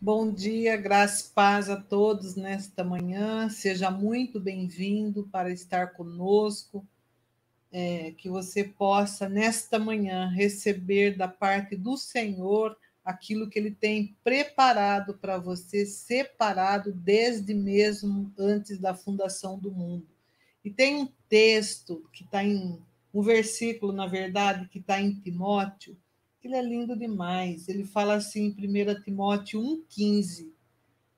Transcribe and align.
Bom 0.00 0.32
dia, 0.32 0.76
graça 0.76 1.26
e 1.26 1.34
paz 1.34 1.68
a 1.68 1.76
todos 1.76 2.36
nesta 2.36 2.84
manhã. 2.84 3.48
Seja 3.50 3.90
muito 3.90 4.38
bem-vindo 4.38 5.28
para 5.32 5.50
estar 5.50 5.88
conosco. 5.88 6.86
É, 7.72 8.12
que 8.12 8.28
você 8.28 8.62
possa, 8.62 9.28
nesta 9.28 9.76
manhã, 9.76 10.28
receber 10.28 11.16
da 11.16 11.26
parte 11.26 11.74
do 11.74 11.96
Senhor 11.96 12.78
aquilo 13.04 13.50
que 13.50 13.58
Ele 13.58 13.72
tem 13.72 14.16
preparado 14.22 15.14
para 15.14 15.36
você, 15.36 15.84
separado 15.84 16.92
desde 16.92 17.52
mesmo 17.52 18.32
antes 18.38 18.78
da 18.78 18.94
fundação 18.94 19.58
do 19.58 19.72
mundo. 19.72 20.06
E 20.64 20.70
tem 20.70 20.94
um 20.94 21.08
texto 21.28 22.08
que 22.12 22.22
está 22.22 22.44
em 22.44 22.80
um 23.12 23.20
versículo, 23.20 23.92
na 23.92 24.06
verdade, 24.06 24.68
que 24.68 24.78
está 24.78 25.00
em 25.00 25.12
Timóteo, 25.12 25.96
ele 26.46 26.56
é 26.56 26.62
lindo 26.62 26.96
demais. 26.96 27.68
Ele 27.68 27.84
fala 27.84 28.14
assim 28.14 28.54
em 28.56 28.92
1 28.92 29.02
Timóteo 29.02 29.60
1,15: 29.60 30.48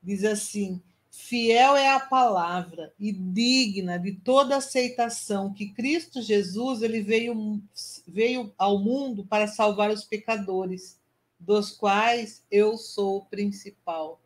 diz 0.02 0.24
assim: 0.24 0.80
Fiel 1.10 1.76
é 1.76 1.88
a 1.90 2.00
palavra 2.00 2.94
e 2.98 3.12
digna 3.12 3.98
de 3.98 4.12
toda 4.12 4.56
aceitação 4.56 5.52
que 5.52 5.72
Cristo 5.72 6.22
Jesus 6.22 6.82
ele 6.82 7.02
veio, 7.02 7.60
veio 8.06 8.54
ao 8.56 8.78
mundo 8.78 9.24
para 9.26 9.48
salvar 9.48 9.90
os 9.90 10.04
pecadores, 10.04 10.98
dos 11.38 11.72
quais 11.72 12.44
eu 12.50 12.76
sou 12.76 13.18
o 13.18 13.24
principal. 13.26 14.20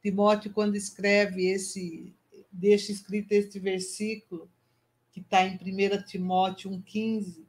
Timóteo, 0.00 0.52
quando 0.52 0.76
escreve 0.76 1.46
esse, 1.46 2.14
deixa 2.52 2.92
escrito 2.92 3.32
este 3.32 3.58
versículo, 3.58 4.48
que 5.12 5.20
está 5.20 5.44
em 5.44 5.56
1 5.56 6.02
Timóteo 6.04 6.70
1,15, 6.70 7.47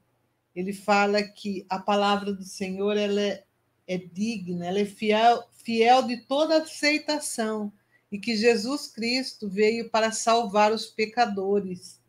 ele 0.60 0.74
fala 0.74 1.24
que 1.24 1.66
a 1.70 1.80
palavra 1.80 2.34
do 2.34 2.44
Senhor 2.44 2.98
ela 2.98 3.22
é, 3.22 3.46
é 3.88 3.98
digna, 3.98 4.66
ela 4.66 4.80
é 4.80 4.86
fiel, 4.86 5.48
fiel 5.54 6.04
de 6.06 6.18
toda 6.18 6.62
aceitação 6.62 7.72
e 8.12 8.20
que 8.20 8.36
Jesus 8.36 8.88
Cristo 8.88 9.48
veio 9.48 9.90
para 9.90 10.12
salvar 10.12 10.74
os 10.74 10.86
pecadores, 10.86 12.02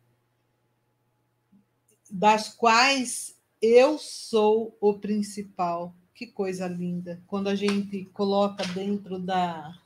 das 2.09 2.49
quais 2.49 3.37
eu 3.61 3.97
sou 3.97 4.75
o 4.81 4.99
principal. 4.99 5.95
Que 6.13 6.27
coisa 6.27 6.67
linda! 6.67 7.23
Quando 7.27 7.47
a 7.47 7.55
gente 7.55 8.03
coloca 8.11 8.65
dentro 8.65 9.17
da 9.17 9.79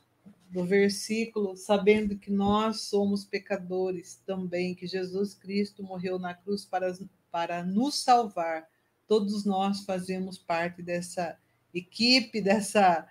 do 0.50 0.64
versículo, 0.64 1.56
sabendo 1.56 2.16
que 2.16 2.30
nós 2.30 2.82
somos 2.82 3.24
pecadores 3.24 4.22
também, 4.24 4.74
que 4.74 4.86
Jesus 4.86 5.34
Cristo 5.34 5.82
morreu 5.82 6.18
na 6.18 6.34
cruz 6.34 6.64
para 6.64 6.96
para 7.36 7.62
nos 7.62 7.96
salvar. 8.02 8.66
Todos 9.06 9.44
nós 9.44 9.84
fazemos 9.84 10.38
parte 10.38 10.80
dessa 10.80 11.38
equipe, 11.74 12.40
dessa 12.40 13.06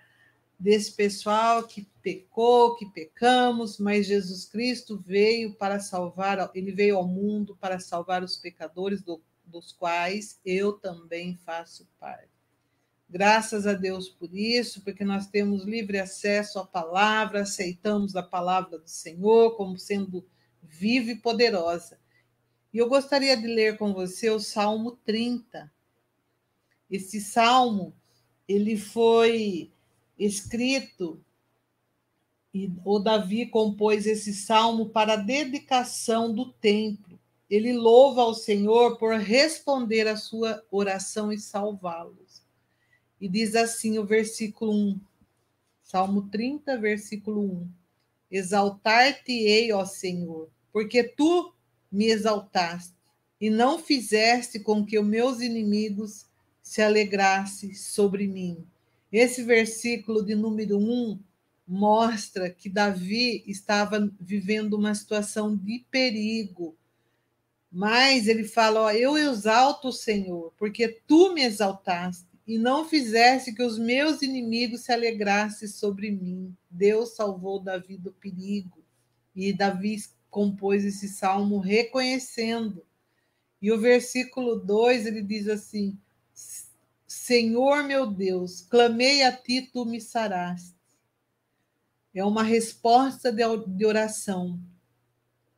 desse 0.58 0.90
pessoal 0.90 1.62
que 1.62 1.86
pecou, 2.02 2.74
que 2.74 2.86
pecamos, 2.86 3.78
mas 3.78 4.04
Jesus 4.04 4.44
Cristo 4.44 4.98
veio 4.98 5.54
para 5.54 5.78
salvar, 5.78 6.50
ele 6.56 6.72
veio 6.72 6.96
ao 6.96 7.06
mundo 7.06 7.56
para 7.60 7.78
salvar 7.78 8.24
os 8.24 8.36
pecadores, 8.36 9.00
do, 9.00 9.22
dos 9.44 9.70
quais 9.70 10.40
eu 10.44 10.72
também 10.72 11.36
faço 11.36 11.86
parte. 12.00 12.26
Graças 13.08 13.64
a 13.64 13.74
Deus 13.74 14.08
por 14.08 14.34
isso, 14.34 14.80
porque 14.80 15.04
nós 15.04 15.28
temos 15.28 15.62
livre 15.62 16.00
acesso 16.00 16.58
à 16.58 16.66
palavra, 16.66 17.42
aceitamos 17.42 18.16
a 18.16 18.24
palavra 18.24 18.76
do 18.76 18.88
Senhor 18.88 19.56
como 19.56 19.78
sendo 19.78 20.26
viva 20.60 21.12
e 21.12 21.16
poderosa. 21.16 21.96
E 22.76 22.78
eu 22.78 22.90
gostaria 22.90 23.34
de 23.34 23.46
ler 23.46 23.78
com 23.78 23.94
você 23.94 24.28
o 24.28 24.38
Salmo 24.38 24.98
30. 25.06 25.72
Esse 26.90 27.22
salmo, 27.22 27.96
ele 28.46 28.76
foi 28.76 29.72
escrito 30.18 31.18
e 32.52 32.70
o 32.84 32.98
Davi 32.98 33.46
compôs 33.46 34.04
esse 34.06 34.34
salmo 34.34 34.90
para 34.90 35.14
a 35.14 35.16
dedicação 35.16 36.30
do 36.30 36.52
templo. 36.52 37.18
Ele 37.48 37.72
louva 37.72 38.20
ao 38.20 38.34
Senhor 38.34 38.98
por 38.98 39.14
responder 39.14 40.06
à 40.06 40.14
sua 40.14 40.62
oração 40.70 41.32
e 41.32 41.38
salvá-los. 41.38 42.42
E 43.18 43.26
diz 43.26 43.54
assim 43.54 43.98
o 43.98 44.04
versículo 44.04 44.74
1, 44.74 45.00
Salmo 45.82 46.28
30, 46.28 46.76
versículo 46.76 47.40
1: 47.40 47.68
Exaltar-te-ei, 48.30 49.72
ó 49.72 49.86
Senhor, 49.86 50.50
porque 50.70 51.02
tu 51.02 51.55
me 51.96 52.10
exaltaste 52.10 52.94
e 53.40 53.48
não 53.48 53.78
fizeste 53.78 54.60
com 54.60 54.84
que 54.84 54.98
os 54.98 55.06
meus 55.06 55.40
inimigos 55.40 56.26
se 56.62 56.82
alegrassem 56.82 57.72
sobre 57.74 58.26
mim. 58.26 58.66
Esse 59.10 59.42
versículo 59.42 60.22
de 60.22 60.34
número 60.34 60.76
1 60.78 61.18
mostra 61.66 62.50
que 62.50 62.68
Davi 62.68 63.42
estava 63.46 64.12
vivendo 64.20 64.74
uma 64.74 64.94
situação 64.94 65.56
de 65.56 65.84
perigo. 65.90 66.76
Mas 67.72 68.28
ele 68.28 68.44
fala: 68.44 68.82
ó, 68.82 68.90
Eu 68.90 69.16
exalto 69.16 69.88
o 69.88 69.92
Senhor, 69.92 70.52
porque 70.58 71.00
tu 71.06 71.32
me 71.32 71.42
exaltaste 71.42 72.26
e 72.46 72.58
não 72.58 72.86
fizeste 72.86 73.54
que 73.54 73.62
os 73.62 73.78
meus 73.78 74.20
inimigos 74.20 74.82
se 74.82 74.92
alegrassem 74.92 75.66
sobre 75.66 76.10
mim. 76.10 76.54
Deus 76.70 77.16
salvou 77.16 77.58
Davi 77.58 77.96
do 77.96 78.12
perigo. 78.12 78.84
E 79.34 79.52
Davi 79.52 79.96
compôs 80.30 80.84
esse 80.84 81.08
salmo 81.08 81.58
reconhecendo. 81.58 82.84
E 83.60 83.72
o 83.72 83.80
versículo 83.80 84.56
2 84.56 85.06
ele 85.06 85.22
diz 85.22 85.48
assim: 85.48 85.98
Senhor 87.06 87.84
meu 87.84 88.06
Deus, 88.10 88.62
clamei 88.62 89.22
a 89.22 89.32
ti, 89.32 89.62
tu 89.72 89.84
me 89.84 90.00
saraste. 90.00 90.76
É 92.14 92.24
uma 92.24 92.42
resposta 92.42 93.32
de 93.32 93.84
oração. 93.84 94.58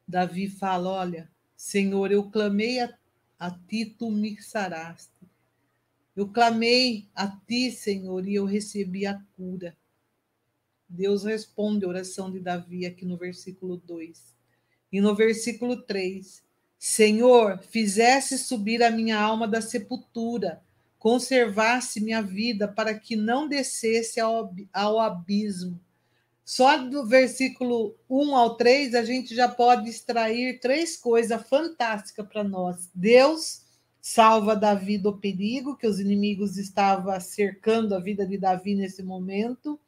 Davi 0.06 0.48
fala: 0.48 0.90
Olha, 0.90 1.30
Senhor, 1.56 2.10
eu 2.10 2.30
clamei 2.30 2.80
a, 2.80 2.96
a 3.38 3.50
ti, 3.50 3.84
tu 3.84 4.10
me 4.10 4.40
saraste. 4.40 5.12
Eu 6.16 6.28
clamei 6.28 7.08
a 7.14 7.28
ti, 7.28 7.70
Senhor, 7.70 8.26
e 8.26 8.34
eu 8.34 8.44
recebi 8.44 9.06
a 9.06 9.22
cura. 9.36 9.76
Deus 10.88 11.24
responde 11.24 11.84
a 11.84 11.88
oração 11.88 12.30
de 12.30 12.40
Davi 12.40 12.86
aqui 12.86 13.04
no 13.04 13.16
versículo 13.16 13.76
2. 13.76 14.37
E 14.92 15.00
no 15.00 15.14
versículo 15.14 15.82
3, 15.82 16.42
Senhor, 16.78 17.58
fizesse 17.58 18.38
subir 18.38 18.82
a 18.82 18.90
minha 18.90 19.18
alma 19.18 19.46
da 19.46 19.60
sepultura, 19.60 20.62
conservasse 20.98 22.00
minha 22.00 22.22
vida 22.22 22.68
para 22.68 22.98
que 22.98 23.16
não 23.16 23.48
descesse 23.48 24.20
ao, 24.20 24.54
ao 24.72 24.98
abismo. 24.98 25.80
Só 26.44 26.78
do 26.78 27.06
versículo 27.06 27.94
1 28.08 28.34
ao 28.34 28.56
3, 28.56 28.94
a 28.94 29.04
gente 29.04 29.34
já 29.34 29.46
pode 29.46 29.90
extrair 29.90 30.58
três 30.60 30.96
coisas 30.96 31.46
fantásticas 31.46 32.26
para 32.26 32.42
nós. 32.42 32.88
Deus 32.94 33.66
salva 34.00 34.56
Davi 34.56 34.96
do 34.96 35.18
perigo, 35.18 35.76
que 35.76 35.86
os 35.86 36.00
inimigos 36.00 36.56
estavam 36.56 37.20
cercando 37.20 37.94
a 37.94 38.00
vida 38.00 38.26
de 38.26 38.38
Davi 38.38 38.74
nesse 38.74 39.02
momento. 39.02 39.78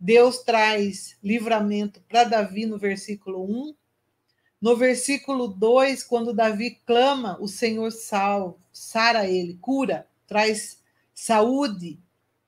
Deus 0.00 0.38
traz 0.38 1.16
livramento 1.22 2.02
para 2.08 2.24
Davi 2.24 2.66
no 2.66 2.76
versículo 2.76 3.44
1. 3.44 3.74
No 4.60 4.76
versículo 4.76 5.46
2, 5.46 6.02
quando 6.02 6.32
Davi 6.32 6.80
clama, 6.84 7.38
o 7.40 7.46
Senhor 7.46 7.90
salva, 7.92 8.56
sara 8.72 9.28
ele, 9.28 9.56
cura, 9.60 10.06
traz 10.26 10.82
saúde. 11.14 12.00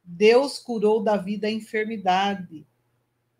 Deus 0.03 0.59
curou 0.59 1.03
Davi 1.03 1.37
da 1.37 1.49
enfermidade. 1.49 2.67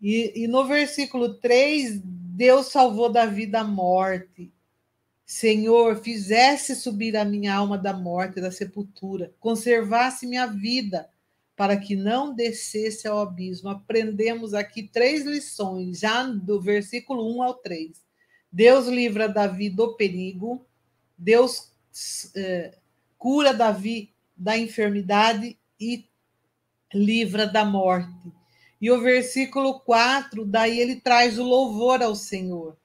E, 0.01 0.43
e 0.43 0.47
no 0.47 0.65
versículo 0.65 1.33
3, 1.35 2.01
Deus 2.03 2.67
salvou 2.67 3.11
Davi 3.11 3.45
da 3.45 3.63
morte. 3.63 4.51
Senhor, 5.25 5.97
fizesse 6.01 6.75
subir 6.75 7.15
a 7.15 7.23
minha 7.23 7.53
alma 7.53 7.77
da 7.77 7.93
morte, 7.93 8.41
da 8.41 8.51
sepultura, 8.51 9.33
conservasse 9.39 10.25
minha 10.25 10.45
vida, 10.45 11.09
para 11.55 11.77
que 11.77 11.95
não 11.95 12.33
descesse 12.33 13.07
ao 13.07 13.19
abismo. 13.19 13.69
Aprendemos 13.69 14.53
aqui 14.53 14.83
três 14.83 15.25
lições, 15.25 15.99
já 15.99 16.23
do 16.23 16.59
versículo 16.59 17.37
1 17.37 17.43
ao 17.43 17.53
3. 17.53 18.10
Deus 18.51 18.87
livra 18.87 19.29
Davi 19.29 19.69
do 19.69 19.95
perigo, 19.95 20.65
Deus 21.17 21.71
é, 22.35 22.77
cura 23.17 23.53
Davi 23.53 24.13
da 24.35 24.57
enfermidade 24.57 25.57
e 25.79 26.05
livra 26.93 27.47
da 27.47 27.63
morte. 27.63 28.31
E 28.81 28.89
o 28.89 28.99
versículo 28.99 29.79
4, 29.81 30.43
daí 30.43 30.79
ele 30.79 30.99
traz 30.99 31.37
o 31.37 31.43
louvor 31.43 32.01
ao 32.01 32.15
Senhor. 32.15 32.75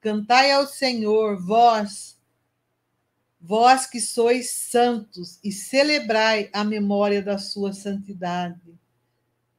Cantai 0.00 0.50
ao 0.50 0.66
Senhor, 0.66 1.40
vós, 1.40 2.18
vós 3.40 3.86
que 3.86 4.00
sois 4.00 4.50
santos, 4.50 5.38
e 5.44 5.52
celebrai 5.52 6.50
a 6.52 6.64
memória 6.64 7.22
da 7.22 7.38
sua 7.38 7.72
santidade. 7.72 8.60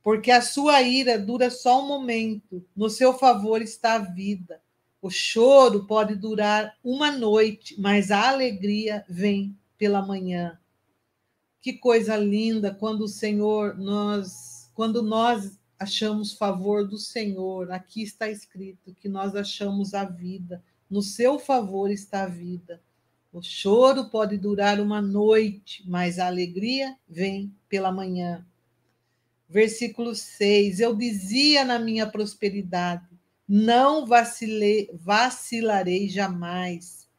Porque 0.03 0.29
a 0.29 0.41
sua 0.41 0.81
ira 0.81 1.17
dura 1.17 1.49
só 1.49 1.81
um 1.81 1.87
momento, 1.87 2.65
no 2.75 2.89
seu 2.89 3.17
favor 3.17 3.61
está 3.61 3.93
a 3.93 3.99
vida. 3.99 4.61
O 5.01 5.09
choro 5.09 5.85
pode 5.87 6.15
durar 6.15 6.77
uma 6.83 7.11
noite, 7.11 7.79
mas 7.79 8.11
a 8.11 8.29
alegria 8.29 9.03
vem 9.09 9.57
pela 9.77 10.05
manhã. 10.05 10.59
Que 11.59 11.73
coisa 11.73 12.15
linda 12.15 12.73
quando 12.73 13.01
o 13.01 13.07
Senhor 13.07 13.77
nós, 13.77 14.69
quando 14.75 15.01
nós 15.01 15.59
achamos 15.81 16.33
favor 16.33 16.87
do 16.87 16.99
Senhor. 16.99 17.71
Aqui 17.71 18.03
está 18.03 18.29
escrito 18.29 18.93
que 18.93 19.09
nós 19.09 19.35
achamos 19.35 19.95
a 19.95 20.05
vida. 20.05 20.63
No 20.87 21.01
seu 21.01 21.39
favor 21.39 21.89
está 21.89 22.23
a 22.23 22.27
vida. 22.27 22.79
O 23.33 23.41
choro 23.41 24.09
pode 24.09 24.37
durar 24.37 24.79
uma 24.79 25.01
noite, 25.01 25.83
mas 25.87 26.19
a 26.19 26.27
alegria 26.27 26.95
vem 27.09 27.51
pela 27.67 27.91
manhã. 27.91 28.45
Versículo 29.49 30.13
6: 30.13 30.79
Eu 30.79 30.95
dizia 30.95 31.65
na 31.65 31.79
minha 31.79 32.05
prosperidade: 32.05 33.10
não 33.53 34.05
vacilei, 34.05 34.89
vacilarei 34.93 36.07
jamais. 36.07 37.09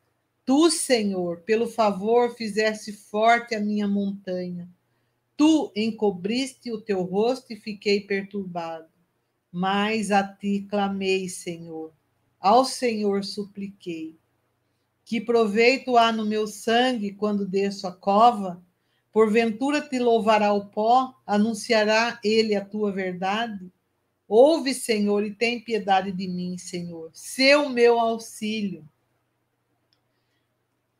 Tu, 0.46 0.70
Senhor, 0.70 1.42
pelo 1.42 1.66
favor, 1.66 2.34
fizeste 2.34 2.90
forte 2.90 3.54
a 3.54 3.60
minha 3.60 3.86
montanha. 3.86 4.66
Tu 5.36 5.70
encobriste 5.76 6.72
o 6.72 6.80
teu 6.80 7.02
rosto 7.02 7.52
e 7.52 7.56
fiquei 7.56 8.00
perturbado. 8.00 8.88
Mas 9.52 10.10
a 10.10 10.26
ti 10.26 10.66
clamei, 10.70 11.28
Senhor. 11.28 11.92
Ao 12.40 12.64
Senhor 12.64 13.24
supliquei. 13.24 14.16
Que 15.04 15.20
proveito 15.20 15.98
há 15.98 16.10
no 16.10 16.24
meu 16.24 16.46
sangue 16.46 17.12
quando 17.12 17.46
desço 17.46 17.86
a 17.86 17.92
cova? 17.92 18.64
Porventura 19.12 19.82
te 19.82 19.98
louvará 19.98 20.54
o 20.54 20.64
pó, 20.70 21.14
anunciará 21.26 22.18
ele 22.24 22.54
a 22.54 22.64
tua 22.64 22.90
verdade? 22.90 23.70
Ouve, 24.34 24.72
Senhor, 24.72 25.26
e 25.26 25.34
tem 25.34 25.60
piedade 25.60 26.10
de 26.10 26.26
mim, 26.26 26.56
Senhor. 26.56 27.10
Seu 27.12 27.68
meu 27.68 28.00
auxílio. 28.00 28.88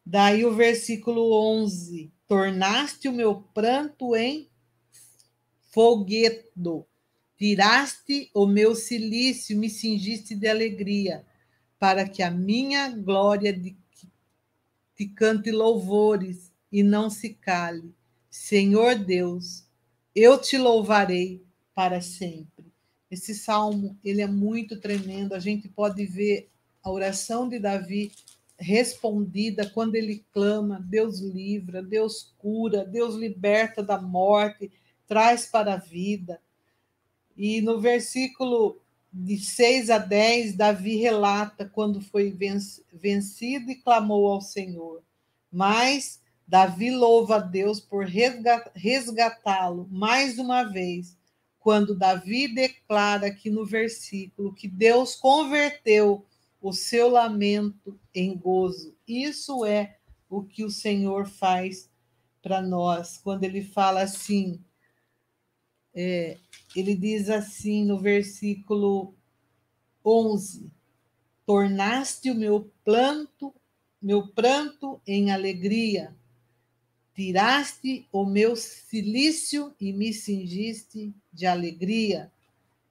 Daí 0.05 0.44
o 0.44 0.55
versículo 0.55 1.32
11: 1.32 2.12
Tornaste 2.29 3.08
o 3.08 3.12
meu 3.12 3.37
pranto 3.55 4.14
em 4.14 4.50
fogueto, 5.70 6.87
tiraste 7.38 8.31
o 8.34 8.44
meu 8.44 8.75
cilício, 8.75 9.56
me 9.56 9.70
cingiste 9.70 10.34
de 10.34 10.46
alegria, 10.46 11.25
para 11.79 12.06
que 12.06 12.23
a 12.23 12.31
minha 12.31 12.90
glória 12.90 13.50
de, 13.50 13.75
te 14.94 15.06
cante 15.06 15.50
louvores 15.50 16.52
e 16.70 16.82
não 16.82 17.08
se 17.08 17.31
cale. 17.31 17.94
Senhor 18.29 18.94
Deus, 18.94 19.67
eu 20.14 20.38
te 20.38 20.58
louvarei 20.58 21.43
para 21.75 22.02
sempre. 22.02 22.51
Esse 23.12 23.35
salmo, 23.35 23.99
ele 24.03 24.23
é 24.23 24.26
muito 24.26 24.81
tremendo. 24.81 25.35
A 25.35 25.38
gente 25.38 25.69
pode 25.69 26.06
ver 26.06 26.49
a 26.82 26.91
oração 26.91 27.47
de 27.47 27.59
Davi 27.59 28.11
respondida 28.59 29.69
quando 29.69 29.97
ele 29.97 30.25
clama, 30.32 30.81
Deus 30.88 31.20
livra, 31.20 31.82
Deus 31.82 32.32
cura, 32.38 32.87
Deus 32.87 33.14
liberta 33.14 33.82
da 33.82 34.00
morte, 34.00 34.73
traz 35.06 35.44
para 35.44 35.75
a 35.75 35.76
vida. 35.76 36.41
E 37.37 37.61
no 37.61 37.79
versículo 37.79 38.81
de 39.12 39.37
6 39.37 39.91
a 39.91 39.99
10, 39.99 40.56
Davi 40.56 40.97
relata 40.97 41.69
quando 41.69 42.00
foi 42.00 42.35
vencido 42.91 43.70
e 43.70 43.75
clamou 43.75 44.26
ao 44.29 44.41
Senhor. 44.41 45.03
Mas 45.53 46.19
Davi 46.49 46.91
louva 46.91 47.37
a 47.37 47.41
Deus 47.41 47.79
por 47.79 48.06
resgatá-lo 48.75 49.87
mais 49.91 50.38
uma 50.38 50.62
vez, 50.62 51.15
quando 51.62 51.97
Davi 51.97 52.53
declara 52.53 53.29
aqui 53.29 53.49
no 53.49 53.64
versículo 53.64 54.53
que 54.53 54.67
Deus 54.67 55.14
converteu 55.14 56.26
o 56.61 56.73
seu 56.73 57.09
lamento 57.09 57.99
em 58.12 58.37
gozo. 58.37 58.97
Isso 59.06 59.64
é 59.64 59.97
o 60.29 60.43
que 60.43 60.64
o 60.64 60.70
Senhor 60.70 61.26
faz 61.26 61.88
para 62.43 62.61
nós, 62.61 63.17
quando 63.17 63.44
ele 63.44 63.62
fala 63.62 64.03
assim, 64.03 64.61
é, 65.94 66.37
ele 66.75 66.97
diz 66.97 67.31
assim 67.31 67.85
no 67.85 67.99
versículo 67.99 69.15
11: 70.05 70.69
Tornaste 71.47 72.31
o 72.31 72.35
meu 72.35 72.73
planto, 72.85 73.55
meu 74.00 74.26
pranto 74.26 75.00
em 75.06 75.31
alegria, 75.31 76.17
tiraste 77.14 78.06
o 78.11 78.25
meu 78.25 78.56
cilício 78.56 79.75
e 79.81 79.93
me 79.93 80.12
cingiste 80.12 81.12
de 81.32 81.47
alegria 81.47 82.31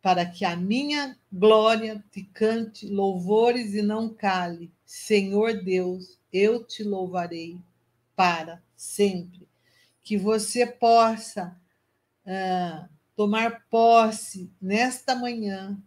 para 0.01 0.25
que 0.25 0.43
a 0.43 0.55
minha 0.55 1.17
glória 1.31 2.03
te 2.11 2.23
cante 2.23 2.87
louvores 2.87 3.73
e 3.73 3.81
não 3.81 4.09
cale. 4.09 4.71
Senhor 4.85 5.61
Deus, 5.63 6.17
eu 6.33 6.63
te 6.63 6.83
louvarei 6.83 7.57
para 8.15 8.61
sempre. 8.75 9.47
Que 10.03 10.17
você 10.17 10.65
possa 10.65 11.55
uh, 12.25 12.89
tomar 13.15 13.65
posse 13.69 14.49
nesta 14.59 15.15
manhã 15.15 15.77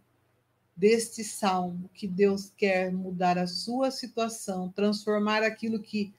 deste 0.75 1.23
salmo, 1.23 1.89
que 1.93 2.07
Deus 2.07 2.51
quer 2.57 2.91
mudar 2.91 3.37
a 3.37 3.47
sua 3.47 3.91
situação, 3.91 4.69
transformar 4.69 5.43
aquilo 5.43 5.79
que 5.79 6.13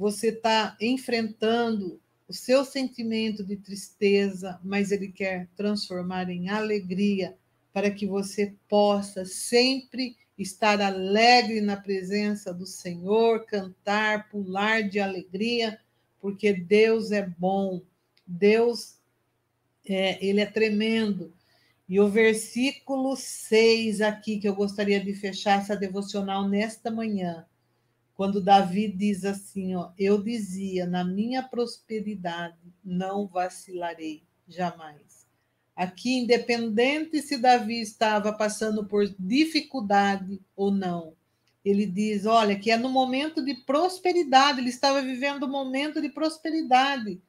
você 0.00 0.28
está 0.28 0.78
enfrentando 0.80 2.00
o 2.26 2.32
seu 2.32 2.64
sentimento 2.64 3.44
de 3.44 3.54
tristeza, 3.54 4.58
mas 4.64 4.90
Ele 4.90 5.12
quer 5.12 5.46
transformar 5.54 6.30
em 6.30 6.48
alegria 6.48 7.36
para 7.70 7.90
que 7.90 8.06
você 8.06 8.54
possa 8.66 9.26
sempre 9.26 10.16
estar 10.38 10.80
alegre 10.80 11.60
na 11.60 11.76
presença 11.76 12.50
do 12.50 12.64
Senhor, 12.64 13.44
cantar, 13.44 14.30
pular 14.30 14.88
de 14.88 14.98
alegria, 14.98 15.78
porque 16.18 16.54
Deus 16.54 17.12
é 17.12 17.26
bom, 17.36 17.82
Deus 18.26 18.96
é, 19.86 20.24
ele 20.26 20.40
é 20.40 20.46
tremendo. 20.46 21.30
E 21.86 22.00
o 22.00 22.08
versículo 22.08 23.16
6 23.16 24.00
aqui, 24.00 24.38
que 24.38 24.48
eu 24.48 24.54
gostaria 24.54 24.98
de 24.98 25.12
fechar 25.12 25.60
essa 25.60 25.76
devocional 25.76 26.48
nesta 26.48 26.90
manhã, 26.90 27.44
quando 28.20 28.38
Davi 28.38 28.86
diz 28.86 29.24
assim, 29.24 29.74
ó, 29.74 29.92
eu 29.96 30.22
dizia, 30.22 30.86
na 30.86 31.02
minha 31.02 31.42
prosperidade 31.42 32.58
não 32.84 33.26
vacilarei 33.26 34.22
jamais. 34.46 35.26
Aqui, 35.74 36.18
independente 36.18 37.22
se 37.22 37.38
Davi 37.38 37.80
estava 37.80 38.30
passando 38.30 38.84
por 38.84 39.08
dificuldade 39.18 40.38
ou 40.54 40.70
não, 40.70 41.14
ele 41.64 41.86
diz, 41.86 42.26
olha, 42.26 42.58
que 42.58 42.70
é 42.70 42.76
no 42.76 42.90
momento 42.90 43.42
de 43.42 43.54
prosperidade, 43.54 44.60
ele 44.60 44.68
estava 44.68 45.00
vivendo 45.00 45.46
um 45.46 45.50
momento 45.50 45.98
de 45.98 46.10
prosperidade. 46.10 47.22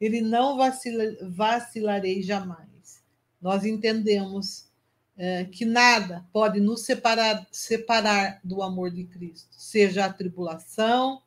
Ele 0.00 0.20
não 0.20 0.56
vacila, 0.56 1.04
vacilarei 1.30 2.24
jamais. 2.24 3.04
Nós 3.40 3.64
entendemos 3.64 4.68
é, 5.16 5.44
que 5.44 5.64
nada 5.64 6.26
pode 6.32 6.60
nos 6.60 6.82
separar, 6.82 7.46
separar 7.52 8.40
do 8.42 8.62
amor 8.62 8.90
de 8.90 9.04
Cristo, 9.04 9.48
seja 9.52 10.06
a 10.06 10.12
tribulação, 10.12 11.22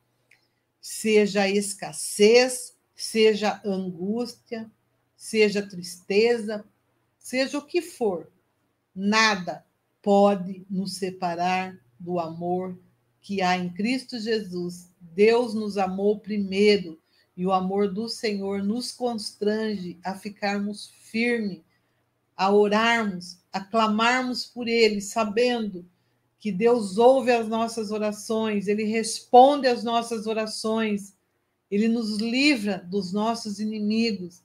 seja 0.82 1.44
a 1.44 1.50
escassez, 1.50 2.75
seja 2.96 3.62
a 3.63 3.70
angústia, 3.70 4.70
seja 5.15 5.60
a 5.60 5.67
tristeza, 5.67 6.65
seja 7.17 7.58
o 7.58 7.65
que 7.65 7.82
for, 7.82 8.32
nada 8.96 9.65
pode 10.01 10.65
nos 10.70 10.96
separar 10.96 11.77
do 12.00 12.20
amor 12.20 12.77
que 13.22 13.41
há 13.41 13.58
em 13.58 13.70
Cristo 13.70 14.20
Jesus. 14.20 14.89
Deus 15.01 15.53
nos 15.53 15.77
amou 15.77 16.20
primeiro 16.20 16.98
e 17.36 17.46
o 17.46 17.51
amor 17.51 17.91
do 17.91 18.08
Senhor 18.08 18.63
nos 18.63 18.91
constrange 18.91 20.00
a 20.03 20.15
ficarmos 20.15 20.88
firmes, 20.88 21.62
a 22.36 22.51
orarmos, 22.51 23.38
clamarmos 23.62 24.46
por 24.46 24.68
Ele, 24.68 25.02
sabendo 25.02 25.86
que 26.40 26.52
Deus 26.52 26.98
ouve 26.98 27.32
as 27.32 27.48
nossas 27.48 27.92
orações, 27.92 28.68
Ele 28.68 28.84
responde 28.84 29.68
às 29.68 29.84
nossas 29.84 30.28
orações, 30.28 31.16
Ele 31.70 31.88
nos 31.88 32.18
livra 32.18 32.86
dos 32.90 33.12
nossos 33.12 33.60
inimigos 33.60 34.42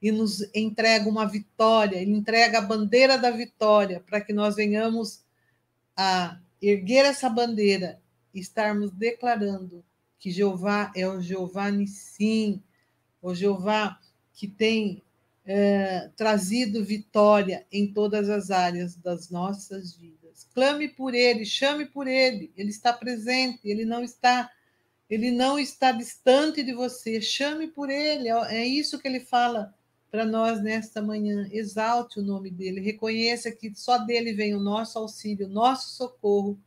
e 0.00 0.10
nos 0.10 0.42
entrega 0.54 1.08
uma 1.08 1.26
vitória, 1.26 1.96
Ele 1.96 2.12
entrega 2.12 2.58
a 2.58 2.62
bandeira 2.62 3.16
da 3.16 3.30
vitória 3.30 4.00
para 4.00 4.20
que 4.20 4.32
nós 4.32 4.56
venhamos 4.56 5.22
a 5.96 6.38
erguer 6.60 7.04
essa 7.04 7.28
bandeira 7.28 8.00
e 8.34 8.40
estarmos 8.40 8.90
declarando 8.90 9.84
que 10.18 10.30
Jeová 10.30 10.92
é 10.94 11.08
o 11.08 11.20
Jeová 11.20 11.70
Nissim, 11.70 12.62
o 13.22 13.34
Jeová 13.34 13.98
que 14.32 14.46
tem 14.46 15.02
é, 15.50 16.10
trazido 16.14 16.84
vitória 16.84 17.66
em 17.72 17.90
todas 17.90 18.28
as 18.28 18.50
áreas 18.50 18.94
das 18.94 19.30
nossas 19.30 19.96
vidas. 19.96 20.46
Clame 20.52 20.88
por 20.88 21.14
ele, 21.14 21.46
chame 21.46 21.86
por 21.86 22.06
ele, 22.06 22.52
ele 22.54 22.68
está 22.68 22.92
presente, 22.92 23.60
ele 23.64 23.86
não 23.86 24.04
está 24.04 24.50
ele 25.08 25.30
não 25.30 25.58
está 25.58 25.90
distante 25.90 26.62
de 26.62 26.74
você. 26.74 27.18
Chame 27.18 27.66
por 27.66 27.88
ele, 27.88 28.28
é 28.28 28.66
isso 28.66 28.98
que 28.98 29.08
ele 29.08 29.20
fala 29.20 29.74
para 30.10 30.26
nós 30.26 30.62
nesta 30.62 31.00
manhã. 31.00 31.48
Exalte 31.50 32.20
o 32.20 32.22
nome 32.22 32.50
dele, 32.50 32.82
reconheça 32.82 33.50
que 33.50 33.74
só 33.74 33.96
dele 33.96 34.34
vem 34.34 34.54
o 34.54 34.60
nosso 34.60 34.98
auxílio, 34.98 35.46
o 35.46 35.50
nosso 35.50 35.96
socorro, 35.96 36.58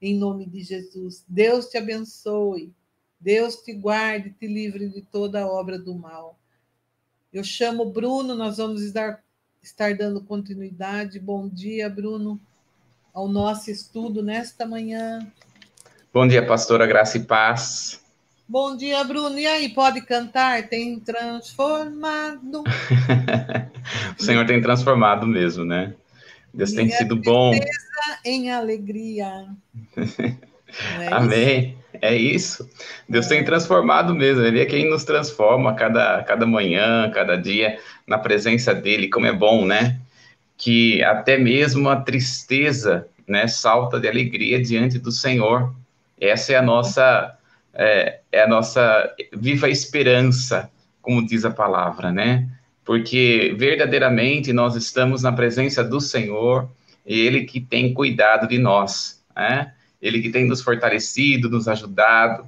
em 0.00 0.16
nome 0.16 0.46
de 0.46 0.62
Jesus. 0.62 1.24
Deus 1.26 1.66
te 1.66 1.76
abençoe, 1.76 2.72
Deus 3.18 3.56
te 3.56 3.72
guarde, 3.72 4.30
te 4.30 4.46
livre 4.46 4.88
de 4.88 5.02
toda 5.02 5.44
obra 5.44 5.76
do 5.76 5.92
mal. 5.92 6.38
Eu 7.32 7.42
chamo 7.42 7.84
o 7.84 7.90
Bruno, 7.90 8.34
nós 8.34 8.58
vamos 8.58 8.82
estar 8.82 9.20
estar 9.62 9.94
dando 9.94 10.20
continuidade. 10.20 11.18
Bom 11.18 11.48
dia, 11.48 11.88
Bruno, 11.88 12.38
ao 13.14 13.26
nosso 13.26 13.70
estudo 13.70 14.22
nesta 14.22 14.66
manhã. 14.66 15.26
Bom 16.12 16.26
dia, 16.26 16.44
pastora 16.44 16.86
Graça 16.86 17.16
e 17.16 17.24
Paz. 17.24 18.02
Bom 18.46 18.76
dia, 18.76 19.02
Bruno. 19.04 19.38
E 19.38 19.46
aí, 19.46 19.70
pode 19.70 20.02
cantar? 20.02 20.68
Tem 20.68 21.00
transformado. 21.00 22.64
o 24.18 24.22
Senhor 24.22 24.46
tem 24.46 24.60
transformado 24.60 25.26
mesmo, 25.26 25.64
né? 25.64 25.94
Deus 26.52 26.72
Minha 26.72 26.88
tem 26.88 26.98
sido 26.98 27.16
bom. 27.16 27.54
Em 28.26 28.50
alegria. 28.50 29.46
É 31.00 31.08
Amém. 31.12 31.60
Isso? 31.60 31.82
É 32.00 32.14
isso. 32.14 32.70
Deus 33.08 33.26
tem 33.26 33.44
transformado 33.44 34.14
mesmo. 34.14 34.44
Ele 34.44 34.60
é 34.60 34.66
quem 34.66 34.88
nos 34.88 35.04
transforma 35.04 35.74
cada, 35.74 36.22
cada 36.24 36.46
manhã, 36.46 37.10
cada 37.10 37.36
dia, 37.36 37.78
na 38.06 38.18
presença 38.18 38.74
dele. 38.74 39.08
Como 39.08 39.26
é 39.26 39.32
bom, 39.32 39.64
né? 39.66 40.00
Que 40.56 41.02
até 41.02 41.36
mesmo 41.36 41.88
a 41.88 41.96
tristeza, 41.96 43.06
né, 43.28 43.46
salta 43.46 44.00
de 44.00 44.08
alegria 44.08 44.60
diante 44.60 44.98
do 44.98 45.12
Senhor. 45.12 45.72
Essa 46.20 46.54
é 46.54 46.56
a 46.56 46.62
nossa 46.62 47.36
é, 47.74 48.20
é 48.30 48.42
a 48.42 48.48
nossa 48.48 49.14
viva 49.32 49.68
esperança, 49.68 50.70
como 51.00 51.24
diz 51.24 51.44
a 51.44 51.50
palavra, 51.50 52.12
né? 52.12 52.48
Porque 52.84 53.54
verdadeiramente 53.56 54.52
nós 54.52 54.76
estamos 54.76 55.22
na 55.22 55.32
presença 55.32 55.82
do 55.82 56.00
Senhor, 56.00 56.68
e 57.06 57.18
Ele 57.20 57.44
que 57.44 57.60
tem 57.60 57.94
cuidado 57.94 58.46
de 58.46 58.58
nós, 58.58 59.22
né? 59.34 59.72
Ele 60.02 60.20
que 60.20 60.30
tem 60.30 60.44
nos 60.44 60.60
fortalecido, 60.60 61.48
nos 61.48 61.68
ajudado, 61.68 62.46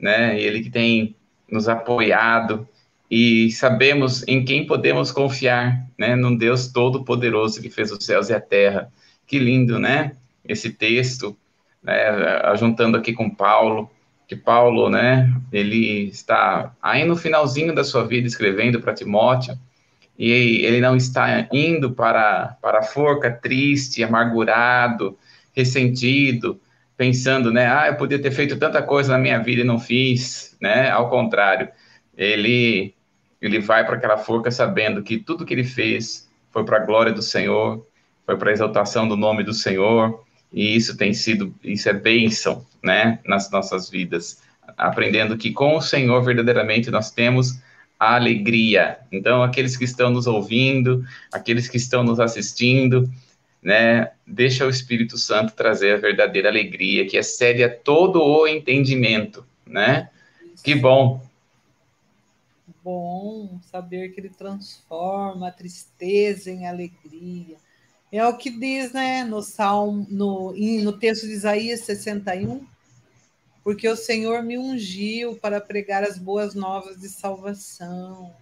né? 0.00 0.40
Ele 0.40 0.62
que 0.62 0.70
tem 0.70 1.14
nos 1.50 1.68
apoiado 1.68 2.66
e 3.10 3.50
sabemos 3.52 4.26
em 4.26 4.44
quem 4.44 4.66
podemos 4.66 5.12
confiar, 5.12 5.86
né? 5.98 6.16
Num 6.16 6.34
Deus 6.34 6.68
todo-poderoso 6.68 7.60
que 7.60 7.70
fez 7.70 7.92
os 7.92 8.04
céus 8.04 8.30
e 8.30 8.34
a 8.34 8.40
terra. 8.40 8.90
Que 9.26 9.38
lindo, 9.38 9.78
né? 9.78 10.12
Esse 10.48 10.70
texto, 10.70 11.36
né? 11.82 12.56
juntando 12.56 12.96
aqui 12.96 13.12
com 13.12 13.28
Paulo, 13.28 13.90
que 14.26 14.34
Paulo, 14.34 14.90
né, 14.90 15.32
ele 15.52 16.08
está 16.08 16.74
aí 16.82 17.04
no 17.04 17.16
finalzinho 17.16 17.74
da 17.74 17.84
sua 17.84 18.04
vida 18.04 18.26
escrevendo 18.26 18.80
para 18.80 18.94
Timóteo, 18.94 19.56
e 20.18 20.30
ele 20.64 20.80
não 20.80 20.96
está 20.96 21.46
indo 21.52 21.92
para, 21.92 22.56
para 22.60 22.80
a 22.80 22.82
forca 22.82 23.30
triste, 23.30 24.02
amargurado, 24.02 25.16
ressentido, 25.54 26.58
pensando, 26.96 27.52
né, 27.52 27.66
ah, 27.66 27.88
eu 27.88 27.96
podia 27.96 28.18
ter 28.18 28.30
feito 28.30 28.58
tanta 28.58 28.82
coisa 28.82 29.12
na 29.12 29.18
minha 29.18 29.38
vida 29.38 29.60
e 29.60 29.64
não 29.64 29.78
fiz, 29.78 30.56
né, 30.60 30.90
ao 30.90 31.10
contrário, 31.10 31.68
ele, 32.16 32.94
ele 33.40 33.60
vai 33.60 33.84
para 33.84 33.96
aquela 33.96 34.16
forca 34.16 34.50
sabendo 34.50 35.02
que 35.02 35.18
tudo 35.18 35.44
que 35.44 35.52
ele 35.52 35.64
fez 35.64 36.28
foi 36.50 36.64
para 36.64 36.78
a 36.78 36.84
glória 36.84 37.12
do 37.12 37.20
Senhor, 37.20 37.86
foi 38.24 38.36
para 38.36 38.50
a 38.50 38.52
exaltação 38.52 39.06
do 39.06 39.16
nome 39.16 39.44
do 39.44 39.52
Senhor, 39.52 40.24
e 40.52 40.74
isso 40.74 40.96
tem 40.96 41.12
sido, 41.12 41.54
isso 41.62 41.88
é 41.88 41.92
bênção, 41.92 42.64
né, 42.82 43.18
nas 43.26 43.50
nossas 43.50 43.90
vidas, 43.90 44.42
aprendendo 44.76 45.36
que 45.36 45.52
com 45.52 45.76
o 45.76 45.82
Senhor 45.82 46.22
verdadeiramente 46.22 46.90
nós 46.90 47.10
temos 47.10 47.60
a 47.98 48.14
alegria. 48.14 48.98
Então, 49.10 49.42
aqueles 49.42 49.76
que 49.76 49.84
estão 49.84 50.10
nos 50.10 50.26
ouvindo, 50.26 51.04
aqueles 51.32 51.68
que 51.68 51.76
estão 51.76 52.02
nos 52.02 52.20
assistindo, 52.20 53.10
né, 53.66 54.12
deixa 54.24 54.64
o 54.64 54.70
Espírito 54.70 55.18
Santo 55.18 55.52
trazer 55.52 55.94
a 55.94 55.96
verdadeira 55.96 56.48
alegria, 56.48 57.04
que 57.04 57.16
excede 57.16 57.64
a 57.64 57.76
todo 57.76 58.22
o 58.22 58.46
entendimento, 58.46 59.44
né? 59.66 60.08
Que 60.62 60.72
bom. 60.72 61.20
Bom 62.84 63.58
saber 63.68 64.10
que 64.10 64.20
ele 64.20 64.28
transforma 64.28 65.48
a 65.48 65.50
tristeza 65.50 66.48
em 66.48 66.64
alegria. 66.64 67.56
É 68.12 68.24
o 68.24 68.36
que 68.36 68.50
diz, 68.50 68.92
né, 68.92 69.24
no 69.24 69.42
Salmo, 69.42 70.06
no, 70.08 70.52
no 70.52 70.92
texto 70.92 71.26
de 71.26 71.32
Isaías 71.32 71.80
61, 71.80 72.64
porque 73.64 73.88
o 73.88 73.96
Senhor 73.96 74.44
me 74.44 74.56
ungiu 74.56 75.34
para 75.38 75.60
pregar 75.60 76.04
as 76.04 76.16
boas 76.16 76.54
novas 76.54 77.00
de 77.00 77.08
salvação 77.08 78.32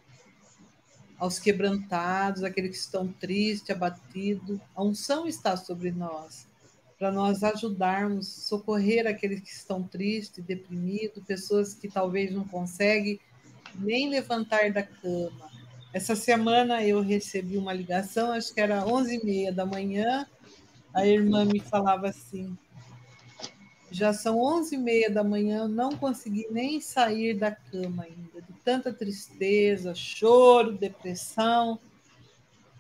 aos 1.25 1.39
quebrantados, 1.39 2.45
aqueles 2.45 2.73
que 2.73 2.77
estão 2.77 3.09
tristes, 3.09 3.71
abatidos. 3.71 4.61
A 4.77 4.83
unção 4.85 5.27
está 5.27 5.57
sobre 5.57 5.91
nós, 5.91 6.47
para 6.99 7.11
nós 7.11 7.43
ajudarmos, 7.43 8.29
socorrer 8.29 9.07
aqueles 9.07 9.41
que 9.41 9.49
estão 9.49 9.83
tristes, 9.83 10.45
deprimidos, 10.45 11.25
pessoas 11.25 11.73
que 11.73 11.89
talvez 11.89 12.31
não 12.31 12.45
conseguem 12.45 13.19
nem 13.75 14.11
levantar 14.11 14.71
da 14.71 14.83
cama. 14.83 15.51
Essa 15.95 16.15
semana 16.15 16.85
eu 16.85 17.01
recebi 17.01 17.57
uma 17.57 17.73
ligação, 17.73 18.33
acho 18.33 18.53
que 18.53 18.61
era 18.61 18.85
11h30 18.85 19.51
da 19.51 19.65
manhã, 19.65 20.27
a 20.93 21.07
irmã 21.07 21.47
me 21.47 21.59
falava 21.59 22.09
assim, 22.09 22.55
já 23.95 24.13
são 24.13 24.39
11h30 24.39 25.09
da 25.09 25.23
manhã, 25.23 25.69
não 25.69 25.97
consegui 25.97 26.49
nem 26.51 26.81
sair 26.81 27.33
da 27.33 27.53
cama 27.53 28.03
ainda, 28.03 28.43
de 28.43 28.53
tanta 28.65 28.93
tristeza, 28.93 29.95
choro, 29.95 30.73
depressão. 30.73 31.79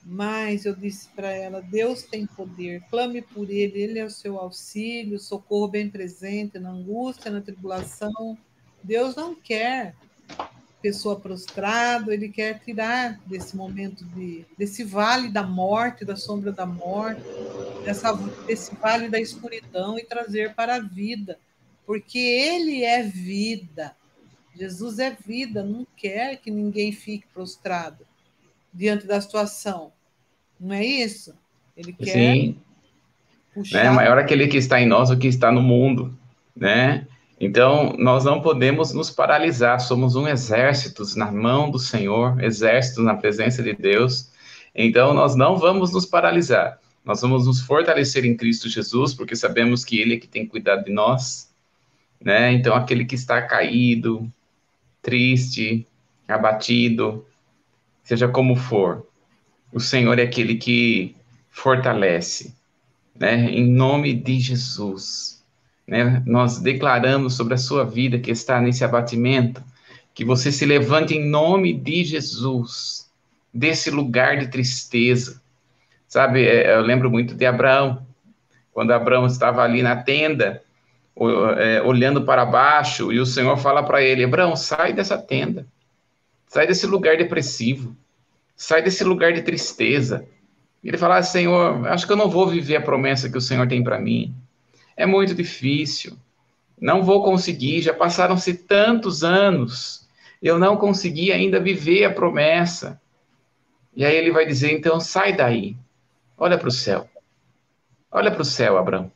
Mas 0.04 0.64
eu 0.64 0.74
disse 0.74 1.08
para 1.10 1.30
ela: 1.30 1.62
Deus 1.62 2.02
tem 2.02 2.26
poder, 2.26 2.82
clame 2.90 3.22
por 3.22 3.48
Ele, 3.48 3.80
Ele 3.80 3.98
é 4.00 4.04
o 4.04 4.10
seu 4.10 4.38
auxílio, 4.38 5.20
socorro 5.20 5.68
bem 5.68 5.88
presente 5.88 6.58
na 6.58 6.70
angústia, 6.70 7.30
na 7.30 7.40
tribulação. 7.40 8.36
Deus 8.82 9.14
não 9.14 9.36
quer 9.36 9.94
pessoa 10.84 11.18
prostrada, 11.18 12.12
Ele 12.12 12.28
quer 12.28 12.58
tirar 12.58 13.18
desse 13.24 13.56
momento, 13.56 14.04
de, 14.04 14.44
desse 14.58 14.84
vale 14.84 15.30
da 15.30 15.42
morte, 15.42 16.04
da 16.04 16.14
sombra 16.14 16.52
da 16.52 16.66
morte, 16.66 17.22
dessa, 17.86 18.12
desse 18.46 18.74
vale 18.74 19.08
da 19.08 19.18
escuridão 19.18 19.98
e 19.98 20.04
trazer 20.04 20.54
para 20.54 20.74
a 20.76 20.80
vida, 20.80 21.38
porque 21.86 22.18
Ele 22.18 22.84
é 22.84 23.02
vida. 23.02 23.96
Jesus 24.54 24.98
é 24.98 25.10
vida, 25.10 25.62
não 25.62 25.86
quer 25.96 26.36
que 26.36 26.50
ninguém 26.50 26.92
fique 26.92 27.26
prostrado 27.32 28.06
diante 28.72 29.06
da 29.06 29.18
situação. 29.22 29.90
Não 30.60 30.74
é 30.76 30.84
isso? 30.84 31.34
Ele 31.74 31.94
quer 31.94 32.12
Sim. 32.12 32.58
puxar. 33.54 33.86
É 33.86 33.90
maior 33.90 34.18
aquele 34.18 34.48
que 34.48 34.58
está 34.58 34.78
em 34.82 34.86
nós 34.86 35.08
do 35.08 35.16
que 35.16 35.28
está 35.28 35.50
no 35.50 35.62
mundo, 35.62 36.14
né? 36.54 37.06
Então, 37.40 37.94
nós 37.98 38.24
não 38.24 38.40
podemos 38.40 38.92
nos 38.92 39.10
paralisar, 39.10 39.80
somos 39.80 40.14
um 40.14 40.28
exército 40.28 41.02
na 41.16 41.30
mão 41.30 41.70
do 41.70 41.78
Senhor, 41.78 42.42
exército 42.42 43.02
na 43.02 43.14
presença 43.14 43.62
de 43.62 43.72
Deus. 43.72 44.30
Então, 44.74 45.12
nós 45.12 45.34
não 45.34 45.56
vamos 45.56 45.92
nos 45.92 46.06
paralisar. 46.06 46.78
Nós 47.04 47.20
vamos 47.20 47.46
nos 47.46 47.60
fortalecer 47.60 48.24
em 48.24 48.36
Cristo 48.36 48.68
Jesus, 48.68 49.12
porque 49.12 49.36
sabemos 49.36 49.84
que 49.84 50.00
Ele 50.00 50.14
é 50.14 50.16
que 50.18 50.26
tem 50.26 50.46
cuidado 50.46 50.84
de 50.84 50.92
nós, 50.92 51.52
né? 52.20 52.52
Então, 52.52 52.74
aquele 52.74 53.04
que 53.04 53.14
está 53.14 53.42
caído, 53.42 54.32
triste, 55.02 55.86
abatido, 56.26 57.26
seja 58.02 58.26
como 58.26 58.56
for, 58.56 59.06
o 59.70 59.80
Senhor 59.80 60.18
é 60.18 60.22
aquele 60.22 60.54
que 60.54 61.14
fortalece, 61.50 62.54
né? 63.14 63.50
Em 63.50 63.70
nome 63.70 64.14
de 64.14 64.40
Jesus, 64.40 65.33
né? 65.86 66.22
Nós 66.26 66.58
declaramos 66.58 67.34
sobre 67.34 67.54
a 67.54 67.58
sua 67.58 67.84
vida 67.84 68.18
que 68.18 68.30
está 68.30 68.60
nesse 68.60 68.84
abatimento, 68.84 69.62
que 70.14 70.24
você 70.24 70.50
se 70.52 70.64
levante 70.64 71.14
em 71.14 71.28
nome 71.28 71.72
de 71.72 72.04
Jesus, 72.04 73.10
desse 73.52 73.90
lugar 73.90 74.38
de 74.38 74.48
tristeza, 74.48 75.42
Sabe, 76.14 76.46
é, 76.46 76.76
eu 76.76 76.80
lembro 76.80 77.10
muito 77.10 77.34
de 77.34 77.44
Abraão, 77.44 78.06
quando 78.72 78.92
Abraão 78.92 79.26
estava 79.26 79.64
ali 79.64 79.82
na 79.82 79.96
tenda, 79.96 80.62
é, 81.58 81.82
olhando 81.82 82.22
para 82.22 82.46
baixo, 82.46 83.12
e 83.12 83.18
o 83.18 83.26
Senhor 83.26 83.56
fala 83.56 83.82
para 83.82 84.00
ele: 84.00 84.22
Abraão, 84.22 84.54
sai 84.54 84.92
dessa 84.92 85.18
tenda, 85.18 85.66
sai 86.46 86.68
desse 86.68 86.86
lugar 86.86 87.16
depressivo, 87.16 87.96
sai 88.54 88.80
desse 88.80 89.02
lugar 89.02 89.32
de 89.32 89.42
tristeza. 89.42 90.24
Ele 90.84 90.96
fala: 90.96 91.16
ah, 91.16 91.22
Senhor, 91.24 91.84
acho 91.88 92.06
que 92.06 92.12
eu 92.12 92.16
não 92.16 92.30
vou 92.30 92.46
viver 92.46 92.76
a 92.76 92.80
promessa 92.80 93.28
que 93.28 93.36
o 93.36 93.40
Senhor 93.40 93.66
tem 93.66 93.82
para 93.82 93.98
mim. 93.98 94.32
É 94.96 95.06
muito 95.06 95.34
difícil, 95.34 96.16
não 96.80 97.02
vou 97.02 97.22
conseguir. 97.22 97.82
Já 97.82 97.92
passaram-se 97.94 98.54
tantos 98.54 99.24
anos, 99.24 100.08
eu 100.42 100.58
não 100.58 100.76
consegui 100.76 101.32
ainda 101.32 101.60
viver 101.60 102.04
a 102.04 102.12
promessa. 102.12 103.00
E 103.96 104.04
aí 104.04 104.16
ele 104.16 104.30
vai 104.30 104.46
dizer: 104.46 104.72
então 104.72 105.00
sai 105.00 105.32
daí, 105.32 105.76
Olha 106.36 106.58
para 106.58 106.68
o 106.68 106.72
céu. 106.72 107.08
Olha 108.10 108.30
para 108.30 108.42
o 108.42 108.44
céu, 108.44 108.76
Abraão. 108.76 109.10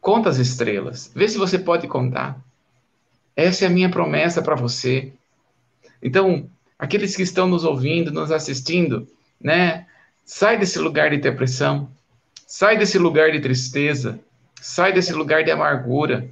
Conta 0.00 0.28
as 0.28 0.38
estrelas. 0.38 1.10
Vê 1.14 1.28
se 1.28 1.38
você 1.38 1.58
pode 1.58 1.88
contar. 1.88 2.38
Essa 3.34 3.64
é 3.64 3.68
a 3.68 3.70
minha 3.70 3.90
promessa 3.90 4.40
para 4.40 4.54
você. 4.54 5.12
Então, 6.02 6.48
aqueles 6.78 7.16
que 7.16 7.22
estão 7.22 7.48
nos 7.48 7.64
ouvindo, 7.64 8.12
nos 8.12 8.30
assistindo, 8.30 9.08
né? 9.40 9.86
Sai 10.24 10.58
desse 10.58 10.78
lugar 10.78 11.10
de 11.10 11.18
depressão. 11.18 11.90
Sai 12.46 12.78
desse 12.78 12.98
lugar 12.98 13.32
de 13.32 13.40
tristeza. 13.40 14.20
Sai 14.66 14.94
desse 14.94 15.12
lugar 15.12 15.44
de 15.44 15.50
amargura. 15.50 16.26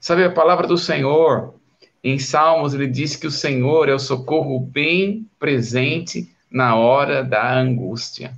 Sabe 0.00 0.24
a 0.24 0.32
palavra 0.32 0.66
do 0.66 0.76
Senhor? 0.76 1.54
Em 2.02 2.18
Salmos 2.18 2.74
ele 2.74 2.88
diz 2.88 3.14
que 3.14 3.28
o 3.28 3.30
Senhor 3.30 3.88
é 3.88 3.94
o 3.94 4.00
socorro 4.00 4.58
bem 4.58 5.30
presente 5.38 6.28
na 6.50 6.74
hora 6.74 7.22
da 7.22 7.56
angústia. 7.56 8.32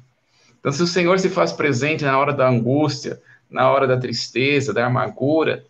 Então, 0.58 0.70
se 0.70 0.82
o 0.82 0.86
Senhor 0.86 1.18
se 1.18 1.30
faz 1.30 1.52
presente 1.52 2.04
na 2.04 2.18
hora 2.18 2.34
da 2.34 2.46
angústia, 2.46 3.18
na 3.48 3.70
hora 3.70 3.86
da 3.86 3.96
tristeza, 3.96 4.74
da 4.74 4.84
amargura, 4.84 5.64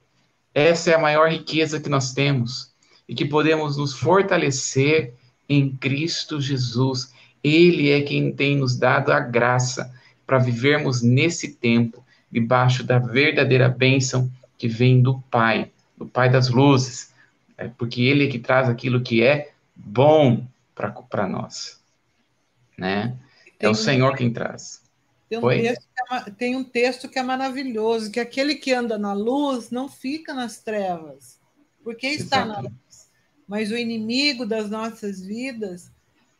essa 0.52 0.90
é 0.90 0.94
a 0.94 1.00
maior 1.00 1.30
riqueza 1.30 1.78
que 1.78 1.88
nós 1.88 2.12
temos 2.12 2.72
e 3.08 3.14
que 3.14 3.24
podemos 3.24 3.76
nos 3.76 3.94
fortalecer 3.94 5.14
em 5.48 5.70
Cristo 5.76 6.40
Jesus. 6.40 7.14
Ele 7.42 7.92
é 7.92 8.00
quem 8.02 8.32
tem 8.32 8.56
nos 8.56 8.76
dado 8.76 9.12
a 9.12 9.20
graça 9.20 9.94
para 10.26 10.38
vivermos 10.38 11.02
nesse 11.02 11.54
tempo 11.54 12.04
debaixo 12.30 12.84
da 12.84 12.98
verdadeira 12.98 13.68
bênção 13.68 14.30
que 14.56 14.68
vem 14.68 15.02
do 15.02 15.20
Pai, 15.30 15.70
do 15.96 16.06
Pai 16.06 16.30
das 16.30 16.48
luzes, 16.48 17.12
é 17.56 17.68
porque 17.68 18.02
Ele 18.02 18.26
é 18.26 18.30
que 18.30 18.38
traz 18.38 18.68
aquilo 18.68 19.02
que 19.02 19.22
é 19.22 19.52
bom 19.74 20.46
para 20.74 21.26
nós, 21.26 21.80
né? 22.76 23.16
É 23.58 23.68
o 23.68 23.74
Senhor 23.74 24.16
quem 24.16 24.32
traz. 24.32 24.82
Tem 25.28 25.38
um, 25.38 25.44
texto 25.44 25.88
que 25.94 26.14
é, 26.14 26.30
tem 26.36 26.56
um 26.56 26.64
texto 26.64 27.08
que 27.08 27.18
é 27.18 27.22
maravilhoso, 27.22 28.10
que 28.10 28.18
aquele 28.18 28.54
que 28.54 28.72
anda 28.72 28.98
na 28.98 29.12
luz 29.12 29.70
não 29.70 29.88
fica 29.88 30.34
nas 30.34 30.58
trevas, 30.58 31.38
porque 31.84 32.08
está 32.08 32.44
na 32.44 32.60
luz. 32.60 33.10
Mas 33.46 33.70
o 33.70 33.76
inimigo 33.76 34.44
das 34.44 34.70
nossas 34.70 35.20
vidas, 35.20 35.90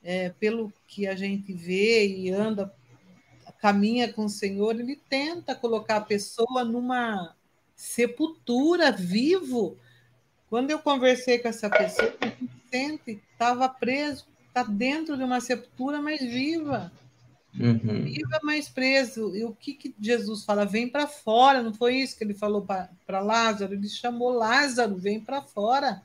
é, 0.02 0.30
pelo 0.30 0.72
que 0.88 1.06
a 1.06 1.14
gente 1.14 1.52
vê 1.52 2.06
e 2.06 2.30
anda, 2.30 2.72
caminha 3.60 4.12
com 4.12 4.24
o 4.24 4.28
Senhor, 4.28 4.78
ele 4.78 4.96
tenta 5.08 5.54
colocar 5.54 5.96
a 5.96 6.00
pessoa 6.00 6.64
numa 6.64 7.34
sepultura 7.76 8.90
vivo. 8.90 9.76
Quando 10.48 10.70
eu 10.70 10.78
conversei 10.78 11.38
com 11.38 11.48
essa 11.48 11.68
pessoa, 11.68 12.14
a 12.20 12.26
gente 12.26 12.50
sente, 12.70 13.22
estava 13.32 13.68
preso, 13.68 14.26
está 14.48 14.62
dentro 14.62 15.16
de 15.16 15.22
uma 15.22 15.40
sepultura, 15.40 16.00
mas 16.00 16.20
viva. 16.20 16.90
Uhum. 17.58 18.04
Viva 18.04 18.40
mais 18.42 18.68
preso. 18.68 19.34
E 19.36 19.44
o 19.44 19.52
que, 19.52 19.74
que 19.74 19.94
Jesus 20.00 20.44
fala? 20.44 20.64
Vem 20.64 20.88
para 20.88 21.06
fora. 21.06 21.62
Não 21.62 21.74
foi 21.74 21.96
isso 21.96 22.16
que 22.16 22.24
ele 22.24 22.34
falou 22.34 22.64
para 22.64 23.20
Lázaro? 23.20 23.74
Ele 23.74 23.88
chamou 23.88 24.30
Lázaro, 24.30 24.96
vem 24.96 25.20
para 25.20 25.42
fora. 25.42 26.02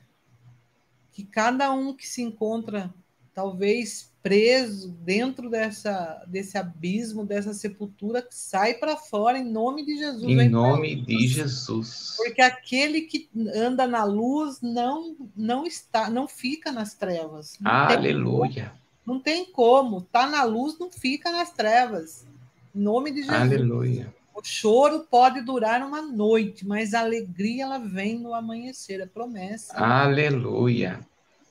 Que 1.12 1.24
cada 1.24 1.72
um 1.72 1.94
que 1.94 2.06
se 2.06 2.20
encontra, 2.20 2.92
talvez 3.32 4.12
preso 4.26 4.88
dentro 5.04 5.48
dessa, 5.48 6.20
desse 6.26 6.58
abismo, 6.58 7.24
dessa 7.24 7.54
sepultura, 7.54 8.26
sai 8.28 8.74
para 8.74 8.96
fora 8.96 9.38
em 9.38 9.48
nome 9.48 9.86
de 9.86 9.96
Jesus. 9.96 10.24
Em 10.24 10.48
nome 10.48 10.96
de 10.96 11.28
Jesus. 11.28 12.14
Porque 12.16 12.42
aquele 12.42 13.02
que 13.02 13.30
anda 13.54 13.86
na 13.86 14.02
luz 14.02 14.60
não 14.60 15.14
não 15.36 15.64
está, 15.64 16.10
não 16.10 16.26
fica 16.26 16.72
nas 16.72 16.92
trevas. 16.92 17.56
Aleluia. 17.64 18.72
Não 19.06 19.20
tem 19.20 19.44
como. 19.44 20.00
Tá 20.00 20.26
na 20.26 20.42
luz, 20.42 20.76
não 20.76 20.90
fica 20.90 21.30
nas 21.30 21.52
trevas. 21.52 22.26
Em 22.74 22.80
nome 22.80 23.12
de 23.12 23.22
Jesus. 23.22 23.40
Aleluia. 23.40 24.12
O 24.34 24.42
choro 24.42 25.06
pode 25.08 25.40
durar 25.40 25.80
uma 25.82 26.02
noite, 26.02 26.66
mas 26.66 26.94
a 26.94 27.00
alegria 27.00 27.62
ela 27.62 27.78
vem 27.78 28.18
no 28.18 28.34
amanhecer, 28.34 28.98
é 28.98 29.06
promessa. 29.06 29.72
Aleluia. 29.76 30.98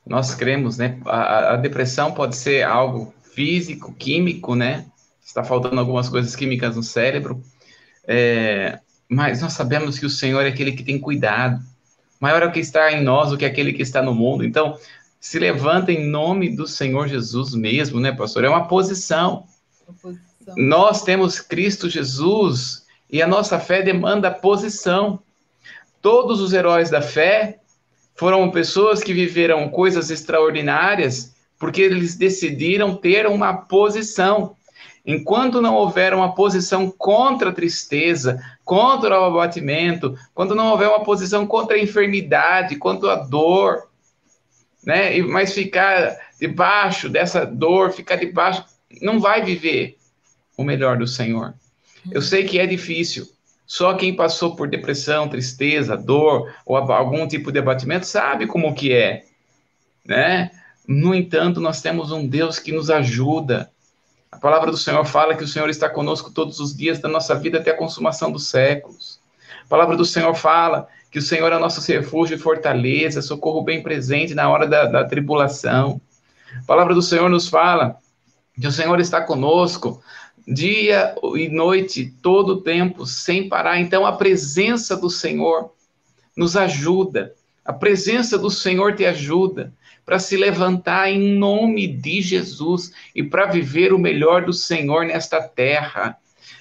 Nós 0.06 0.36
cremos, 0.36 0.78
né? 0.78 1.00
A, 1.06 1.54
a 1.54 1.56
depressão 1.56 2.12
pode 2.12 2.36
ser 2.36 2.64
algo 2.64 3.14
físico, 3.34 3.94
químico, 3.94 4.56
né? 4.56 4.86
Está 5.24 5.44
faltando 5.44 5.80
algumas 5.80 6.08
coisas 6.08 6.36
químicas 6.36 6.76
no 6.76 6.84
cérebro. 6.84 7.42
É, 8.08 8.80
mas 9.10 9.42
nós 9.42 9.54
sabemos 9.54 9.98
que 9.98 10.06
o 10.06 10.10
Senhor 10.10 10.42
é 10.46 10.50
aquele 10.50 10.72
que 10.74 10.84
tem 10.84 11.00
cuidado. 11.00 11.62
Maior 12.20 12.44
é 12.44 12.46
o 12.46 12.52
que 12.52 12.60
está 12.60 12.92
em 12.92 13.04
nós 13.04 13.32
do 13.32 13.38
que 13.38 13.46
aquele 13.46 13.74
que 13.74 13.82
está 13.82 14.02
no 14.02 14.14
mundo. 14.14 14.46
Então, 14.46 14.78
se 15.20 15.40
levanta 15.40 15.92
em 15.92 16.08
nome 16.08 16.56
do 16.56 16.68
Senhor 16.68 17.08
Jesus 17.08 17.56
mesmo, 17.56 18.00
né, 18.00 18.12
pastor? 18.12 18.44
É 18.44 18.50
uma 18.50 18.68
posição. 18.68 19.46
Uma 19.88 19.98
posição. 20.00 20.56
Nós 20.56 21.02
temos 21.02 21.40
Cristo 21.40 21.90
Jesus 21.90 22.86
e 23.10 23.22
a 23.22 23.28
nossa 23.28 23.60
fé 23.60 23.82
demanda 23.82 24.30
posição. 24.30 25.20
Todos 26.02 26.40
os 26.40 26.54
heróis 26.54 26.92
da 26.92 27.02
fé 27.02 27.60
foram 28.16 28.50
pessoas 28.50 29.04
que 29.04 29.14
viveram 29.14 29.70
coisas 29.70 30.10
extraordinárias 30.10 31.36
porque 31.60 31.82
eles 31.82 32.16
decidiram 32.16 32.96
ter 32.96 33.28
uma 33.28 33.54
posição. 33.54 34.56
Enquanto 35.06 35.62
não 35.62 35.76
houver 35.76 36.14
uma 36.14 36.34
posição 36.34 36.90
contra 36.90 37.50
a 37.50 37.54
tristeza, 37.54 38.42
contra 38.64 39.20
o 39.20 39.26
abatimento, 39.26 40.18
quando 40.34 40.56
não 40.56 40.72
houver 40.72 40.88
uma 40.88 41.04
posição 41.04 41.46
contra 41.46 41.76
a 41.76 41.80
enfermidade, 41.80 42.78
contra 42.78 43.14
a 43.14 43.16
dor, 43.18 43.88
né? 44.84 45.22
Mas 45.22 45.54
ficar 45.54 46.18
debaixo 46.40 47.08
dessa 47.08 47.46
dor, 47.46 47.92
ficar 47.92 48.16
debaixo, 48.16 48.66
não 49.02 49.20
vai 49.20 49.44
viver 49.44 49.98
o 50.58 50.64
melhor 50.64 50.98
do 50.98 51.08
Senhor. 51.08 51.54
Eu 52.12 52.22
sei 52.22 52.44
que 52.44 52.60
é 52.60 52.66
difícil. 52.66 53.28
Só 53.66 53.96
quem 53.96 54.16
passou 54.16 54.56
por 54.56 54.68
depressão, 54.68 55.28
tristeza, 55.28 55.98
dor 55.98 56.54
ou 56.66 56.78
algum 56.78 57.28
tipo 57.28 57.52
de 57.52 57.60
abatimento 57.60 58.06
sabe 58.06 58.46
como 58.46 58.76
que 58.76 58.94
é, 58.94 59.24
né? 60.06 60.52
No 60.88 61.16
entanto, 61.16 61.60
nós 61.60 61.82
temos 61.82 62.12
um 62.12 62.28
Deus 62.28 62.60
que 62.60 62.72
nos 62.72 62.92
ajuda. 62.92 63.72
A 64.32 64.38
palavra 64.38 64.70
do 64.70 64.78
Senhor 64.78 65.04
fala 65.04 65.36
que 65.36 65.44
o 65.44 65.48
Senhor 65.48 65.70
está 65.70 65.90
conosco 65.90 66.32
todos 66.32 66.60
os 66.60 66.76
dias 66.76 67.00
da 67.00 67.10
nossa 67.10 67.34
vida 67.34 67.58
até 67.58 67.72
a 67.72 67.78
consumação 67.78 68.32
dos 68.32 68.48
séculos. 68.48 69.20
A 69.66 69.68
palavra 69.68 69.98
do 69.98 70.06
Senhor 70.06 70.36
fala 70.36 70.88
que 71.10 71.18
o 71.18 71.22
Senhor 71.22 71.52
é 71.52 71.58
nosso 71.58 71.82
refúgio 71.92 72.36
e 72.36 72.40
fortaleza, 72.40 73.22
socorro 73.22 73.64
bem 73.64 73.82
presente 73.82 74.36
na 74.36 74.48
hora 74.48 74.68
da, 74.68 74.86
da 74.86 75.06
tribulação. 75.06 76.00
A 76.62 76.66
palavra 76.68 76.94
do 76.94 77.02
Senhor 77.02 77.30
nos 77.30 77.48
fala 77.48 77.98
que 78.60 78.68
o 78.68 78.72
Senhor 78.72 79.00
está 79.00 79.22
conosco 79.22 80.04
dia 80.48 81.16
e 81.36 81.50
noite, 81.50 82.14
todo 82.22 82.50
o 82.54 82.62
tempo, 82.62 83.06
sem 83.06 83.50
parar. 83.50 83.80
Então, 83.80 84.06
a 84.06 84.14
presença 84.14 84.96
do 84.96 85.10
Senhor 85.10 85.72
nos 86.36 86.56
ajuda, 86.56 87.34
a 87.64 87.74
presença 87.74 88.38
do 88.38 88.52
Senhor 88.52 88.96
te 88.96 89.06
ajuda 89.06 89.74
para 90.06 90.20
se 90.20 90.38
levantar 90.38 91.10
em 91.10 91.36
nome 91.36 91.88
de 91.88 92.22
Jesus 92.22 92.92
e 93.16 93.24
para 93.24 93.48
viver 93.48 93.92
o 93.92 93.98
melhor 93.98 94.46
do 94.46 94.54
Senhor 94.54 95.06
nesta 95.06 95.42
terra. 95.42 96.18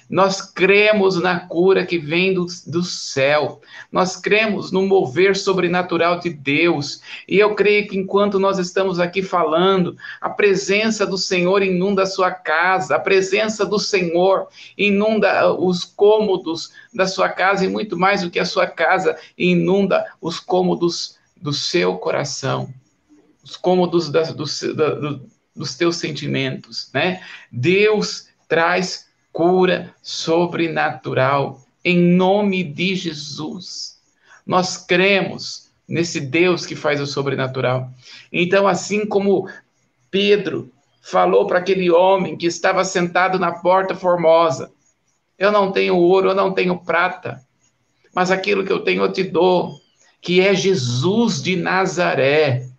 Nós 0.09 0.41
cremos 0.41 1.19
na 1.19 1.39
cura 1.39 1.85
que 1.85 1.97
vem 1.97 2.33
do, 2.33 2.45
do 2.67 2.83
céu. 2.83 3.59
Nós 3.91 4.15
cremos 4.15 4.71
no 4.71 4.85
mover 4.85 5.35
sobrenatural 5.35 6.19
de 6.19 6.29
Deus. 6.29 7.01
E 7.27 7.39
eu 7.39 7.55
creio 7.55 7.87
que 7.87 7.97
enquanto 7.97 8.39
nós 8.39 8.59
estamos 8.59 8.99
aqui 8.99 9.23
falando, 9.23 9.97
a 10.21 10.29
presença 10.29 11.07
do 11.07 11.17
Senhor 11.17 11.63
inunda 11.63 12.03
a 12.03 12.07
sua 12.07 12.29
casa, 12.29 12.95
a 12.95 12.99
presença 12.99 13.65
do 13.65 13.79
Senhor 13.79 14.47
inunda 14.77 15.51
os 15.53 15.83
cômodos 15.83 16.71
da 16.93 17.07
sua 17.07 17.29
casa 17.29 17.65
e 17.65 17.69
muito 17.69 17.97
mais 17.97 18.21
do 18.21 18.29
que 18.29 18.39
a 18.39 18.45
sua 18.45 18.67
casa, 18.67 19.17
inunda 19.35 20.05
os 20.21 20.39
cômodos 20.39 21.17
do 21.35 21.51
seu 21.51 21.97
coração, 21.97 22.69
os 23.43 23.57
cômodos 23.57 24.09
da, 24.09 24.23
do, 24.23 24.45
da, 24.75 25.19
dos 25.55 25.75
teus 25.75 25.97
sentimentos, 25.97 26.89
né? 26.93 27.21
Deus 27.51 28.27
traz 28.47 29.04
cura 29.35 29.93
sobrenatural 30.01 31.59
em 31.83 31.99
nome 31.99 32.63
de 32.63 32.95
Jesus. 32.95 33.97
Nós 34.47 34.77
cremos 34.77 35.69
nesse 35.85 36.21
Deus 36.21 36.65
que 36.65 36.73
faz 36.73 37.01
o 37.01 37.05
sobrenatural. 37.05 37.91
Então, 38.31 38.65
assim 38.65 39.05
como 39.05 39.49
Pedro 40.09 40.71
falou 41.01 41.45
para 41.45 41.59
aquele 41.59 41.91
homem 41.91 42.37
que 42.37 42.45
estava 42.45 42.85
sentado 42.85 43.37
na 43.37 43.51
porta 43.51 43.93
formosa: 43.93 44.71
Eu 45.37 45.51
não 45.51 45.69
tenho 45.69 45.97
ouro, 45.97 46.29
eu 46.29 46.35
não 46.35 46.53
tenho 46.53 46.79
prata, 46.79 47.41
mas 48.15 48.31
aquilo 48.31 48.63
que 48.63 48.71
eu 48.71 48.85
tenho 48.85 49.03
eu 49.03 49.11
te 49.11 49.23
dou, 49.23 49.81
que 50.21 50.39
é 50.39 50.55
Jesus 50.55 51.43
de 51.43 51.57
Nazaré 51.57 52.69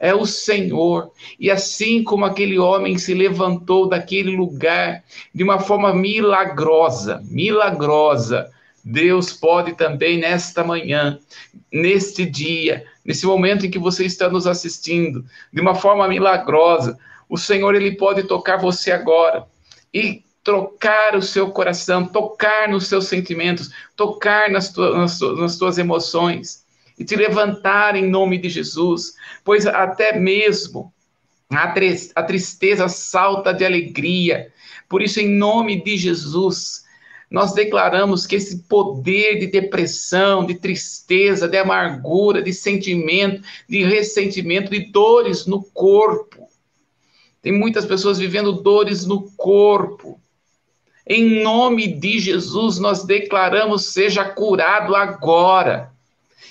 é 0.00 0.14
o 0.14 0.24
Senhor. 0.24 1.12
E 1.38 1.50
assim 1.50 2.02
como 2.02 2.24
aquele 2.24 2.58
homem 2.58 2.96
se 2.96 3.12
levantou 3.12 3.86
daquele 3.86 4.34
lugar 4.34 5.04
de 5.32 5.44
uma 5.44 5.60
forma 5.60 5.94
milagrosa, 5.94 7.22
milagrosa, 7.30 8.50
Deus 8.82 9.34
pode 9.34 9.74
também 9.74 10.18
nesta 10.18 10.64
manhã, 10.64 11.18
neste 11.70 12.24
dia, 12.24 12.86
nesse 13.04 13.26
momento 13.26 13.66
em 13.66 13.70
que 13.70 13.78
você 13.78 14.06
está 14.06 14.30
nos 14.30 14.46
assistindo, 14.46 15.22
de 15.52 15.60
uma 15.60 15.74
forma 15.74 16.08
milagrosa, 16.08 16.98
o 17.28 17.36
Senhor 17.36 17.74
ele 17.74 17.92
pode 17.92 18.22
tocar 18.22 18.56
você 18.56 18.90
agora 18.90 19.44
e 19.92 20.24
trocar 20.42 21.14
o 21.14 21.20
seu 21.20 21.50
coração, 21.50 22.06
tocar 22.06 22.68
nos 22.68 22.86
seus 22.86 23.06
sentimentos, 23.06 23.70
tocar 23.94 24.50
nas, 24.50 24.72
tuas, 24.72 25.20
nas 25.38 25.58
tuas 25.58 25.76
emoções 25.76 26.59
e 27.00 27.04
te 27.04 27.16
levantar 27.16 27.96
em 27.96 28.10
nome 28.10 28.36
de 28.36 28.50
Jesus, 28.50 29.14
pois 29.42 29.66
até 29.66 30.18
mesmo 30.18 30.92
a 32.14 32.22
tristeza 32.22 32.88
salta 32.88 33.52
de 33.54 33.64
alegria. 33.64 34.52
Por 34.86 35.00
isso, 35.00 35.18
em 35.18 35.28
nome 35.28 35.82
de 35.82 35.96
Jesus, 35.96 36.84
nós 37.30 37.54
declaramos 37.54 38.26
que 38.26 38.36
esse 38.36 38.64
poder 38.64 39.38
de 39.38 39.46
depressão, 39.46 40.44
de 40.44 40.54
tristeza, 40.56 41.48
de 41.48 41.56
amargura, 41.56 42.42
de 42.42 42.52
sentimento, 42.52 43.42
de 43.66 43.82
ressentimento, 43.82 44.70
de 44.70 44.92
dores 44.92 45.46
no 45.46 45.62
corpo, 45.62 46.48
Tem 47.42 47.52
muitas 47.52 47.86
pessoas 47.86 48.18
vivendo 48.18 48.52
dores 48.52 49.06
no 49.06 49.30
corpo. 49.32 50.20
Em 51.06 51.42
nome 51.42 51.88
de 51.88 52.18
Jesus, 52.18 52.78
nós 52.78 53.04
declaramos: 53.04 53.86
seja 53.86 54.24
curado 54.24 54.94
agora. 54.94 55.90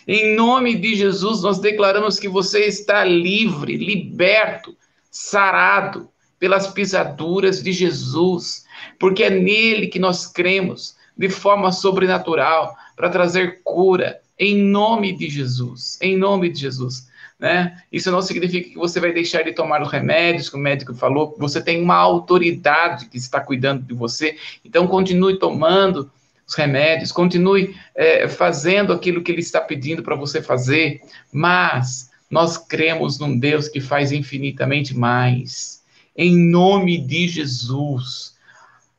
Em 0.08 0.36
nome 0.36 0.76
de 0.76 0.96
Jesus, 0.96 1.42
nós 1.42 1.60
declaramos 1.60 2.20
que 2.20 2.28
você 2.28 2.66
está 2.66 3.04
livre, 3.04 3.78
liberto, 3.78 4.76
sarado 5.12 6.10
pelas 6.40 6.68
pisaduras 6.68 7.62
de 7.62 7.72
Jesus, 7.72 8.66
porque 8.98 9.24
é 9.24 9.30
nele 9.30 9.88
que 9.88 10.00
nós 10.00 10.26
cremos 10.26 10.96
de 11.18 11.30
forma 11.30 11.72
sobrenatural 11.72 12.76
para 12.96 13.10
trazer 13.10 13.62
cura, 13.64 14.20
em 14.38 14.58
nome 14.58 15.12
de 15.16 15.30
Jesus. 15.30 15.98
Em 16.02 16.18
nome 16.18 16.50
de 16.50 16.62
Jesus. 16.62 17.10
Né? 17.38 17.82
Isso 17.92 18.12
não 18.12 18.22
significa 18.22 18.70
que 18.70 18.76
você 18.76 19.00
vai 19.00 19.14
deixar 19.14 19.44
de 19.44 19.54
tomar 19.54 19.82
os 19.82 19.90
remédios 19.90 20.50
que 20.50 20.58
o 20.58 20.60
médico 20.60 20.94
falou, 20.94 21.36
você 21.40 21.62
tem 21.62 21.82
uma 21.82 21.96
autoridade 21.96 23.06
que 23.06 23.18
está 23.18 23.40
cuidando 23.40 23.84
de 23.84 23.94
você, 23.94 24.38
então 24.64 24.86
continue 24.88 25.40
tomando 25.40 26.12
os 26.50 26.56
remédios, 26.56 27.12
continue 27.12 27.76
é, 27.94 28.28
fazendo 28.28 28.92
aquilo 28.92 29.22
que 29.22 29.32
ele 29.32 29.40
está 29.40 29.62
pedindo 29.62 30.02
para 30.02 30.16
você 30.16 30.42
fazer, 30.42 31.00
mas 31.32 32.10
nós 32.30 32.58
cremos 32.58 33.20
num 33.20 33.38
Deus 33.38 33.68
que 33.68 33.80
faz 33.80 34.12
infinitamente 34.12 34.98
mais. 34.98 35.84
Em 36.18 36.36
nome 36.36 36.98
de 36.98 37.28
Jesus, 37.28 38.36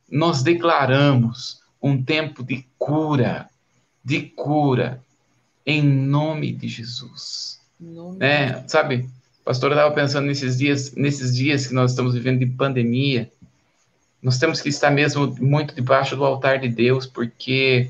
nós 0.09 0.41
declaramos 0.41 1.59
um 1.81 2.01
tempo 2.01 2.41
de 2.41 2.65
cura, 2.79 3.49
de 4.03 4.21
cura, 4.21 5.03
em 5.65 5.83
nome 5.83 6.53
de 6.53 6.69
Jesus. 6.69 7.59
É, 8.19 8.63
sabe, 8.67 9.09
pastor, 9.43 9.71
eu 9.71 9.75
estava 9.75 9.93
pensando 9.93 10.27
nesses 10.27 10.57
dias, 10.57 10.93
nesses 10.95 11.35
dias 11.35 11.67
que 11.67 11.73
nós 11.73 11.91
estamos 11.91 12.13
vivendo 12.13 12.39
de 12.39 12.45
pandemia, 12.45 13.29
nós 14.21 14.37
temos 14.37 14.61
que 14.61 14.69
estar 14.69 14.91
mesmo 14.91 15.35
muito 15.39 15.73
debaixo 15.73 16.15
do 16.15 16.23
altar 16.23 16.59
de 16.59 16.69
Deus, 16.69 17.05
porque 17.05 17.89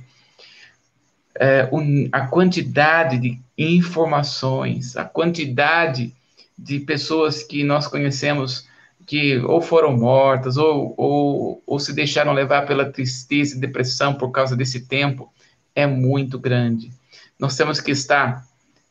é, 1.36 1.70
a 2.12 2.28
quantidade 2.28 3.18
de 3.18 3.40
informações, 3.58 4.96
a 4.96 5.04
quantidade 5.04 6.14
de 6.58 6.80
pessoas 6.80 7.44
que 7.44 7.64
nós 7.64 7.88
conhecemos 7.88 8.68
que 9.06 9.40
ou 9.40 9.62
foram 9.62 9.98
mortas 9.98 10.58
ou, 10.58 10.94
ou, 10.96 11.64
ou 11.66 11.80
se 11.80 11.92
deixaram 11.92 12.34
levar 12.34 12.66
pela 12.66 12.92
tristeza 12.92 13.58
e 13.58 13.60
depressão 13.60 14.14
por 14.14 14.32
causa 14.32 14.56
desse 14.56 14.88
tempo 14.88 15.32
é 15.76 15.86
muito 15.88 16.40
grande. 16.40 16.92
Nós 17.40 17.58
temos 17.58 17.82
que 17.82 17.92
estar 17.92 18.46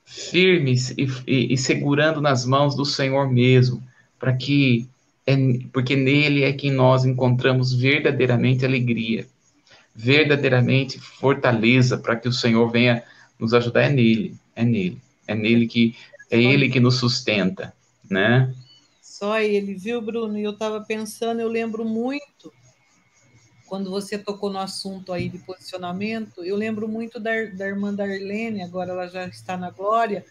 firmes 0.05 0.91
e, 0.91 1.07
e, 1.27 1.55
e 1.55 1.57
segurando 1.57 2.21
nas 2.21 2.45
mãos 2.45 2.75
do 2.75 2.85
Senhor 2.85 3.31
mesmo, 3.31 3.83
para 4.19 4.33
que 4.33 4.89
é, 5.33 5.37
porque 5.73 5.97
nele 5.97 6.45
é 6.45 6.53
que 6.53 6.71
nós 6.71 7.05
encontramos 7.05 7.73
verdadeiramente 7.73 8.65
alegria, 8.65 9.27
verdadeiramente 9.95 10.99
fortaleza 10.99 11.99
para 11.99 12.17
que 12.17 12.29
o 12.29 12.33
Senhor 12.33 12.71
venha 12.71 13.03
nos 13.39 13.55
ajudar. 13.55 13.83
É 13.83 13.91
nele, 13.91 14.35
é 14.55 14.65
nele, 14.65 14.99
é 15.27 15.35
nele 15.35 15.67
que 15.67 15.95
é 16.31 16.41
ele 16.41 16.69
que 16.69 16.81
nos 16.81 16.97
sustenta, 16.97 17.75
né? 18.09 18.55
Só 19.03 19.39
ele, 19.41 19.75
viu, 19.75 20.01
Bruno? 20.01 20.39
E 20.39 20.45
eu 20.45 20.53
estava 20.53 20.81
pensando, 20.81 21.41
eu 21.41 21.49
lembro 21.49 21.85
muito 21.85 22.53
quando 23.71 23.89
você 23.89 24.19
tocou 24.19 24.51
no 24.51 24.59
assunto 24.59 25.13
aí 25.13 25.29
de 25.29 25.39
posicionamento, 25.39 26.43
eu 26.43 26.57
lembro 26.57 26.89
muito 26.89 27.21
da, 27.21 27.31
da 27.45 27.69
irmã 27.69 27.95
Darlene, 27.95 28.65
agora 28.65 28.91
ela 28.91 29.07
já 29.07 29.29
está 29.29 29.57
na 29.57 29.71
glória, 29.71 30.25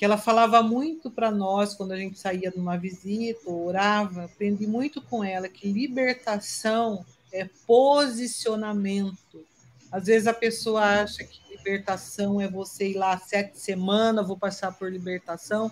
que 0.00 0.04
ela 0.06 0.16
falava 0.16 0.62
muito 0.62 1.10
para 1.10 1.30
nós 1.30 1.74
quando 1.74 1.92
a 1.92 1.96
gente 1.98 2.18
saía 2.18 2.50
de 2.50 2.58
uma 2.58 2.78
visita, 2.78 3.50
orava, 3.50 4.24
aprendi 4.24 4.66
muito 4.66 5.02
com 5.02 5.22
ela 5.22 5.46
que 5.46 5.70
libertação 5.70 7.04
é 7.30 7.46
posicionamento. 7.66 9.44
Às 9.92 10.06
vezes 10.06 10.26
a 10.26 10.32
pessoa 10.32 11.02
acha 11.02 11.22
que 11.22 11.38
libertação 11.54 12.40
é 12.40 12.48
você 12.48 12.92
ir 12.92 12.94
lá 12.94 13.18
sete 13.18 13.60
semanas, 13.60 14.26
vou 14.26 14.38
passar 14.38 14.72
por 14.72 14.90
libertação. 14.90 15.70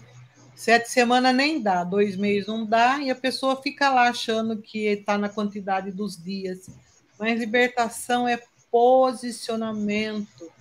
Sete 0.54 0.90
semanas 0.90 1.34
nem 1.34 1.62
dá, 1.62 1.82
dois 1.82 2.14
meses 2.14 2.48
não 2.48 2.66
dá, 2.66 2.98
e 3.00 3.10
a 3.10 3.16
pessoa 3.16 3.56
fica 3.62 3.88
lá 3.88 4.10
achando 4.10 4.60
que 4.60 4.88
está 4.88 5.16
na 5.16 5.30
quantidade 5.30 5.90
dos 5.90 6.22
dias. 6.22 6.68
Mas 7.18 7.40
libertação 7.40 8.28
é 8.28 8.38
posicionamento. 8.70 10.52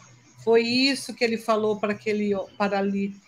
Foi 0.41 0.62
isso 0.62 1.13
que 1.13 1.21
ele 1.21 1.38
falou 1.38 1.77
para 1.77 1.91
aquele 1.91 2.32
paralítico. 2.58 3.26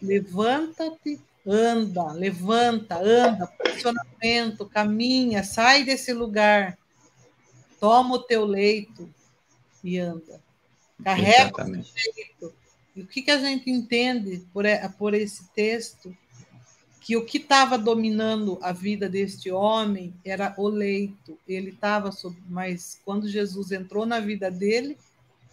Levanta-te, 0.00 1.20
anda, 1.46 2.12
levanta, 2.12 2.98
anda, 2.98 3.46
posicionamento, 3.46 4.66
caminha, 4.66 5.42
sai 5.42 5.84
desse 5.84 6.12
lugar. 6.12 6.78
Toma 7.78 8.16
o 8.16 8.22
teu 8.22 8.44
leito 8.44 9.08
e 9.82 9.98
anda. 9.98 10.40
Carrega 11.02 11.48
o 11.48 11.52
teu 11.52 11.64
leito. 11.66 12.54
E 12.94 13.02
o 13.02 13.06
que, 13.06 13.22
que 13.22 13.30
a 13.30 13.38
gente 13.38 13.70
entende 13.70 14.44
por, 14.52 14.64
por 14.98 15.14
esse 15.14 15.48
texto? 15.54 16.14
que 17.10 17.16
o 17.16 17.24
que 17.24 17.38
estava 17.38 17.76
dominando 17.76 18.56
a 18.62 18.72
vida 18.72 19.08
deste 19.08 19.50
homem 19.50 20.14
era 20.24 20.54
o 20.56 20.68
leito. 20.68 21.36
Ele 21.48 21.70
estava, 21.70 22.10
mas 22.48 23.00
quando 23.04 23.28
Jesus 23.28 23.72
entrou 23.72 24.04
na 24.04 24.20
vida 24.20 24.48
dele, 24.48 24.96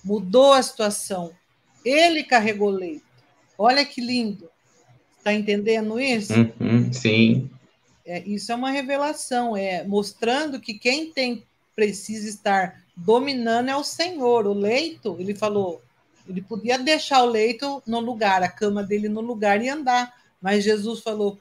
mudou 0.04 0.54
a 0.54 0.62
situação. 0.62 1.32
Ele 1.84 2.24
carregou 2.24 2.68
o 2.68 2.78
leito. 2.78 3.07
Olha 3.58 3.86
que 3.86 4.02
lindo. 4.02 4.50
Está 5.18 5.34
entendendo 5.34 6.00
isso? 6.00 6.34
Uhum, 6.34 6.92
sim. 6.94 7.50
É, 8.06 8.24
isso 8.26 8.52
é 8.52 8.56
uma 8.56 8.72
revelação, 8.72 9.58
é 9.58 9.84
mostrando 9.84 10.60
que 10.62 10.74
quem 10.74 11.12
tem 11.12 11.44
precisa 11.76 12.30
estar 12.30 12.82
dominando 12.96 13.70
é 13.70 13.76
o 13.76 13.84
Senhor. 13.84 14.48
O 14.48 14.54
leito, 14.54 15.18
ele 15.20 15.36
falou, 15.36 15.82
ele 16.28 16.42
podia 16.42 16.78
deixar 16.78 17.24
o 17.24 17.30
leito 17.30 17.84
no 17.86 18.00
lugar, 18.00 18.42
a 18.42 18.48
cama 18.48 18.84
dele 18.84 19.10
no 19.10 19.22
lugar 19.22 19.62
e 19.62 19.68
andar 19.70 20.14
mas 20.42 20.64
Jesus 20.64 21.02
falou: 21.02 21.40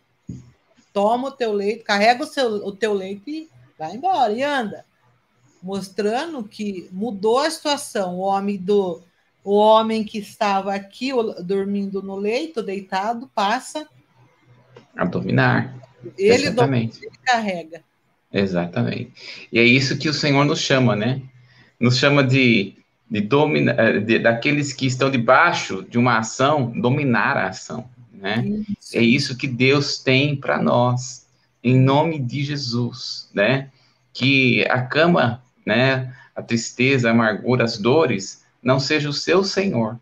toma 0.93 1.29
o 1.29 1.33
teu 1.33 1.53
leito, 1.53 1.85
carrega 1.85 2.25
o, 2.25 2.27
seu, 2.27 2.49
o 2.67 2.73
teu 2.73 2.93
leito 2.93 3.29
e 3.29 3.49
vai 3.79 3.95
embora 3.95 4.33
e 4.33 4.43
anda. 4.43 4.85
Mostrando 5.63 6.45
que 6.45 6.89
mudou 6.93 7.39
a 7.39 7.51
situação. 7.51 8.17
O 8.17 8.21
homem 8.21 8.57
do 8.57 9.03
o 9.47 9.55
homem 9.55 10.05
que 10.05 10.19
estava 10.19 10.75
aqui 10.75 11.11
dormindo 11.43 12.03
no 12.03 12.17
leito, 12.17 12.63
deitado, 12.63 13.31
passa 13.35 13.87
a 14.97 15.05
dominar. 15.05 15.75
Ele, 16.19 16.47
Exatamente. 16.47 17.01
Domina, 17.01 17.13
ele 17.13 17.23
carrega. 17.25 17.83
Exatamente. 18.33 19.13
E 19.53 19.59
é 19.59 19.63
isso 19.63 19.97
que 19.99 20.09
o 20.09 20.15
Senhor 20.15 20.45
nos 20.45 20.59
chama, 20.59 20.95
né? 20.97 21.23
Nos 21.79 21.97
chama 21.97 22.25
de, 22.25 22.75
de, 23.11 23.21
domina, 23.21 23.73
eh, 23.73 24.01
de 24.01 24.19
daqueles 24.19 24.73
que 24.73 24.87
estão 24.87 25.11
debaixo 25.11 25.83
de 25.89 25.97
uma 25.97 26.19
ação, 26.19 26.73
dominar 26.81 27.37
a 27.37 27.49
ação 27.49 27.89
né? 28.27 28.45
Isso. 28.79 28.97
É 28.97 29.01
isso 29.01 29.37
que 29.37 29.47
Deus 29.47 29.99
tem 29.99 30.35
para 30.35 30.61
nós, 30.61 31.27
em 31.63 31.79
nome 31.79 32.19
de 32.19 32.43
Jesus, 32.43 33.31
né? 33.33 33.71
Que 34.13 34.67
a 34.69 34.83
cama, 34.83 35.43
né? 35.65 36.13
A 36.35 36.43
tristeza, 36.43 37.09
a 37.09 37.13
amargura, 37.13 37.65
as 37.65 37.79
dores, 37.79 38.45
não 38.67 38.81
seja 38.81 39.09
o 39.09 39.13
seu 39.13 39.45
Senhor, 39.45 39.97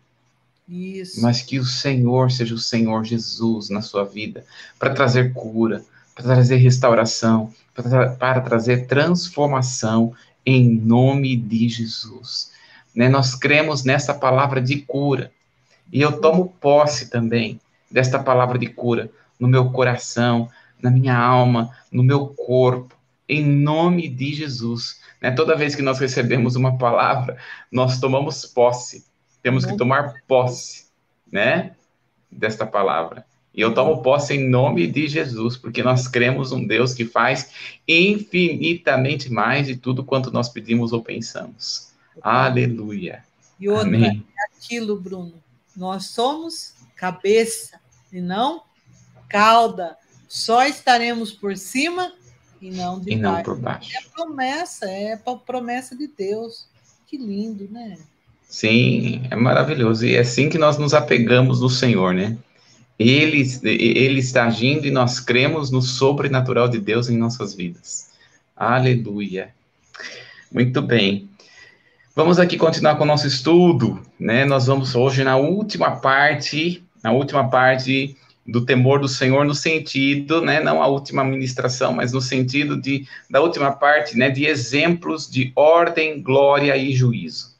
isso. 0.67 1.21
mas 1.21 1.43
que 1.43 1.59
o 1.59 1.63
Senhor 1.63 2.31
seja 2.31 2.55
o 2.55 2.57
Senhor 2.57 3.05
Jesus 3.05 3.69
na 3.69 3.79
sua 3.79 4.03
vida, 4.03 4.43
para 4.79 4.91
trazer 4.91 5.33
cura, 5.33 5.85
para 6.15 6.23
trazer 6.23 6.55
restauração, 6.55 7.53
para, 7.75 7.83
tra 7.83 8.09
para 8.15 8.41
trazer 8.41 8.87
transformação 8.87 10.15
em 10.43 10.67
nome 10.67 11.35
de 11.35 11.69
Jesus. 11.69 12.51
Né? 12.95 13.07
Nós 13.07 13.35
cremos 13.35 13.83
nessa 13.83 14.15
palavra 14.15 14.59
de 14.59 14.77
cura. 14.77 15.31
E 15.93 16.01
eu 16.01 16.19
tomo 16.19 16.51
posse 16.59 17.11
também 17.11 17.61
desta 17.91 18.17
palavra 18.17 18.57
de 18.57 18.65
cura 18.65 19.11
no 19.39 19.47
meu 19.47 19.69
coração, 19.69 20.49
na 20.81 20.89
minha 20.89 21.15
alma, 21.15 21.69
no 21.91 22.01
meu 22.01 22.25
corpo, 22.25 22.95
em 23.29 23.45
nome 23.45 24.09
de 24.09 24.33
Jesus. 24.33 25.01
Né? 25.21 25.31
Toda 25.31 25.55
vez 25.55 25.75
que 25.75 25.81
nós 25.81 25.99
recebemos 25.99 26.55
uma 26.55 26.77
palavra, 26.77 27.37
nós 27.71 27.99
tomamos 27.99 28.45
posse, 28.45 29.05
temos 29.41 29.65
que 29.65 29.77
tomar 29.77 30.21
posse, 30.27 30.85
né? 31.31 31.75
Desta 32.31 32.65
palavra. 32.65 33.25
E 33.53 33.61
eu 33.61 33.73
tomo 33.73 34.01
posse 34.01 34.33
em 34.33 34.49
nome 34.49 34.85
de 34.85 35.07
Jesus, 35.07 35.55
porque 35.55 35.81
nós 35.81 36.07
cremos 36.07 36.51
um 36.51 36.65
Deus 36.67 36.93
que 36.93 37.05
faz 37.05 37.51
infinitamente 37.87 39.31
mais 39.31 39.67
de 39.67 39.77
tudo 39.77 40.03
quanto 40.03 40.29
nós 40.29 40.49
pedimos 40.49 40.91
ou 40.91 41.01
pensamos. 41.01 41.93
Aleluia. 42.21 43.23
E 43.57 43.69
outra, 43.69 43.87
Amém. 43.87 44.25
é 44.37 44.57
aquilo, 44.57 44.99
Bruno. 44.99 45.41
Nós 45.75 46.07
somos 46.07 46.73
cabeça 46.95 47.79
e 48.11 48.19
não 48.19 48.63
cauda. 49.29 49.95
Só 50.27 50.65
estaremos 50.65 51.31
por 51.31 51.55
cima 51.55 52.11
e 52.61 52.71
não 52.71 52.99
de 52.99 53.11
e 53.11 53.15
não 53.15 53.41
por 53.43 53.57
baixo. 53.57 53.91
É 53.95 54.01
promessa, 54.13 54.85
é 54.85 55.13
a 55.13 55.35
promessa 55.35 55.95
de 55.95 56.07
Deus. 56.07 56.67
Que 57.07 57.17
lindo, 57.17 57.67
né? 57.69 57.97
Sim, 58.47 59.23
é 59.29 59.35
maravilhoso. 59.35 60.05
E 60.05 60.15
é 60.15 60.19
assim 60.19 60.49
que 60.49 60.57
nós 60.57 60.77
nos 60.77 60.93
apegamos 60.93 61.61
no 61.61 61.69
Senhor, 61.69 62.13
né? 62.13 62.37
Ele, 62.97 63.43
ele 63.63 64.19
está 64.19 64.45
agindo 64.45 64.87
e 64.87 64.91
nós 64.91 65.19
cremos 65.19 65.69
no 65.69 65.81
sobrenatural 65.81 66.67
de 66.67 66.79
Deus 66.79 67.09
em 67.09 67.17
nossas 67.17 67.53
vidas. 67.53 68.09
Aleluia. 68.55 69.53
Muito 70.51 70.81
bem. 70.81 71.29
Vamos 72.15 72.39
aqui 72.39 72.57
continuar 72.57 72.95
com 72.95 73.03
o 73.03 73.07
nosso 73.07 73.27
estudo, 73.27 74.01
né? 74.17 74.45
Nós 74.45 74.67
vamos 74.67 74.95
hoje 74.95 75.23
na 75.25 75.35
última 75.35 75.97
parte, 75.97 76.81
na 77.03 77.11
última 77.11 77.49
parte 77.49 78.15
do 78.45 78.63
temor 78.63 78.99
do 78.99 79.07
Senhor 79.07 79.43
no 79.43 79.55
sentido, 79.55 80.39
né, 80.39 80.59
não 80.59 80.83
a 80.83 80.87
última 80.87 81.23
ministração, 81.23 81.93
mas 81.93 82.13
no 82.13 82.21
sentido 82.21 82.79
de 82.79 83.07
da 83.29 83.41
última 83.41 83.71
parte, 83.71 84.15
né, 84.15 84.29
de 84.29 84.45
exemplos 84.45 85.29
de 85.29 85.51
ordem, 85.55 86.21
glória 86.21 86.77
e 86.77 86.93
juízo. 86.93 87.55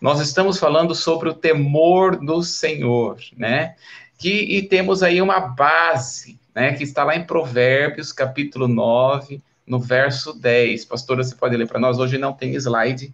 Nós 0.00 0.20
estamos 0.20 0.58
falando 0.58 0.94
sobre 0.94 1.28
o 1.28 1.34
temor 1.34 2.16
do 2.16 2.42
Senhor, 2.42 3.18
né? 3.36 3.74
Que 4.16 4.30
e 4.30 4.62
temos 4.62 5.02
aí 5.02 5.20
uma 5.20 5.40
base, 5.40 6.38
né, 6.54 6.72
que 6.72 6.84
está 6.84 7.04
lá 7.04 7.14
em 7.16 7.24
Provérbios, 7.24 8.12
capítulo 8.12 8.66
9, 8.66 9.42
no 9.66 9.78
verso 9.78 10.32
10. 10.32 10.84
Pastora, 10.86 11.22
você 11.22 11.34
pode 11.34 11.56
ler 11.56 11.68
para 11.68 11.80
nós? 11.80 11.98
Hoje 11.98 12.16
não 12.16 12.32
tem 12.32 12.54
slide, 12.54 13.12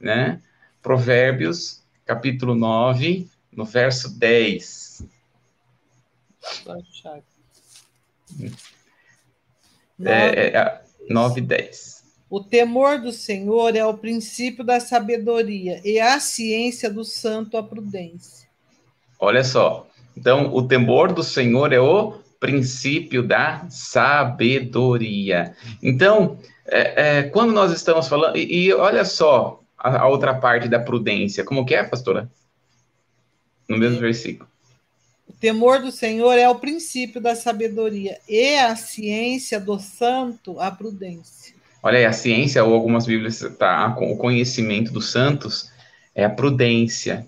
né? 0.00 0.40
Provérbios, 0.82 1.82
capítulo 2.04 2.54
9, 2.54 3.28
no 3.50 3.64
verso 3.64 4.08
10. 4.18 5.15
É, 10.04 10.48
é, 10.48 10.82
9 11.08 11.40
e 11.40 11.44
10. 11.44 12.04
O 12.28 12.40
temor 12.40 13.00
do 13.00 13.12
Senhor 13.12 13.76
é 13.76 13.84
o 13.84 13.96
princípio 13.96 14.64
da 14.64 14.80
sabedoria 14.80 15.80
e 15.84 16.00
a 16.00 16.18
ciência 16.18 16.90
do 16.90 17.04
santo 17.04 17.56
a 17.56 17.62
prudência. 17.62 18.48
Olha 19.18 19.44
só. 19.44 19.86
Então, 20.16 20.52
o 20.54 20.66
temor 20.66 21.12
do 21.12 21.22
Senhor 21.22 21.72
é 21.72 21.80
o 21.80 22.18
princípio 22.40 23.22
da 23.22 23.66
sabedoria. 23.70 25.54
Então, 25.82 26.38
é, 26.66 27.18
é, 27.18 27.22
quando 27.24 27.52
nós 27.52 27.72
estamos 27.72 28.08
falando. 28.08 28.36
E, 28.36 28.66
e 28.66 28.72
olha 28.72 29.04
só 29.04 29.60
a, 29.78 30.02
a, 30.02 30.08
outra 30.08 30.34
parte 30.34 30.68
da 30.68 30.78
prudência. 30.78 31.44
Como 31.44 31.64
que 31.64 31.74
é, 31.74 31.84
pastora? 31.84 32.30
No 33.68 33.78
mesmo 33.78 34.00
versículo. 34.00 34.48
O 35.28 35.32
temor 35.32 35.80
do 35.80 35.90
Senhor 35.90 36.32
é 36.32 36.48
o 36.48 36.54
princípio 36.54 37.20
da 37.20 37.34
sabedoria 37.34 38.18
e 38.28 38.56
a 38.56 38.76
ciência 38.76 39.60
do 39.60 39.78
santo 39.78 40.60
a 40.60 40.70
prudência. 40.70 41.54
Olha 41.82 41.98
aí, 41.98 42.04
a 42.04 42.12
ciência, 42.12 42.64
ou 42.64 42.74
algumas 42.74 43.06
Bíblias, 43.06 43.40
tá, 43.58 43.96
o 44.00 44.16
conhecimento 44.16 44.92
dos 44.92 45.10
santos 45.10 45.70
é 46.14 46.24
a 46.24 46.30
prudência. 46.30 47.26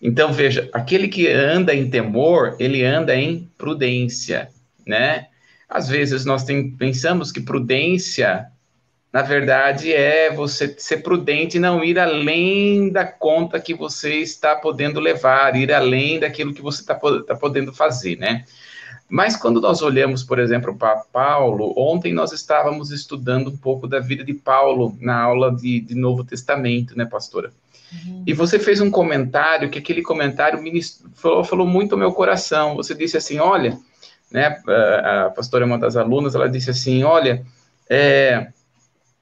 Então, 0.00 0.32
veja, 0.32 0.68
aquele 0.72 1.08
que 1.08 1.28
anda 1.28 1.74
em 1.74 1.90
temor, 1.90 2.56
ele 2.58 2.84
anda 2.84 3.14
em 3.16 3.50
prudência, 3.58 4.48
né? 4.86 5.26
Às 5.68 5.88
vezes 5.88 6.24
nós 6.24 6.44
tem, 6.44 6.70
pensamos 6.70 7.30
que 7.30 7.40
prudência 7.40 8.46
na 9.12 9.22
verdade, 9.22 9.92
é 9.92 10.32
você 10.32 10.72
ser 10.78 10.98
prudente 10.98 11.56
e 11.56 11.60
não 11.60 11.82
ir 11.82 11.98
além 11.98 12.90
da 12.90 13.04
conta 13.04 13.58
que 13.58 13.74
você 13.74 14.16
está 14.16 14.54
podendo 14.54 15.00
levar, 15.00 15.56
ir 15.56 15.72
além 15.72 16.20
daquilo 16.20 16.54
que 16.54 16.62
você 16.62 16.80
está 16.80 16.94
tá 16.94 17.34
podendo 17.34 17.72
fazer, 17.72 18.16
né? 18.16 18.44
Mas 19.08 19.36
quando 19.36 19.60
nós 19.60 19.82
olhamos, 19.82 20.22
por 20.22 20.38
exemplo, 20.38 20.76
para 20.76 21.02
Paulo, 21.12 21.74
ontem 21.76 22.14
nós 22.14 22.30
estávamos 22.30 22.92
estudando 22.92 23.50
um 23.50 23.56
pouco 23.56 23.88
da 23.88 23.98
vida 23.98 24.22
de 24.22 24.32
Paulo 24.32 24.96
na 25.00 25.20
aula 25.20 25.52
de, 25.52 25.80
de 25.80 25.96
Novo 25.96 26.22
Testamento, 26.22 26.96
né, 26.96 27.04
pastora? 27.04 27.52
Uhum. 27.92 28.22
E 28.24 28.32
você 28.32 28.60
fez 28.60 28.80
um 28.80 28.88
comentário 28.88 29.68
que 29.68 29.80
aquele 29.80 30.02
comentário 30.02 30.60
falou, 31.14 31.42
falou 31.42 31.66
muito 31.66 31.92
ao 31.92 31.98
meu 31.98 32.12
coração. 32.12 32.76
Você 32.76 32.94
disse 32.94 33.16
assim: 33.16 33.40
olha, 33.40 33.76
né, 34.30 34.62
a, 34.68 35.26
a 35.26 35.30
pastora 35.30 35.64
é 35.64 35.66
uma 35.66 35.78
das 35.78 35.96
alunas, 35.96 36.36
ela 36.36 36.48
disse 36.48 36.70
assim: 36.70 37.02
olha, 37.02 37.44
é, 37.88 38.52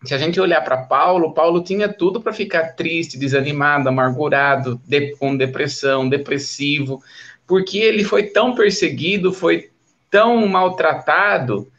se 0.04 0.14
a 0.14 0.18
gente 0.18 0.40
olhar 0.40 0.60
para 0.62 0.84
Paulo, 0.84 1.34
Paulo 1.34 1.62
tinha 1.62 1.92
tudo 1.92 2.20
para 2.20 2.32
ficar 2.32 2.74
triste, 2.74 3.18
desanimado, 3.18 3.88
amargurado, 3.88 4.80
de, 4.86 5.16
com 5.16 5.36
depressão, 5.36 6.08
depressivo, 6.08 7.02
porque 7.46 7.78
ele 7.78 8.04
foi 8.04 8.24
tão 8.24 8.54
perseguido, 8.54 9.32
foi 9.32 9.70
tão 10.10 10.46
maltratado, 10.46 11.70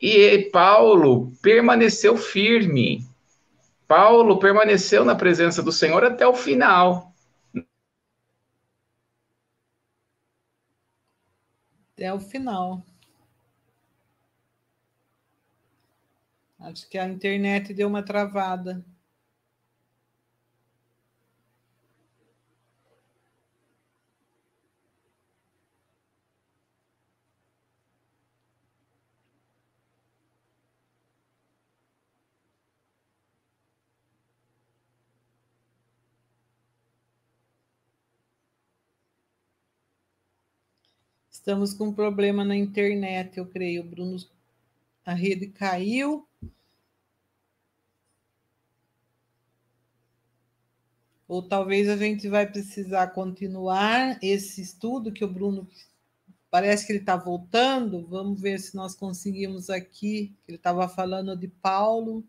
e 0.00 0.50
Paulo 0.52 1.32
permaneceu 1.40 2.16
firme. 2.16 3.06
Paulo 3.88 4.38
permaneceu 4.38 5.04
na 5.04 5.14
presença 5.14 5.62
do 5.62 5.72
Senhor 5.72 6.04
até 6.04 6.26
o 6.26 6.34
final. 6.34 7.14
Até 11.94 12.12
o 12.12 12.18
final. 12.18 12.84
Acho 16.66 16.88
que 16.88 16.98
a 16.98 17.06
internet 17.08 17.72
deu 17.72 17.86
uma 17.86 18.02
travada. 18.02 18.84
Estamos 41.30 41.72
com 41.72 41.84
um 41.88 41.92
problema 41.94 42.44
na 42.44 42.56
internet, 42.56 43.38
eu 43.38 43.46
creio, 43.46 43.84
Bruno. 43.84 44.16
A 45.04 45.14
rede 45.14 45.48
caiu. 45.48 46.28
Ou 51.28 51.42
talvez 51.42 51.88
a 51.88 51.96
gente 51.96 52.28
vai 52.28 52.46
precisar 52.46 53.08
continuar 53.08 54.18
esse 54.22 54.62
estudo 54.62 55.12
que 55.12 55.24
o 55.24 55.32
Bruno 55.32 55.68
parece 56.48 56.86
que 56.86 56.92
ele 56.92 57.00
está 57.00 57.16
voltando. 57.16 58.06
Vamos 58.06 58.40
ver 58.40 58.60
se 58.60 58.76
nós 58.76 58.94
conseguimos 58.94 59.68
aqui. 59.68 60.36
Ele 60.46 60.56
estava 60.56 60.88
falando 60.88 61.36
de 61.36 61.48
Paulo. 61.48 62.24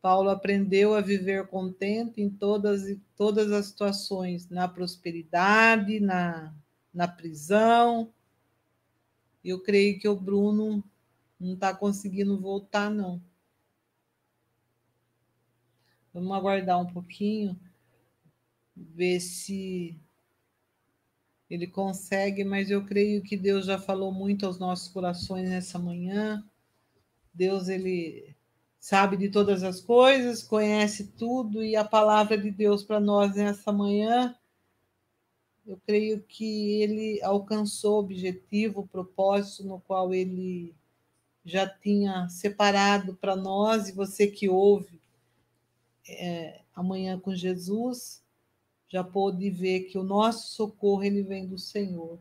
Paulo 0.00 0.30
aprendeu 0.30 0.94
a 0.94 1.00
viver 1.00 1.46
contente 1.48 2.20
em 2.20 2.30
todas, 2.30 2.82
todas 3.16 3.50
as 3.50 3.66
situações, 3.66 4.48
na 4.48 4.68
prosperidade, 4.68 5.98
na, 5.98 6.54
na 6.94 7.08
prisão. 7.08 8.12
Eu 9.44 9.60
creio 9.60 9.98
que 9.98 10.08
o 10.08 10.16
Bruno 10.16 10.84
não 11.38 11.54
está 11.54 11.74
conseguindo 11.74 12.40
voltar, 12.40 12.88
não. 12.90 13.20
Vamos 16.14 16.32
aguardar 16.32 16.80
um 16.80 16.86
pouquinho 16.86 17.58
ver 18.76 19.20
se 19.20 19.98
ele 21.48 21.66
consegue, 21.66 22.44
mas 22.44 22.70
eu 22.70 22.84
creio 22.84 23.22
que 23.22 23.36
Deus 23.36 23.66
já 23.66 23.78
falou 23.78 24.10
muito 24.10 24.46
aos 24.46 24.58
nossos 24.58 24.88
corações 24.88 25.48
nessa 25.48 25.78
manhã. 25.78 26.42
Deus, 27.34 27.68
ele 27.68 28.34
sabe 28.80 29.16
de 29.16 29.28
todas 29.28 29.62
as 29.62 29.80
coisas, 29.80 30.42
conhece 30.42 31.08
tudo, 31.08 31.62
e 31.62 31.76
a 31.76 31.84
palavra 31.84 32.36
de 32.38 32.50
Deus 32.50 32.82
para 32.82 32.98
nós 32.98 33.36
nessa 33.36 33.70
manhã, 33.70 34.34
eu 35.66 35.78
creio 35.86 36.20
que 36.22 36.82
ele 36.82 37.22
alcançou 37.22 37.96
o 37.96 38.00
objetivo, 38.00 38.80
o 38.80 38.88
propósito 38.88 39.64
no 39.64 39.78
qual 39.80 40.12
ele 40.12 40.74
já 41.44 41.68
tinha 41.68 42.28
separado 42.28 43.14
para 43.14 43.36
nós, 43.36 43.88
e 43.88 43.92
você 43.92 44.26
que 44.26 44.48
ouve 44.48 45.00
é, 46.08 46.62
amanhã 46.74 47.18
com 47.18 47.34
Jesus, 47.34 48.21
já 48.92 49.02
pôde 49.02 49.48
ver 49.48 49.84
que 49.84 49.96
o 49.96 50.02
nosso 50.02 50.52
socorro 50.52 51.02
ele 51.02 51.22
vem 51.22 51.46
do 51.46 51.58
Senhor. 51.58 52.20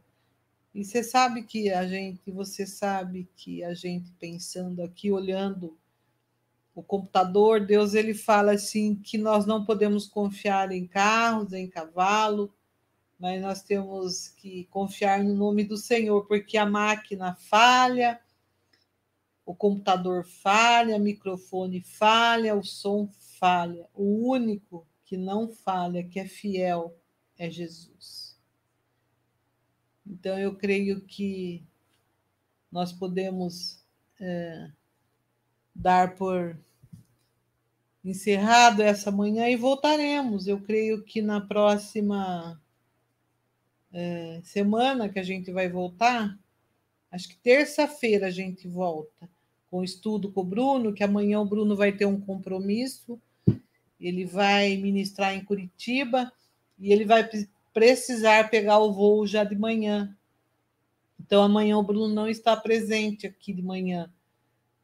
E 0.73 0.85
você 0.85 1.03
sabe 1.03 1.43
que 1.43 1.69
a 1.69 1.85
gente, 1.85 2.31
você 2.31 2.65
sabe 2.65 3.29
que 3.35 3.61
a 3.61 3.73
gente 3.73 4.09
pensando 4.13 4.81
aqui, 4.81 5.11
olhando 5.11 5.77
o 6.73 6.81
computador, 6.81 7.65
Deus 7.65 7.93
ele 7.93 8.13
fala 8.13 8.53
assim 8.53 8.95
que 8.95 9.17
nós 9.17 9.45
não 9.45 9.65
podemos 9.65 10.07
confiar 10.07 10.71
em 10.71 10.87
carros, 10.87 11.51
em 11.51 11.67
cavalo, 11.67 12.55
mas 13.19 13.41
nós 13.41 13.61
temos 13.61 14.29
que 14.29 14.63
confiar 14.71 15.21
no 15.21 15.35
nome 15.35 15.65
do 15.65 15.75
Senhor, 15.75 16.25
porque 16.25 16.57
a 16.57 16.65
máquina 16.65 17.35
falha, 17.35 18.17
o 19.45 19.53
computador 19.53 20.23
falha, 20.23 20.95
o 20.95 20.99
microfone 21.01 21.81
falha, 21.81 22.55
o 22.55 22.63
som 22.63 23.09
falha. 23.37 23.89
O 23.93 24.29
único 24.29 24.87
que 25.11 25.17
não 25.17 25.49
falha, 25.49 26.07
que 26.07 26.21
é 26.21 26.25
fiel, 26.25 26.97
é 27.37 27.51
Jesus. 27.51 28.39
Então, 30.07 30.39
eu 30.39 30.55
creio 30.55 31.01
que 31.01 31.67
nós 32.71 32.93
podemos 32.93 33.83
é, 34.21 34.71
dar 35.75 36.15
por 36.15 36.57
encerrado 38.05 38.81
essa 38.81 39.11
manhã 39.11 39.49
e 39.49 39.57
voltaremos. 39.57 40.47
Eu 40.47 40.61
creio 40.61 41.03
que 41.03 41.21
na 41.21 41.41
próxima 41.41 42.57
é, 43.91 44.39
semana 44.45 45.09
que 45.09 45.19
a 45.19 45.23
gente 45.23 45.51
vai 45.51 45.67
voltar. 45.67 46.39
Acho 47.11 47.27
que 47.27 47.35
terça-feira 47.35 48.27
a 48.27 48.31
gente 48.31 48.65
volta 48.65 49.29
com 49.69 49.79
o 49.79 49.83
estudo 49.83 50.31
com 50.31 50.39
o 50.39 50.45
Bruno, 50.45 50.93
que 50.93 51.03
amanhã 51.03 51.41
o 51.41 51.45
Bruno 51.45 51.75
vai 51.75 51.91
ter 51.91 52.05
um 52.05 52.21
compromisso. 52.21 53.21
Ele 54.01 54.25
vai 54.25 54.75
ministrar 54.77 55.33
em 55.33 55.45
Curitiba 55.45 56.31
e 56.79 56.91
ele 56.91 57.05
vai 57.05 57.29
precisar 57.73 58.49
pegar 58.49 58.79
o 58.79 58.91
voo 58.91 59.25
já 59.25 59.43
de 59.43 59.55
manhã. 59.55 60.17
Então 61.19 61.43
amanhã 61.43 61.77
o 61.77 61.83
Bruno 61.83 62.13
não 62.13 62.27
está 62.27 62.57
presente 62.57 63.27
aqui 63.27 63.53
de 63.53 63.61
manhã. 63.61 64.11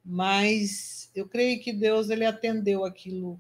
Mas 0.06 1.10
eu 1.14 1.28
creio 1.28 1.60
que 1.62 1.74
Deus 1.74 2.10
ele 2.10 2.26
atendeu 2.26 2.86
aquilo. 2.86 3.40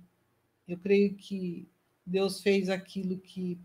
Eu 0.68 0.78
creio 0.78 1.14
que 1.16 1.66
Deus 2.06 2.42
fez 2.42 2.70
aquilo 2.70 3.18
que 3.18 3.58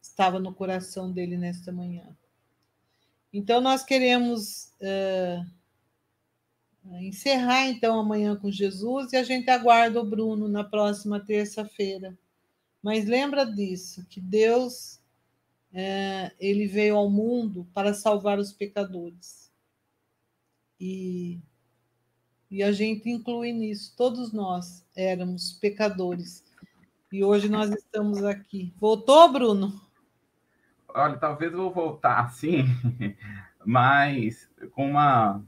estava 0.00 0.38
no 0.38 0.54
coração 0.54 1.10
dele 1.10 1.36
nesta 1.36 1.72
manhã. 1.72 2.04
Então, 3.32 3.60
nós 3.60 3.82
queremos 3.82 4.72
uh, 4.80 5.46
encerrar, 7.00 7.66
então, 7.66 7.98
amanhã 7.98 8.36
com 8.36 8.50
Jesus 8.50 9.12
e 9.12 9.16
a 9.16 9.22
gente 9.22 9.50
aguarda 9.50 10.00
o 10.00 10.04
Bruno 10.04 10.48
na 10.48 10.64
próxima 10.64 11.20
terça-feira. 11.20 12.16
Mas 12.82 13.06
lembra 13.06 13.44
disso, 13.44 14.06
que 14.08 14.20
Deus 14.20 15.00
uh, 15.72 16.30
ele 16.38 16.66
veio 16.66 16.96
ao 16.96 17.10
mundo 17.10 17.66
para 17.74 17.92
salvar 17.92 18.38
os 18.38 18.52
pecadores. 18.52 19.50
E, 20.80 21.40
e 22.50 22.62
a 22.62 22.70
gente 22.70 23.08
inclui 23.08 23.52
nisso, 23.52 23.94
todos 23.96 24.32
nós 24.32 24.86
éramos 24.94 25.52
pecadores. 25.52 26.44
E 27.12 27.24
hoje 27.24 27.48
nós 27.48 27.70
estamos 27.70 28.22
aqui. 28.22 28.72
Voltou, 28.78 29.32
Bruno? 29.32 29.86
olha, 30.96 31.16
talvez 31.18 31.52
eu 31.52 31.58
vou 31.58 31.72
voltar 31.72 32.20
assim, 32.20 32.64
mas 33.64 34.48
com 34.72 34.90
uma. 34.90 35.44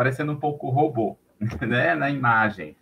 Parecendo 0.00 0.32
um 0.32 0.40
pouco 0.40 0.70
robô, 0.70 1.18
né? 1.60 1.94
Na 1.94 2.08
imagem. 2.08 2.74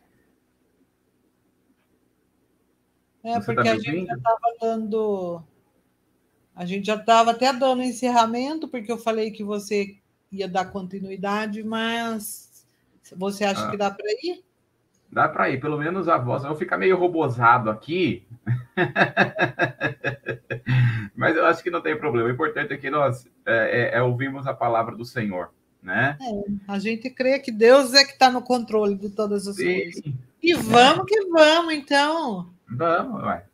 É, 3.25 3.35
Você 3.35 3.47
porque 3.47 3.69
tá 3.69 3.73
a 3.73 3.77
gente 3.77 4.07
já 4.07 4.15
estava 4.15 4.55
dando. 4.61 5.43
A 6.55 6.65
gente 6.65 6.87
já 6.87 6.95
estava 6.95 7.33
até 7.33 7.53
dando 7.53 7.83
encerramento, 7.83 8.69
porque 8.69 8.93
eu 8.93 8.99
falei 8.99 9.33
que 9.33 9.43
você 9.43 9.97
ia 10.31 10.47
dar 10.47 10.67
continuidade, 10.67 11.65
mas 11.65 12.65
você 13.17 13.45
acha 13.45 13.67
ah. 13.67 13.71
que 13.73 13.77
dá 13.77 13.91
para 13.91 14.13
ir? 14.23 14.45
Dá 15.11 15.29
para 15.29 15.51
ir, 15.51 15.61
pelo 15.61 15.77
menos 15.77 16.09
a 16.09 16.19
voz. 16.19 16.45
Eu 16.45 16.51
vou 16.51 16.59
ficar 16.59 16.79
meio 16.79 16.97
robozado 16.97 17.69
aqui. 17.69 18.25
Mas 21.17 21.35
eu 21.35 21.47
acho 21.47 21.65
que 21.65 21.71
não 21.71 21.81
tem 21.81 21.99
problema. 21.99 22.29
O 22.29 22.33
importante 22.33 22.75
é 22.75 22.77
que 22.77 22.91
nós 22.91 23.27
é, 23.45 23.95
é, 23.95 23.99
é 23.99 24.03
ouvirmos 24.03 24.47
a 24.47 24.55
palavra 24.55 24.95
do 24.95 25.05
Senhor, 25.05 25.51
né? 25.83 26.17
É, 26.21 26.73
a 26.73 26.79
gente 26.79 27.09
crê 27.11 27.39
que 27.39 27.51
Deus 27.51 27.95
é 27.95 28.05
que 28.05 28.13
está 28.13 28.31
no 28.31 28.43
controle 28.43 28.95
de 28.95 29.09
todas 29.11 29.47
as 29.47 29.57
Sim. 29.57 29.65
coisas. 29.65 30.03
E 30.43 30.55
vamos 30.55 31.07
que 31.07 31.25
vamos, 31.27 31.75
então. 31.75 32.51
Vamos, 32.69 33.23
ué. 33.23 33.45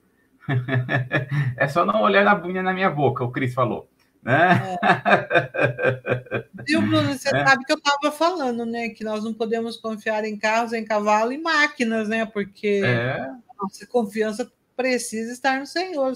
É 1.57 1.69
só 1.69 1.87
não 1.87 2.03
olhar 2.03 2.25
na 2.25 2.35
bunha 2.35 2.63
na 2.63 2.73
minha 2.73 2.91
boca, 2.91 3.25
o 3.25 3.31
Cris 3.31 3.55
falou. 3.55 3.89
Né? 4.23 4.77
É. 4.83 6.45
Viu, 6.67 6.81
Bruno? 6.81 7.13
Você 7.13 7.29
é. 7.29 7.47
sabe 7.47 7.65
que 7.65 7.73
eu 7.73 7.77
estava 7.77 8.11
falando, 8.11 8.65
né? 8.65 8.89
Que 8.89 9.05
nós 9.05 9.23
não 9.23 9.35
podemos 9.35 9.77
confiar 9.77 10.25
em 10.25 10.37
carros, 10.37 10.73
em 10.73 10.85
cavalo 10.85 11.33
e 11.33 11.39
máquinas, 11.39 12.09
né? 12.09 12.25
Porque 12.25 12.81
é. 12.85 13.31
nossa 13.61 13.87
confiança 13.87 14.51
precisa 14.75 15.31
estar 15.33 15.61
no 15.61 15.67
Senhor. 15.67 16.13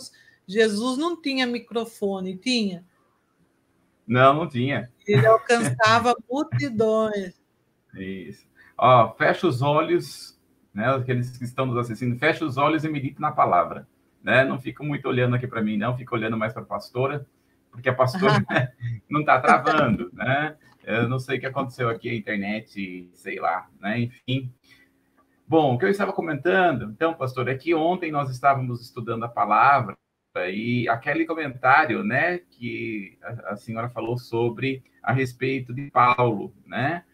Jesus 0.46 0.96
não 0.96 1.20
tinha 1.20 1.46
microfone, 1.46 2.36
tinha? 2.36 2.84
Não, 4.08 4.32
não 4.32 4.48
tinha. 4.48 4.90
Ele 5.06 5.26
alcançava 5.26 6.16
multidões. 6.28 7.38
Isso. 7.94 8.48
Ó, 8.76 9.12
fecha 9.14 9.46
os 9.46 9.60
olhos, 9.60 10.40
né? 10.72 10.88
Aqueles 10.94 11.36
que 11.36 11.44
estão 11.44 11.66
nos 11.66 11.76
assistindo, 11.76 12.18
fecha 12.18 12.44
os 12.44 12.56
olhos 12.56 12.84
e 12.84 12.88
medite 12.88 13.20
na 13.20 13.30
palavra. 13.30 13.86
Né? 14.22 14.44
Não 14.44 14.58
fica 14.58 14.82
muito 14.82 15.06
olhando 15.06 15.36
aqui 15.36 15.46
para 15.46 15.62
mim, 15.62 15.76
não, 15.76 15.96
fica 15.96 16.14
olhando 16.14 16.36
mais 16.36 16.52
para 16.52 16.62
a 16.62 16.66
pastora 16.66 17.26
porque 17.70 17.88
a 17.88 17.94
pastora 17.94 18.44
não 19.08 19.20
está 19.20 19.40
travando, 19.40 20.10
né? 20.12 20.56
Eu 20.84 21.08
não 21.08 21.18
sei 21.18 21.36
o 21.36 21.40
que 21.40 21.46
aconteceu 21.46 21.88
aqui, 21.88 22.08
a 22.08 22.14
internet, 22.14 23.10
sei 23.14 23.38
lá, 23.38 23.68
né? 23.80 24.00
Enfim. 24.00 24.52
Bom, 25.46 25.74
o 25.74 25.78
que 25.78 25.84
eu 25.84 25.90
estava 25.90 26.12
comentando, 26.12 26.90
então, 26.90 27.14
pastor, 27.14 27.48
é 27.48 27.54
que 27.54 27.74
ontem 27.74 28.10
nós 28.10 28.30
estávamos 28.30 28.82
estudando 28.82 29.24
a 29.24 29.28
palavra 29.28 29.96
e 30.36 30.88
aquele 30.88 31.24
comentário, 31.24 32.04
né, 32.04 32.38
que 32.38 33.18
a, 33.22 33.52
a 33.52 33.56
senhora 33.56 33.88
falou 33.88 34.18
sobre 34.18 34.82
a 35.02 35.12
respeito 35.12 35.74
de 35.74 35.90
Paulo, 35.90 36.54
né? 36.66 37.04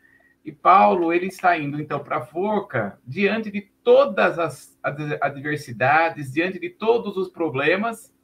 E 0.44 0.52
Paulo, 0.52 1.10
ele 1.12 1.26
está 1.26 1.56
indo 1.56 1.80
então 1.80 2.00
para 2.00 2.18
a 2.18 2.26
forca 2.26 2.98
diante 3.06 3.50
de 3.50 3.62
todas 3.82 4.38
as 4.38 4.78
adversidades, 5.20 6.32
diante 6.32 6.58
de 6.58 6.68
todos 6.68 7.16
os 7.16 7.30
problemas, 7.30 8.14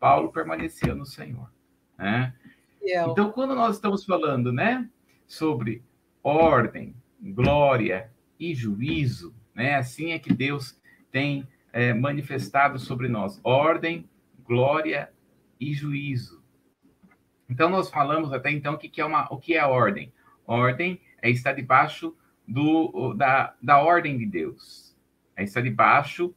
Paulo 0.00 0.32
permanecia 0.32 0.92
no 0.92 1.06
Senhor. 1.06 1.52
Né? 1.96 2.34
Então, 2.82 3.30
quando 3.30 3.54
nós 3.54 3.76
estamos 3.76 4.04
falando 4.04 4.52
né, 4.52 4.88
sobre 5.26 5.84
ordem, 6.20 6.96
glória 7.20 8.10
e 8.40 8.54
juízo, 8.54 9.32
né, 9.54 9.76
assim 9.76 10.12
é 10.12 10.18
que 10.18 10.32
Deus 10.32 10.80
tem 11.12 11.46
é, 11.72 11.92
manifestado 11.92 12.78
sobre 12.78 13.06
nós: 13.06 13.40
ordem, 13.44 14.08
glória 14.48 15.12
e 15.60 15.72
juízo. 15.74 16.42
Então, 17.48 17.68
nós 17.68 17.88
falamos 17.88 18.32
até 18.32 18.50
então 18.50 18.74
o 18.74 18.78
que 18.78 19.00
é, 19.00 19.04
uma, 19.04 19.32
o 19.32 19.38
que 19.38 19.54
é 19.54 19.60
a 19.60 19.68
ordem. 19.68 20.12
Ordem 20.46 21.00
é 21.22 21.30
estar 21.30 21.52
debaixo 21.52 22.16
do, 22.46 23.14
da, 23.14 23.54
da 23.62 23.78
ordem 23.78 24.18
de 24.18 24.26
Deus, 24.26 24.96
é 25.36 25.44
estar 25.44 25.60
debaixo 25.60 26.34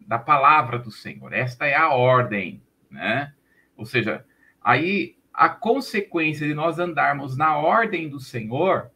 da 0.00 0.18
palavra 0.18 0.78
do 0.78 0.90
Senhor. 0.90 1.32
Esta 1.32 1.66
é 1.66 1.74
a 1.74 1.90
ordem, 1.90 2.62
né? 2.90 3.34
Ou 3.76 3.84
seja, 3.84 4.24
Aí 4.68 5.16
a 5.32 5.48
consequência 5.48 6.46
de 6.46 6.52
nós 6.52 6.78
andarmos 6.78 7.38
na 7.38 7.56
ordem 7.56 8.06
do 8.06 8.20
Senhor 8.20 8.90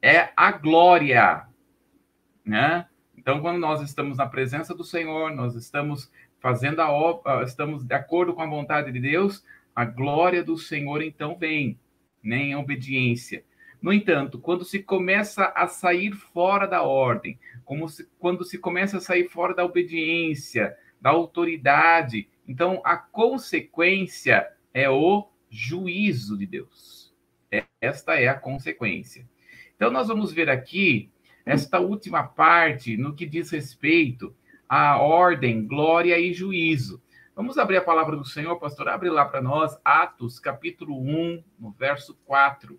é 0.00 0.30
a 0.34 0.50
glória, 0.50 1.46
né? 2.42 2.86
Então, 3.14 3.42
quando 3.42 3.58
nós 3.58 3.82
estamos 3.82 4.16
na 4.16 4.26
presença 4.26 4.74
do 4.74 4.82
Senhor, 4.82 5.30
nós 5.34 5.54
estamos 5.54 6.10
fazendo 6.44 6.80
a 6.80 6.92
obra, 6.92 7.42
estamos 7.42 7.82
de 7.82 7.94
acordo 7.94 8.34
com 8.34 8.42
a 8.42 8.46
vontade 8.46 8.92
de 8.92 9.00
Deus, 9.00 9.42
a 9.74 9.86
glória 9.86 10.44
do 10.44 10.58
Senhor 10.58 11.00
então 11.00 11.38
vem, 11.38 11.80
né, 12.22 12.36
em 12.36 12.54
obediência. 12.54 13.42
No 13.80 13.90
entanto, 13.90 14.38
quando 14.38 14.62
se 14.62 14.82
começa 14.82 15.46
a 15.56 15.66
sair 15.66 16.12
fora 16.12 16.66
da 16.66 16.82
ordem, 16.82 17.38
como 17.64 17.88
se, 17.88 18.06
quando 18.18 18.44
se 18.44 18.58
começa 18.58 18.98
a 18.98 19.00
sair 19.00 19.26
fora 19.26 19.54
da 19.54 19.64
obediência, 19.64 20.76
da 21.00 21.08
autoridade, 21.08 22.28
então 22.46 22.82
a 22.84 22.98
consequência 22.98 24.46
é 24.74 24.90
o 24.90 25.26
juízo 25.48 26.36
de 26.36 26.44
Deus. 26.44 27.10
Esta 27.80 28.20
é 28.20 28.28
a 28.28 28.34
consequência. 28.34 29.26
Então, 29.74 29.90
nós 29.90 30.08
vamos 30.08 30.30
ver 30.30 30.50
aqui 30.50 31.10
esta 31.46 31.80
última 31.80 32.22
parte 32.22 32.98
no 32.98 33.14
que 33.14 33.24
diz 33.24 33.48
respeito 33.48 34.36
à 34.68 34.98
ordem, 34.98 35.66
glória 35.66 36.18
e 36.18 36.32
juízo. 36.32 37.02
Vamos 37.34 37.58
abrir 37.58 37.78
a 37.78 37.84
palavra 37.84 38.16
do 38.16 38.24
Senhor, 38.24 38.56
pastor. 38.58 38.88
Abre 38.88 39.10
lá 39.10 39.24
para 39.24 39.42
nós, 39.42 39.76
Atos, 39.84 40.38
capítulo 40.38 41.00
1, 41.00 41.42
no 41.58 41.72
verso 41.72 42.14
4. 42.24 42.78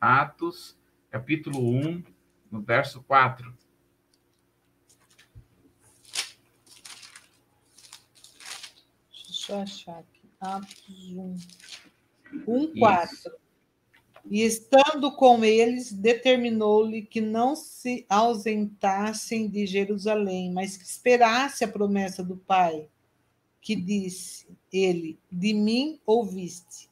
Atos, 0.00 0.78
capítulo 1.10 1.58
1, 1.58 2.04
no 2.50 2.60
verso 2.60 3.02
4. 3.02 3.56
Deixa 9.26 9.52
eu 9.52 9.60
achar 9.60 9.98
aqui. 9.98 10.30
Atos 10.40 11.12
1. 11.12 11.36
1, 12.46 12.78
4. 12.78 13.45
E 14.28 14.42
estando 14.42 15.12
com 15.12 15.44
eles, 15.44 15.92
determinou-lhe 15.92 17.02
que 17.02 17.20
não 17.20 17.54
se 17.54 18.04
ausentassem 18.08 19.48
de 19.48 19.66
Jerusalém, 19.66 20.52
mas 20.52 20.76
que 20.76 20.84
esperasse 20.84 21.64
a 21.64 21.68
promessa 21.68 22.24
do 22.24 22.36
Pai, 22.36 22.88
que 23.60 23.76
disse 23.76 24.48
ele: 24.72 25.18
De 25.30 25.54
mim 25.54 26.00
ouviste. 26.04 26.90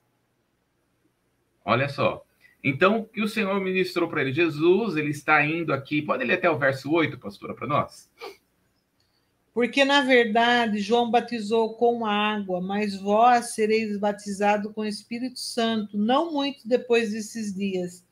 Olha 1.65 1.89
só. 1.89 2.25
Então, 2.63 3.01
o 3.01 3.05
que 3.05 3.23
o 3.23 3.29
Senhor 3.29 3.61
ministrou 3.61 4.09
para 4.09 4.23
ele? 4.23 4.33
Jesus, 4.33 4.97
ele 4.97 5.11
está 5.11 5.45
indo 5.45 5.73
aqui. 5.73 6.01
Pode 6.01 6.25
ler 6.25 6.35
até 6.35 6.49
o 6.49 6.59
verso 6.59 6.91
8, 6.91 7.19
pastora, 7.19 7.55
para 7.55 7.67
nós? 7.67 8.11
Porque, 9.55 9.85
na 9.85 10.01
verdade, 10.03 10.81
João 10.81 11.11
batizou 11.11 11.75
com 11.75 12.05
água, 12.05 12.61
mas 12.61 12.99
vós 12.99 13.55
sereis 13.55 13.97
batizados 13.97 14.73
com 14.73 14.81
o 14.81 14.87
Espírito 14.87 15.39
Santo, 15.39 15.97
não 15.97 16.33
muito 16.33 16.67
depois 16.69 17.13
desses 17.13 17.55
dias. 17.55 18.05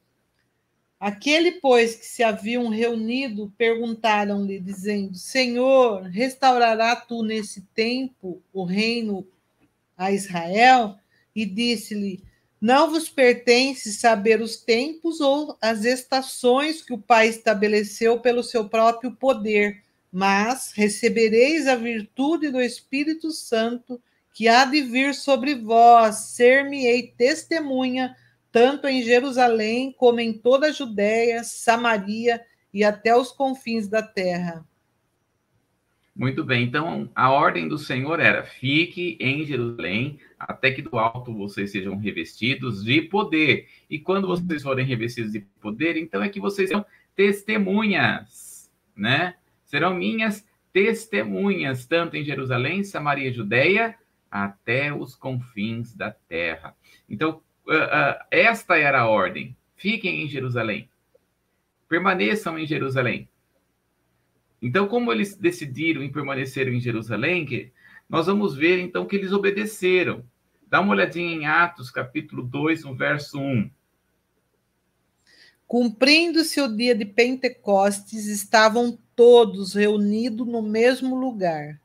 Aquele, 1.01 1.53
pois, 1.61 1.97
que 1.97 2.07
se 2.07 2.22
haviam 2.22 2.68
reunido, 2.68 3.53
perguntaram-lhe, 3.59 4.61
dizendo: 4.61 5.16
Senhor, 5.16 6.03
restaurará 6.05 6.95
tu 6.95 7.24
nesse 7.24 7.62
tempo 7.74 8.40
o 8.53 8.64
reino 8.64 9.26
a 9.99 10.12
Israel? 10.12 10.97
e 11.34 11.45
disse-lhe: 11.47 12.22
Não 12.61 12.90
vos 12.90 13.09
pertence 13.09 13.93
saber 13.93 14.40
os 14.40 14.57
tempos 14.57 15.20
ou 15.20 15.57
as 15.61 15.84
estações 15.84 16.82
que 16.82 16.93
o 16.93 16.99
Pai 16.99 17.28
estabeleceu 17.28 18.20
pelo 18.20 18.43
seu 18.43 18.68
próprio 18.68 19.12
poder, 19.12 19.82
mas 20.12 20.72
recebereis 20.74 21.66
a 21.66 21.74
virtude 21.74 22.50
do 22.50 22.60
Espírito 22.60 23.30
Santo, 23.30 24.00
que 24.34 24.46
há 24.46 24.66
de 24.66 24.82
vir 24.82 25.14
sobre 25.14 25.54
vós, 25.54 26.16
ser-me-ei 26.34 27.14
testemunha, 27.16 28.14
tanto 28.50 28.86
em 28.86 29.02
Jerusalém 29.02 29.94
como 29.96 30.20
em 30.20 30.34
toda 30.34 30.66
a 30.66 30.72
Judéia, 30.72 31.42
Samaria 31.42 32.42
e 32.72 32.84
até 32.84 33.16
os 33.16 33.32
confins 33.32 33.88
da 33.88 34.02
terra. 34.02 34.66
Muito 36.14 36.44
bem, 36.44 36.64
então 36.64 37.10
a 37.14 37.30
ordem 37.30 37.66
do 37.66 37.78
Senhor 37.78 38.20
era: 38.20 38.44
fique 38.44 39.16
em 39.18 39.46
Jerusalém, 39.46 40.18
até 40.38 40.70
que 40.70 40.82
do 40.82 40.98
alto 40.98 41.32
vocês 41.32 41.72
sejam 41.72 41.96
revestidos 41.96 42.84
de 42.84 43.00
poder. 43.00 43.66
E 43.88 43.98
quando 43.98 44.26
vocês 44.26 44.62
forem 44.62 44.84
revestidos 44.84 45.32
de 45.32 45.40
poder, 45.40 45.96
então 45.96 46.22
é 46.22 46.28
que 46.28 46.38
vocês 46.38 46.68
serão 46.68 46.84
testemunhas, 47.16 48.70
né? 48.94 49.36
Serão 49.73 49.95
minhas 49.95 50.47
testemunhas, 50.70 51.87
tanto 51.87 52.14
em 52.14 52.23
Jerusalém, 52.23 52.85
Samaria 52.85 53.31
e 53.31 53.33
Judéia, 53.33 53.97
até 54.31 54.93
os 54.93 55.16
confins 55.16 55.97
da 55.97 56.11
terra. 56.11 56.77
Então, 57.09 57.41
uh, 57.66 57.73
uh, 57.73 58.25
esta 58.31 58.77
era 58.77 59.01
a 59.01 59.09
ordem: 59.09 59.57
fiquem 59.75 60.23
em 60.23 60.29
Jerusalém, 60.29 60.91
permaneçam 61.89 62.59
em 62.59 62.66
Jerusalém. 62.66 63.27
Então, 64.61 64.87
como 64.87 65.11
eles 65.11 65.39
decidiram 65.39 66.03
em 66.03 66.12
permanecer 66.12 66.68
em 66.68 66.79
Jerusalém, 66.79 67.73
nós 68.07 68.27
vamos 68.27 68.55
ver 68.55 68.79
então 68.79 69.07
que 69.07 69.16
eles 69.16 69.33
obedeceram. 69.33 70.23
Dá 70.68 70.83
uma 70.83 70.93
olhadinha 70.93 71.35
em 71.35 71.47
Atos, 71.47 71.91
capítulo 71.91 72.43
2, 72.43 72.85
no 72.85 72.95
verso 72.95 73.41
1. 73.41 73.70
Cumprindo-se 75.73 76.61
o 76.61 76.68
dia 76.68 76.95
de 76.95 77.07
Pentecostes, 77.07 78.27
estavam 78.27 78.99
todos 79.16 79.73
reunidos 79.73 80.47
no 80.47 80.61
mesmo 80.61 81.18
lugar. 81.18 81.81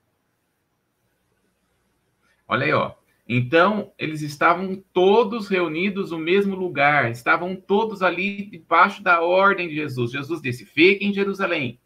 Olha 2.46 2.66
aí, 2.66 2.74
ó. 2.74 2.96
Então, 3.30 3.94
eles 3.98 4.22
estavam 4.22 4.84
todos 4.92 5.48
reunidos 5.48 6.12
no 6.12 6.20
mesmo 6.20 6.54
lugar, 6.54 7.10
estavam 7.10 7.56
todos 7.56 8.02
ali 8.02 8.50
debaixo 8.50 9.02
da 9.02 9.22
ordem 9.22 9.70
de 9.70 9.76
Jesus. 9.76 10.12
Jesus 10.12 10.42
disse: 10.42 10.66
Fiquem 10.66 11.12
em 11.12 11.14
Jerusalém 11.14 11.80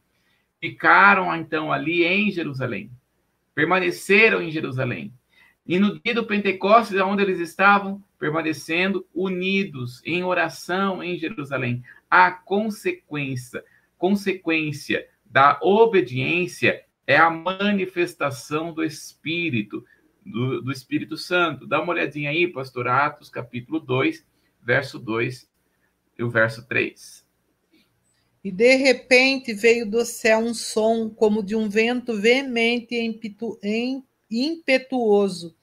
ficaram 0.62 1.36
então 1.36 1.74
ali 1.74 2.06
em 2.06 2.32
Jerusalém, 2.32 2.92
permaneceram 3.56 4.42
em 4.42 4.52
Jerusalém. 4.52 5.12
E 5.66 5.80
no 5.80 6.00
dia 6.00 6.14
do 6.14 6.26
Pentecostes, 6.26 7.00
onde 7.00 7.22
eles 7.22 7.40
estavam, 7.40 8.04
permanecendo 8.20 9.06
unidos 9.14 10.02
em 10.06 10.24
oração 10.24 11.04
em 11.04 11.18
Jerusalém. 11.18 11.84
A 12.10 12.32
consequência, 12.32 13.64
consequência 13.98 15.08
da 15.26 15.60
obediência 15.62 16.84
é 17.08 17.18
a 17.18 17.30
manifestação 17.30 18.74
do 18.74 18.84
Espírito, 18.84 19.84
do, 20.26 20.62
do 20.62 20.72
Espírito 20.72 21.18
Santo. 21.18 21.66
Dá 21.66 21.82
uma 21.82 21.94
olhadinha 21.94 22.30
aí, 22.30 22.48
pastor 22.48 22.88
Atos, 22.88 23.30
capítulo 23.30 23.80
2, 23.80 24.26
verso 24.62 25.00
2 25.00 25.50
e 26.18 26.24
o 26.24 26.30
verso 26.30 26.68
3. 26.68 27.26
E 28.44 28.52
de 28.52 28.76
repente 28.76 29.54
veio 29.54 29.90
do 29.90 30.04
céu 30.04 30.40
um 30.40 30.54
som 30.54 31.10
como 31.10 31.44
de 31.44 31.56
um 31.56 31.70
vento 31.70 32.20
veemente 32.20 32.96
e 32.96 34.04
impetuoso, 34.32 35.56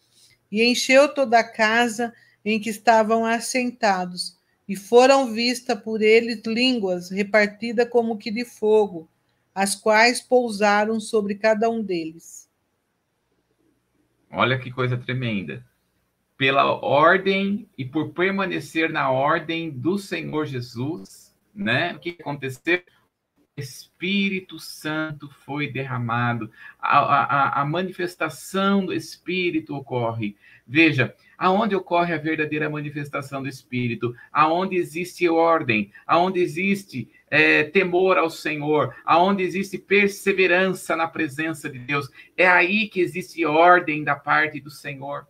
e 0.50 0.62
encheu 0.62 1.12
toda 1.12 1.38
a 1.38 1.44
casa 1.44 2.12
em 2.44 2.60
que 2.60 2.70
estavam 2.70 3.24
assentados, 3.24 4.36
e 4.68 4.76
foram 4.76 5.32
vistas 5.32 5.80
por 5.80 6.02
eles 6.02 6.42
línguas 6.46 7.10
repartidas 7.10 7.88
como 7.88 8.18
que 8.18 8.30
de 8.30 8.44
fogo, 8.44 9.08
as 9.54 9.74
quais 9.74 10.20
pousaram 10.20 11.00
sobre 11.00 11.34
cada 11.34 11.68
um 11.68 11.82
deles. 11.82 12.48
Olha 14.30 14.58
que 14.58 14.70
coisa 14.70 14.96
tremenda. 14.96 15.64
Pela 16.36 16.64
ordem 16.64 17.68
e 17.76 17.84
por 17.84 18.10
permanecer 18.10 18.90
na 18.90 19.10
ordem 19.10 19.70
do 19.70 19.98
Senhor 19.98 20.46
Jesus, 20.46 21.34
né? 21.54 21.94
O 21.94 21.98
que 21.98 22.16
aconteceu? 22.20 22.82
Espírito 23.58 24.58
Santo 24.58 25.28
foi 25.44 25.66
derramado, 25.66 26.50
a, 26.78 26.98
a, 26.98 27.62
a 27.62 27.64
manifestação 27.64 28.86
do 28.86 28.92
Espírito 28.92 29.74
ocorre. 29.74 30.36
Veja, 30.66 31.14
aonde 31.36 31.74
ocorre 31.74 32.14
a 32.14 32.18
verdadeira 32.18 32.70
manifestação 32.70 33.42
do 33.42 33.48
Espírito, 33.48 34.14
aonde 34.32 34.76
existe 34.76 35.28
ordem, 35.28 35.90
aonde 36.06 36.40
existe 36.40 37.10
é, 37.30 37.64
temor 37.64 38.18
ao 38.18 38.30
Senhor, 38.30 38.94
aonde 39.04 39.42
existe 39.42 39.78
perseverança 39.78 40.94
na 40.94 41.08
presença 41.08 41.68
de 41.68 41.78
Deus, 41.78 42.08
é 42.36 42.46
aí 42.46 42.88
que 42.88 43.00
existe 43.00 43.44
ordem 43.44 44.04
da 44.04 44.14
parte 44.14 44.60
do 44.60 44.70
Senhor. 44.70 45.26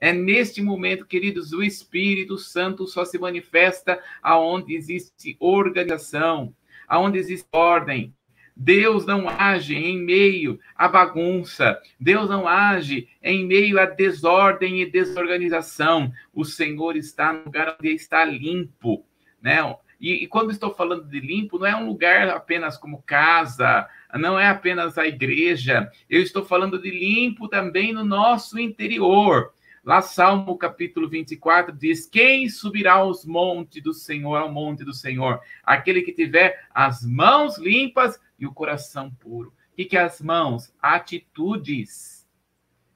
É 0.00 0.12
neste 0.12 0.62
momento, 0.62 1.04
queridos, 1.06 1.52
o 1.52 1.62
Espírito 1.62 2.38
Santo 2.38 2.86
só 2.86 3.04
se 3.04 3.18
manifesta 3.18 4.00
aonde 4.22 4.74
existe 4.74 5.36
organização, 5.40 6.54
aonde 6.88 7.18
existe 7.18 7.46
ordem. 7.52 8.14
Deus 8.60 9.06
não 9.06 9.28
age 9.28 9.76
em 9.76 9.96
meio 9.96 10.58
à 10.74 10.88
bagunça. 10.88 11.80
Deus 12.00 12.28
não 12.28 12.48
age 12.48 13.08
em 13.22 13.46
meio 13.46 13.78
à 13.78 13.84
desordem 13.84 14.82
e 14.82 14.90
desorganização. 14.90 16.10
O 16.34 16.44
Senhor 16.44 16.96
está 16.96 17.32
no 17.32 17.44
lugar 17.44 17.76
onde 17.78 17.90
está 17.90 18.24
limpo, 18.24 19.06
né? 19.40 19.58
E, 20.00 20.24
e, 20.24 20.26
quando 20.26 20.50
estou 20.50 20.74
falando 20.74 21.04
de 21.04 21.20
limpo, 21.20 21.58
não 21.58 21.66
é 21.66 21.76
um 21.76 21.86
lugar 21.86 22.28
apenas 22.28 22.76
como 22.76 23.02
casa, 23.02 23.88
não 24.14 24.38
é 24.38 24.48
apenas 24.48 24.96
a 24.96 25.06
igreja. 25.06 25.90
Eu 26.08 26.22
estou 26.22 26.44
falando 26.44 26.80
de 26.80 26.90
limpo 26.90 27.48
também 27.48 27.92
no 27.92 28.04
nosso 28.04 28.58
interior. 28.58 29.52
Lá, 29.84 30.02
Salmo 30.02 30.56
capítulo 30.58 31.08
24 31.08 31.74
diz: 31.74 32.06
Quem 32.06 32.48
subirá 32.48 32.94
aos 32.94 33.24
montes 33.24 33.82
do 33.82 33.94
Senhor, 33.94 34.36
ao 34.36 34.52
monte 34.52 34.84
do 34.84 34.92
Senhor? 34.92 35.40
Aquele 35.62 36.02
que 36.02 36.12
tiver 36.12 36.66
as 36.70 37.04
mãos 37.04 37.58
limpas 37.58 38.20
e 38.38 38.46
o 38.46 38.52
coração 38.52 39.10
puro. 39.10 39.48
O 39.72 39.76
que, 39.76 39.84
que 39.84 39.96
é 39.96 40.02
as 40.02 40.20
mãos? 40.20 40.74
Atitudes. 40.80 42.28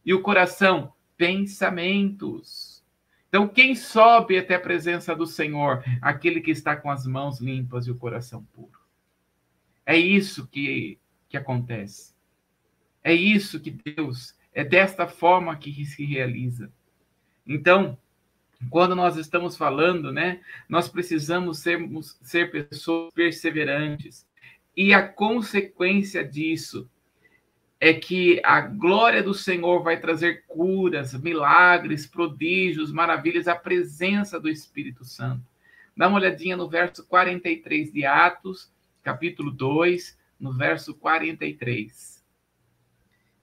E 0.05 0.13
o 0.13 0.23
coração? 0.23 0.93
Pensamentos. 1.17 2.83
Então, 3.29 3.49
quem 3.49 3.75
sobe 3.75 4.37
até 4.37 4.57
a 4.57 4.61
presença 4.61 5.15
do 5.15 5.27
Senhor? 5.27 5.83
Aquele 6.03 6.41
que 6.41 6.51
está 6.51 6.77
com 6.77 6.91
as 6.91 7.07
mãos 7.07 7.41
limpas 7.41 7.87
e 7.87 7.91
o 7.91 7.97
coração 7.97 8.45
puro. 8.53 8.79
É 9.87 9.97
isso 9.97 10.47
que, 10.47 10.99
que 11.29 11.37
acontece. 11.37 12.15
É 13.03 13.13
isso 13.15 13.59
que 13.59 13.71
Deus, 13.71 14.35
é 14.55 14.65
desta 14.65 15.07
forma 15.07 15.57
que 15.57 15.85
se 15.85 16.05
realiza. 16.05 16.71
Então, 17.47 17.99
quando 18.71 18.95
nós 18.95 19.17
estamos 19.17 19.57
falando, 19.57 20.13
né, 20.13 20.41
nós 20.69 20.89
precisamos 20.89 21.59
sermos, 21.59 22.19
ser 22.23 22.51
pessoas 22.51 23.13
perseverantes. 23.13 24.27
E 24.77 24.95
a 24.95 25.07
consequência 25.07 26.25
disso 26.25 26.89
é 27.81 27.93
que 27.93 28.41
a 28.45 28.61
glória 28.61 29.23
do 29.23 29.35
Senhor 29.35 29.83
vai 29.83 29.99
trazer 29.99 30.45
curas, 30.47 31.21
milagres, 31.21 32.07
prodígios, 32.07 32.93
maravilhas, 32.93 33.49
a 33.49 33.57
presença 33.57 34.39
do 34.39 34.49
Espírito 34.49 35.05
Santo. 35.05 35.43
Dá 35.97 36.07
uma 36.09 36.19
olhadinha 36.19 36.57
no 36.57 36.69
verso 36.69 37.05
43 37.07 37.93
de 37.93 38.07
Atos, 38.07 38.73
capítulo 39.03 39.51
2, 39.51 40.17
no 40.39 40.53
verso 40.53 40.95
43. 40.95 42.22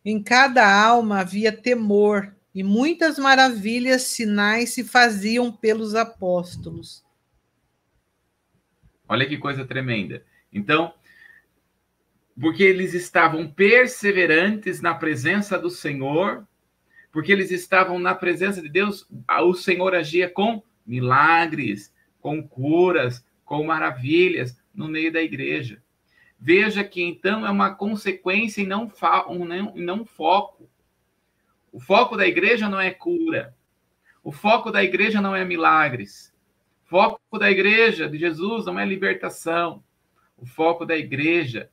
Em 0.03 0.21
cada 0.21 0.65
alma 0.65 1.19
havia 1.19 1.51
temor 1.51 2.35
e 2.53 2.63
muitas 2.63 3.19
maravilhas, 3.19 4.03
sinais 4.03 4.71
se 4.73 4.83
faziam 4.83 5.51
pelos 5.51 5.95
apóstolos. 5.95 7.05
Olha 9.07 9.27
que 9.27 9.37
coisa 9.37 9.65
tremenda. 9.65 10.23
Então, 10.51 10.93
porque 12.39 12.63
eles 12.63 12.93
estavam 12.93 13.47
perseverantes 13.47 14.81
na 14.81 14.95
presença 14.95 15.57
do 15.57 15.69
Senhor, 15.69 16.47
porque 17.11 17.31
eles 17.31 17.51
estavam 17.51 17.99
na 17.99 18.15
presença 18.15 18.61
de 18.61 18.69
Deus, 18.69 19.07
o 19.41 19.53
Senhor 19.53 19.93
agia 19.93 20.29
com 20.29 20.63
milagres, 20.85 21.93
com 22.21 22.41
curas, 22.47 23.25
com 23.43 23.63
maravilhas 23.63 24.57
no 24.73 24.87
meio 24.87 25.11
da 25.11 25.21
igreja. 25.21 25.81
Veja 26.39 26.83
que 26.83 27.03
então 27.03 27.45
é 27.45 27.51
uma 27.51 27.75
consequência 27.75 28.61
e 28.61 28.65
não, 28.65 28.91
um, 29.27 29.43
não, 29.45 29.75
não 29.75 30.05
foco. 30.05 30.69
O 31.71 31.79
foco 31.79 32.15
da 32.15 32.25
igreja 32.25 32.69
não 32.69 32.79
é 32.79 32.91
cura. 32.91 33.53
O 34.23 34.31
foco 34.31 34.71
da 34.71 34.83
igreja 34.83 35.21
não 35.21 35.35
é 35.35 35.43
milagres. 35.43 36.33
O 36.85 36.89
foco 36.89 37.37
da 37.37 37.51
igreja 37.51 38.07
de 38.07 38.17
Jesus 38.17 38.65
não 38.65 38.79
é 38.79 38.85
libertação. 38.85 39.83
O 40.37 40.45
foco 40.45 40.85
da 40.85 40.97
igreja, 40.97 41.69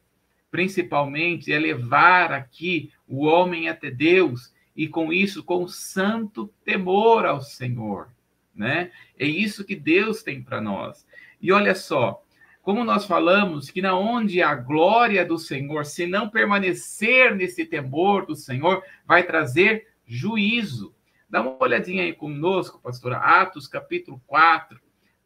principalmente, 0.51 1.53
é 1.53 1.59
levar 1.59 2.33
aqui 2.33 2.93
o 3.07 3.25
homem 3.25 3.69
até 3.69 3.91
Deus 3.91 4.53
e 4.77 4.89
com 4.89 5.13
isso 5.13 5.45
com 5.45 5.69
santo 5.69 6.53
temor 6.65 7.25
ao 7.25 7.41
Senhor, 7.41 8.09
né? 8.55 8.91
É 9.19 9.25
isso 9.25 9.65
que 9.65 9.77
Deus 9.77 10.23
tem 10.23 10.43
para 10.43 10.61
nós. 10.61 11.07
E 11.41 11.53
olha 11.53 11.75
só, 11.75 12.23
como 12.67 12.85
nós 12.85 13.07
falamos 13.07 13.71
que 13.71 13.81
na 13.81 13.97
onde 13.97 14.43
a 14.43 14.53
glória 14.53 15.25
do 15.25 15.39
Senhor, 15.39 15.87
se 15.87 16.05
não 16.05 16.29
permanecer 16.29 17.33
nesse 17.33 17.65
temor 17.65 18.27
do 18.27 18.35
Senhor, 18.35 18.83
vai 19.07 19.23
trazer 19.23 19.87
juízo. 20.05 20.93
Dá 21.31 21.43
uma 21.43 21.57
olhadinha 21.63 22.03
aí 22.03 22.13
conosco, 22.13 22.81
pastora, 22.81 23.19
Atos 23.19 23.69
capítulo 23.69 24.21
4, 24.27 24.81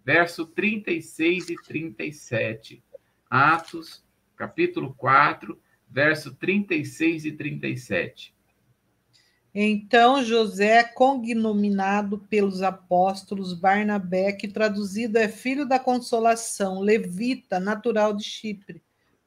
verso 0.04 0.44
36 0.48 1.48
e 1.48 1.56
37. 1.62 2.84
Atos 3.30 4.04
capítulo 4.36 4.92
4, 4.92 5.58
verso 5.88 6.34
36 6.34 7.24
e 7.24 7.32
37. 7.32 8.34
Então 9.54 10.22
José, 10.22 10.84
cognominado 10.84 12.18
pelos 12.18 12.62
apóstolos 12.62 13.52
Barnabé, 13.52 14.32
que 14.32 14.46
traduzido 14.46 15.18
é 15.18 15.28
filho 15.28 15.66
da 15.66 15.78
consolação, 15.78 16.80
levita, 16.80 17.58
natural 17.58 18.14
de 18.14 18.22
Chipre, 18.22 18.80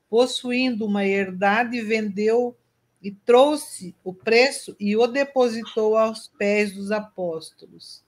possuindo 0.09 0.85
uma 0.85 1.05
herdade, 1.05 1.81
vendeu 1.81 2.55
e 3.01 3.11
trouxe 3.11 3.93
o 4.01 4.13
preço 4.13 4.75
e 4.79 4.95
o 4.95 5.05
depositou 5.07 5.97
aos 5.97 6.29
pés 6.29 6.73
dos 6.73 6.89
apóstolos. 6.89 8.01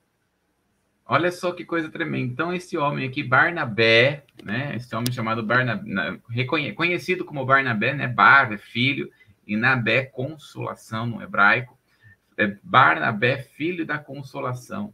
Olha 1.07 1.31
só 1.31 1.51
que 1.51 1.65
coisa 1.65 1.89
tremenda. 1.89 2.31
Então, 2.31 2.53
esse 2.53 2.77
homem 2.77 3.07
aqui, 3.07 3.21
Barnabé, 3.21 4.23
né? 4.41 4.73
Esse 4.75 4.95
homem 4.95 5.11
chamado 5.11 5.43
Barnabé, 5.43 6.19
conhecido 6.73 7.23
como 7.25 7.45
Barnabé, 7.45 7.93
né? 7.93 8.07
Bar 8.07 8.51
é 8.53 8.57
filho, 8.57 9.11
e 9.45 9.55
Nabé, 9.55 10.05
consolação 10.05 11.05
no 11.05 11.21
hebraico 11.21 11.77
é 12.37 12.57
Barnabé, 12.63 13.37
filho 13.37 13.85
da 13.85 13.97
consolação. 13.97 14.93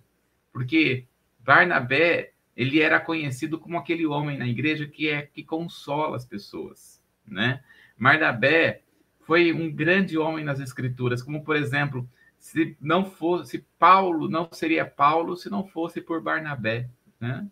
Porque 0.52 1.06
Barnabé, 1.40 2.34
ele 2.56 2.80
era 2.80 3.00
conhecido 3.00 3.60
como 3.60 3.78
aquele 3.78 4.06
homem 4.06 4.38
na 4.38 4.48
igreja 4.48 4.88
que 4.88 5.10
é 5.10 5.24
que 5.24 5.44
consola 5.44 6.18
as 6.18 6.26
pessoas, 6.26 7.02
né? 7.26 7.64
Barnabé 7.98 8.82
foi 9.22 9.54
um 9.54 9.72
grande 9.72 10.18
homem 10.18 10.44
nas 10.44 10.60
escrituras, 10.60 11.22
como 11.22 11.44
por 11.44 11.56
exemplo, 11.56 12.08
se 12.38 12.76
não 12.82 13.06
fosse 13.06 13.66
Paulo, 13.78 14.28
não 14.28 14.50
seria 14.52 14.86
Paulo 14.86 15.38
se 15.38 15.50
não 15.50 15.66
fosse 15.66 16.02
por 16.02 16.22
Barnabé, 16.22 16.90
né? 17.20 17.48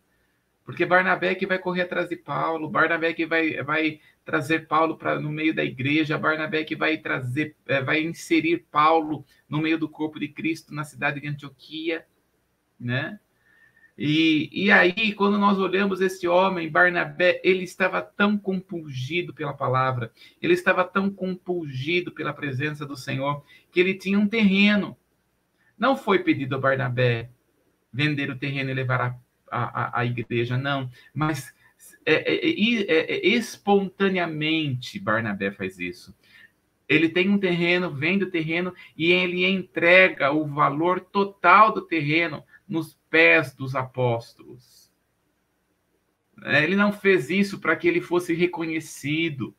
Porque 0.66 0.86
Barnabé 0.86 1.32
é 1.32 1.36
que 1.36 1.48
vai 1.48 1.58
correr 1.58 1.84
atrás 1.84 2.10
de 2.10 2.16
Paulo, 2.16 2.70
Barnabé 2.70 3.10
é 3.10 3.14
que 3.14 3.26
vai, 3.26 3.64
vai 3.64 4.00
trazer 4.30 4.68
Paulo 4.68 4.96
para 4.96 5.20
no 5.20 5.32
meio 5.32 5.56
da 5.56 5.64
igreja, 5.64 6.16
Barnabé 6.16 6.64
que 6.64 6.76
vai 6.76 7.00
trazer, 7.00 7.56
é, 7.68 7.82
vai 7.82 8.04
inserir 8.04 8.68
Paulo 8.70 9.26
no 9.50 9.60
meio 9.60 9.80
do 9.80 9.90
corpo 9.90 10.20
de 10.20 10.28
Cristo 10.28 10.72
na 10.72 10.84
cidade 10.84 11.20
de 11.20 11.28
Antioquia, 11.28 12.06
né? 12.80 13.20
E, 13.98 14.50
e 14.54 14.72
aí, 14.72 15.14
quando 15.14 15.40
nós 15.40 15.58
olhamos 15.58 16.00
esse 16.00 16.28
homem, 16.28 16.70
Barnabé, 16.70 17.42
ele 17.44 17.64
estava 17.64 18.04
tão 18.04 18.38
compungido 18.38 19.34
pela 19.34 19.52
palavra, 19.52 20.12
ele 20.40 20.54
estava 20.54 20.86
tão 20.86 21.10
compungido 21.10 22.12
pela 22.12 22.32
presença 22.32 22.86
do 22.86 22.96
Senhor, 22.96 23.44
que 23.72 23.80
ele 23.80 23.96
tinha 23.96 24.20
um 24.20 24.28
terreno. 24.28 24.96
Não 25.76 25.98
foi 25.98 26.20
pedido 26.20 26.56
a 26.56 26.60
Barnabé 26.60 27.32
vender 27.92 28.30
o 28.30 28.38
terreno 28.38 28.70
e 28.70 28.76
levar 28.76 29.02
a 29.02 29.20
a, 29.52 30.00
a, 30.00 30.06
igreja, 30.06 30.58
não. 30.58 30.90
Mas 31.14 31.54
é 32.12 32.34
é, 32.34 32.82
é, 32.82 33.16
é, 33.16 33.28
espontaneamente 33.28 35.00
Barnabé 35.00 35.52
faz 35.52 35.80
isso. 35.80 36.16
Ele 36.88 37.08
tem 37.08 37.30
um 37.30 37.38
terreno, 37.38 37.94
vende 37.94 38.24
o 38.24 38.32
terreno 38.32 38.74
e 38.98 39.12
ele 39.12 39.46
entrega 39.46 40.32
o 40.32 40.48
valor 40.48 41.00
total 41.00 41.72
do 41.72 41.82
terreno 41.82 42.44
nos 42.68 42.98
pés 43.10 43.54
dos 43.54 43.76
apóstolos. 43.76 44.90
Ele 46.44 46.76
não 46.76 46.92
fez 46.92 47.30
isso 47.30 47.60
para 47.60 47.76
que 47.76 47.88
ele 47.88 48.02
fosse 48.02 48.34
reconhecido. 48.34 49.54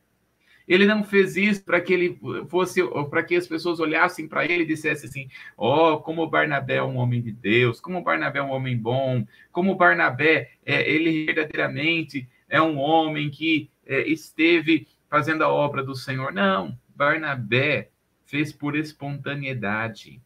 Ele 0.67 0.85
não 0.85 1.03
fez 1.03 1.35
isso 1.35 1.63
para 1.63 1.81
que 1.81 1.93
ele 1.93 2.19
fosse, 2.47 2.81
para 3.09 3.23
que 3.23 3.35
as 3.35 3.47
pessoas 3.47 3.79
olhassem 3.79 4.27
para 4.27 4.45
ele 4.45 4.63
e 4.63 4.65
dissessem 4.65 5.09
assim: 5.09 5.27
ó, 5.57 5.93
oh, 5.93 5.99
como 5.99 6.29
Barnabé 6.29 6.75
é 6.75 6.83
um 6.83 6.97
homem 6.97 7.21
de 7.21 7.31
Deus, 7.31 7.79
como 7.79 8.03
Barnabé 8.03 8.39
é 8.39 8.43
um 8.43 8.51
homem 8.51 8.77
bom, 8.77 9.25
como 9.51 9.75
Barnabé, 9.75 10.51
é, 10.65 10.89
ele 10.89 11.25
verdadeiramente 11.25 12.27
é 12.51 12.61
um 12.61 12.77
homem 12.77 13.31
que 13.31 13.71
é, 13.85 14.07
esteve 14.07 14.87
fazendo 15.09 15.43
a 15.43 15.49
obra 15.49 15.83
do 15.83 15.95
Senhor. 15.95 16.31
Não, 16.31 16.77
Barnabé 16.95 17.89
fez 18.25 18.53
por 18.53 18.75
espontaneidade. 18.75 20.21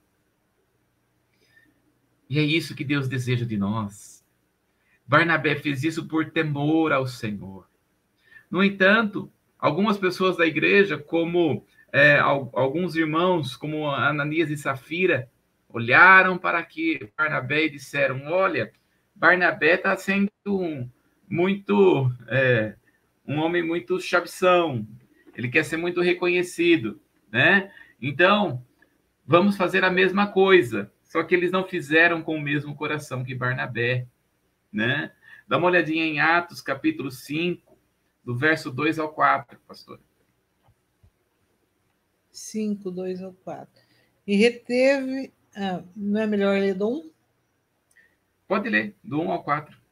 E 2.30 2.38
é 2.40 2.44
isso 2.44 2.76
que 2.76 2.84
Deus 2.84 3.08
deseja 3.08 3.46
de 3.46 3.58
nós. 3.58 4.26
Barnabé 5.08 5.56
fez 5.56 5.84
isso 5.84 6.08
por 6.08 6.32
temor 6.32 6.92
ao 6.92 7.08
Senhor. 7.08 7.70
No 8.50 8.64
entanto, 8.64 9.32
Algumas 9.66 9.98
pessoas 9.98 10.38
da 10.38 10.46
igreja, 10.46 10.96
como 10.96 11.66
é, 11.92 12.20
alguns 12.20 12.96
irmãos, 12.96 13.56
como 13.56 13.90
Ananias 13.90 14.52
e 14.52 14.58
Safira, 14.58 15.28
olharam 15.68 16.38
para 16.38 16.64
que 16.64 17.12
Barnabé 17.18 17.66
e 17.66 17.72
disseram: 17.72 18.28
Olha, 18.28 18.72
Barnabé 19.16 19.74
está 19.74 19.98
sendo 19.98 20.30
um, 20.46 20.88
muito 21.30 22.12
é, 22.28 22.76
um 23.28 23.40
homem 23.40 23.64
muito 23.64 24.00
chabição, 24.00 24.86
ele 25.36 25.50
quer 25.50 25.64
ser 25.64 25.78
muito 25.78 26.02
reconhecido, 26.02 27.00
né? 27.32 27.72
Então, 28.02 28.64
vamos 29.26 29.58
fazer 29.58 29.84
a 29.84 29.92
mesma 29.92 30.28
coisa, 30.28 30.92
só 31.04 31.24
que 31.24 31.34
eles 31.34 31.52
não 31.52 31.66
fizeram 31.66 32.22
com 32.22 32.36
o 32.36 32.42
mesmo 32.42 32.76
coração 32.76 33.24
que 33.24 33.36
Barnabé, 33.36 34.08
né? 34.72 35.12
Dá 35.48 35.58
uma 35.58 35.68
olhadinha 35.68 36.06
em 36.06 36.20
Atos, 36.20 36.62
capítulo 36.62 37.12
5, 37.12 37.78
do 38.24 38.36
verso 38.36 38.72
2 38.72 38.98
ao 39.00 39.14
4, 39.14 39.60
pastor. 39.68 40.00
5, 42.32 42.92
2 42.92 43.22
ao 43.22 43.34
4. 43.34 43.82
E 44.28 44.36
reteve. 44.36 45.32
Ah, 45.56 45.84
não 45.96 46.20
é 46.20 46.28
melhor 46.28 46.60
ler 46.60 46.74
do 46.74 46.90
1? 46.90 47.12
Pode 48.48 48.70
ler, 48.70 48.96
do 49.04 49.22
1 49.22 49.32
ao 49.32 49.44
4. 49.44 49.85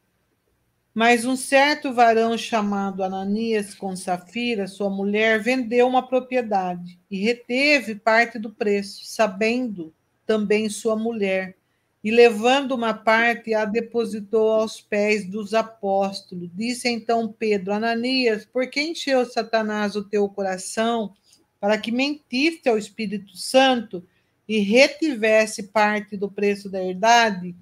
Mas 0.94 1.24
um 1.24 1.34
certo 1.34 1.92
varão 1.92 2.38
chamado 2.38 3.02
Ananias 3.02 3.74
com 3.74 3.96
Safira, 3.96 4.68
sua 4.68 4.88
mulher, 4.88 5.42
vendeu 5.42 5.88
uma 5.88 6.06
propriedade 6.06 7.00
e 7.10 7.18
reteve 7.18 7.96
parte 7.96 8.38
do 8.38 8.52
preço, 8.52 9.00
sabendo 9.04 9.92
também 10.24 10.68
sua 10.68 10.94
mulher 10.94 11.56
e 12.04 12.10
levando 12.10 12.72
uma 12.72 12.92
parte, 12.92 13.54
a 13.54 13.64
depositou 13.64 14.52
aos 14.52 14.80
pés 14.80 15.26
dos 15.26 15.54
apóstolos. 15.54 16.50
Disse 16.54 16.88
então 16.88 17.26
Pedro: 17.26 17.72
Ananias, 17.72 18.44
por 18.44 18.68
que 18.68 18.80
encheu 18.80 19.24
Satanás 19.24 19.96
o 19.96 20.04
teu 20.04 20.28
coração 20.28 21.12
para 21.58 21.78
que 21.78 21.90
mentiste 21.90 22.68
ao 22.68 22.78
Espírito 22.78 23.36
Santo 23.36 24.06
e 24.46 24.58
retivesse 24.58 25.64
parte 25.64 26.16
do 26.16 26.30
preço 26.30 26.68
da 26.68 26.84
herdade? 26.84 27.56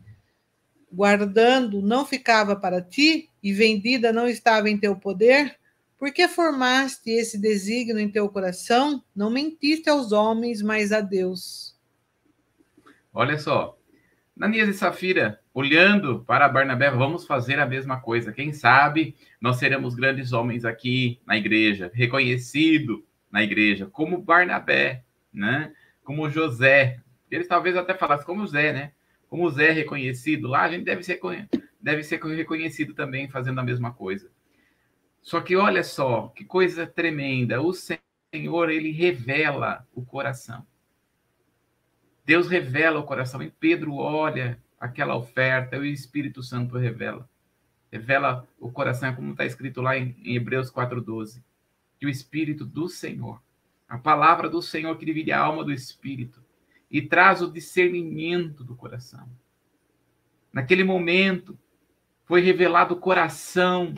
Guardando 0.93 1.81
não 1.81 2.05
ficava 2.05 2.55
para 2.55 2.83
ti 2.83 3.31
e 3.43 3.53
vendida 3.53 4.13
não 4.13 4.29
estava 4.29 4.69
em 4.69 4.77
teu 4.77 4.95
poder? 4.95 5.57
Por 5.99 6.13
que 6.13 6.27
formaste 6.29 7.11
esse 7.11 7.41
desígnio 7.41 7.99
em 7.99 8.11
teu 8.11 8.29
coração? 8.29 9.03
Não 9.15 9.31
mentiste 9.31 9.89
aos 9.89 10.13
homens, 10.13 10.61
mas 10.61 10.93
a 10.93 11.01
Deus. 11.01 11.77
Olha 13.15 13.39
só, 13.39 13.79
Ananias 14.37 14.69
e 14.69 14.75
Safira, 14.75 15.41
olhando 15.55 16.25
para 16.25 16.49
Barnabé, 16.49 16.91
vamos 16.91 17.27
fazer 17.27 17.61
a 17.61 17.67
mesma 17.67 18.01
coisa. 18.01 18.33
Quem 18.33 18.53
sabe 18.53 19.15
nós 19.41 19.57
seremos 19.59 19.95
grandes 19.95 20.33
homens 20.33 20.65
aqui 20.65 21.21
na 21.27 21.37
igreja, 21.37 21.91
reconhecido 21.95 23.05
na 23.31 23.43
igreja, 23.43 23.87
como 23.87 24.21
Barnabé, 24.21 25.05
né? 25.33 25.73
Como 26.03 26.29
José. 26.29 27.01
Eles 27.31 27.47
talvez 27.47 27.77
até 27.77 27.95
falassem 27.95 28.27
como 28.27 28.47
Zé, 28.47 28.73
né? 28.73 28.93
Como 29.33 29.49
Zé 29.49 29.69
é 29.69 29.73
reconhecido 29.73 30.47
lá, 30.47 30.65
a 30.65 30.71
gente 30.71 30.85
deve 30.85 31.03
ser, 31.03 31.19
deve 31.81 32.03
ser 32.03 32.23
reconhecido 32.23 32.93
também 32.93 33.31
fazendo 33.31 33.61
a 33.61 33.65
mesma 33.65 33.91
coisa. 33.91 34.31
Só 35.23 35.41
que 35.41 35.57
olha 35.57 35.83
só, 35.83 36.29
que 36.37 36.45
coisa 36.45 36.87
tremenda. 36.87 37.63
O 37.63 37.73
Senhor, 37.73 38.69
ele 38.69 38.91
revela 38.91 39.89
o 39.95 40.05
coração. 40.05 40.67
Deus 42.27 42.47
revela 42.47 43.01
o 43.01 43.05
coração. 43.05 43.43
E 43.43 43.51
Pedro 43.51 43.95
olha 43.95 44.63
aquela 44.79 45.17
oferta, 45.17 45.77
e 45.77 45.81
o 45.81 45.87
Espírito 45.87 46.43
Santo 46.43 46.77
revela. 46.77 47.27
Revela 47.91 48.47
o 48.61 48.71
coração, 48.71 49.15
como 49.15 49.31
está 49.31 49.47
escrito 49.47 49.81
lá 49.81 49.97
em, 49.97 50.15
em 50.23 50.37
Hebreus 50.37 50.71
4,12. 50.71 51.43
Que 51.99 52.05
o 52.05 52.11
Espírito 52.11 52.67
do 52.67 52.87
Senhor, 52.87 53.43
a 53.89 53.97
palavra 53.97 54.51
do 54.51 54.61
Senhor 54.61 54.95
que 54.99 55.07
divide 55.07 55.33
a 55.33 55.41
alma 55.41 55.65
do 55.65 55.73
Espírito 55.73 56.42
e 56.93 57.01
traz 57.01 57.41
o 57.41 57.51
discernimento 57.51 58.63
do 58.63 58.77
coração. 58.77 59.27
Naquele 60.53 60.85
momento, 60.85 61.59
foi 62.27 62.43
revelado 62.43 62.93
o 62.93 63.01
coração 63.01 63.95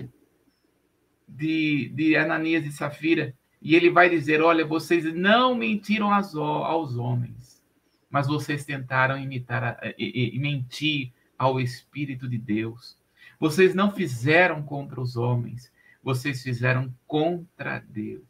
de, 1.26 1.88
de 1.88 2.14
Ananias 2.14 2.64
e 2.64 2.70
Safira, 2.72 3.34
e 3.60 3.74
ele 3.74 3.90
vai 3.90 4.08
dizer: 4.08 4.40
Olha, 4.40 4.64
vocês 4.64 5.12
não 5.12 5.56
mentiram 5.56 6.14
aos, 6.14 6.36
aos 6.36 6.96
homens, 6.96 7.60
mas 8.08 8.28
vocês 8.28 8.64
tentaram 8.64 9.18
imitar 9.18 9.80
e, 9.98 10.36
e 10.36 10.38
mentir 10.38 11.12
ao 11.36 11.60
Espírito 11.60 12.28
de 12.28 12.38
Deus. 12.38 12.96
Vocês 13.40 13.74
não 13.74 13.90
fizeram 13.90 14.62
contra 14.62 15.00
os 15.00 15.16
homens, 15.16 15.72
vocês 16.00 16.42
fizeram 16.42 16.94
contra 17.08 17.80
Deus. 17.80 18.22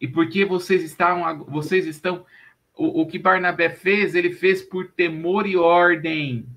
E 0.00 0.08
porque 0.08 0.44
vocês 0.44 0.82
estão, 0.82 1.44
vocês 1.44 1.86
estão, 1.86 2.24
o, 2.80 3.02
o 3.02 3.06
que 3.06 3.18
Barnabé 3.18 3.68
fez, 3.68 4.14
ele 4.14 4.32
fez 4.32 4.62
por 4.62 4.90
temor 4.92 5.46
e 5.46 5.54
ordem, 5.54 6.48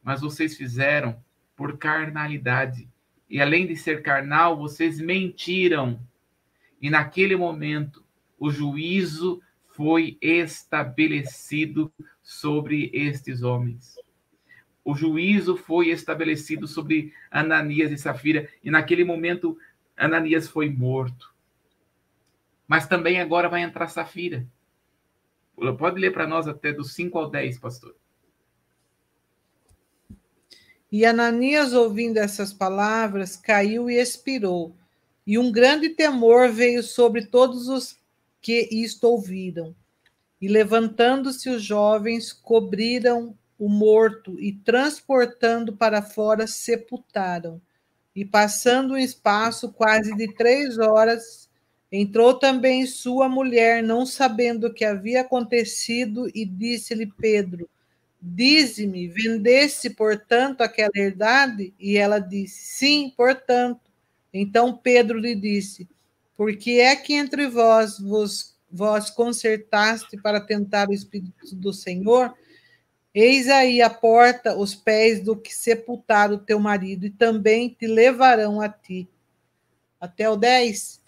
mas 0.00 0.20
vocês 0.20 0.56
fizeram 0.56 1.20
por 1.56 1.76
carnalidade. 1.76 2.88
E 3.28 3.40
além 3.40 3.66
de 3.66 3.74
ser 3.74 4.00
carnal, 4.00 4.56
vocês 4.56 5.00
mentiram. 5.00 5.98
E 6.80 6.88
naquele 6.88 7.34
momento, 7.34 8.04
o 8.38 8.48
juízo 8.48 9.42
foi 9.66 10.16
estabelecido 10.22 11.92
sobre 12.22 12.88
estes 12.94 13.42
homens. 13.42 13.96
O 14.84 14.94
juízo 14.94 15.56
foi 15.56 15.88
estabelecido 15.88 16.68
sobre 16.68 17.12
Ananias 17.28 17.90
e 17.90 17.98
Safira, 17.98 18.48
e 18.62 18.70
naquele 18.70 19.02
momento 19.02 19.58
Ananias 19.96 20.46
foi 20.46 20.70
morto. 20.70 21.34
Mas 22.68 22.86
também 22.86 23.20
agora 23.20 23.48
vai 23.48 23.62
entrar 23.62 23.88
Safira. 23.88 24.46
Pode 25.78 26.00
ler 26.00 26.12
para 26.12 26.26
nós 26.26 26.46
até 26.46 26.72
dos 26.72 26.94
5 26.94 27.18
ao 27.18 27.30
10, 27.30 27.58
pastor. 27.58 27.94
E 30.90 31.04
Ananias, 31.04 31.72
ouvindo 31.72 32.18
essas 32.18 32.52
palavras, 32.52 33.36
caiu 33.36 33.90
e 33.90 33.96
expirou. 33.96 34.74
E 35.26 35.38
um 35.38 35.50
grande 35.50 35.90
temor 35.90 36.50
veio 36.50 36.82
sobre 36.82 37.26
todos 37.26 37.68
os 37.68 37.98
que 38.40 38.68
isto 38.70 39.04
ouviram. 39.04 39.74
E 40.40 40.46
levantando-se 40.46 41.48
os 41.48 41.62
jovens, 41.62 42.32
cobriram 42.32 43.36
o 43.58 43.68
morto 43.68 44.38
e, 44.38 44.52
transportando 44.52 45.74
para 45.74 46.02
fora, 46.02 46.46
sepultaram. 46.46 47.60
E 48.14 48.24
passando 48.24 48.94
um 48.94 48.98
espaço 48.98 49.72
quase 49.72 50.14
de 50.14 50.32
três 50.34 50.78
horas, 50.78 51.45
entrou 52.00 52.34
também 52.34 52.86
sua 52.86 53.28
mulher, 53.28 53.82
não 53.82 54.04
sabendo 54.04 54.66
o 54.66 54.74
que 54.74 54.84
havia 54.84 55.22
acontecido, 55.22 56.28
e 56.34 56.44
disse-lhe 56.44 57.06
Pedro: 57.06 57.68
Dize-me, 58.20 59.08
vendesse, 59.08 59.90
portanto, 59.90 60.62
aquela 60.62 60.92
herdade? 60.94 61.74
E 61.78 61.96
ela 61.96 62.18
disse: 62.18 62.76
Sim, 62.76 63.12
portanto. 63.16 63.80
Então 64.32 64.76
Pedro 64.76 65.18
lhe 65.18 65.34
disse: 65.34 65.88
porque 66.36 66.72
é 66.72 66.94
que 66.94 67.14
entre 67.14 67.48
vós 67.48 67.98
vos 67.98 68.54
vós 68.70 69.08
consertaste 69.08 70.18
para 70.18 70.40
tentar 70.40 70.88
o 70.88 70.92
Espírito 70.92 71.54
do 71.54 71.72
Senhor? 71.72 72.34
Eis 73.14 73.48
aí 73.48 73.80
a 73.80 73.88
porta, 73.88 74.54
os 74.54 74.74
pés 74.74 75.22
do 75.22 75.34
que 75.34 75.54
sepultar 75.54 76.30
o 76.30 76.36
teu 76.36 76.60
marido, 76.60 77.06
e 77.06 77.10
também 77.10 77.70
te 77.70 77.86
levarão 77.86 78.60
a 78.60 78.68
ti. 78.68 79.08
Até 79.98 80.28
o 80.28 80.36
10? 80.36 81.00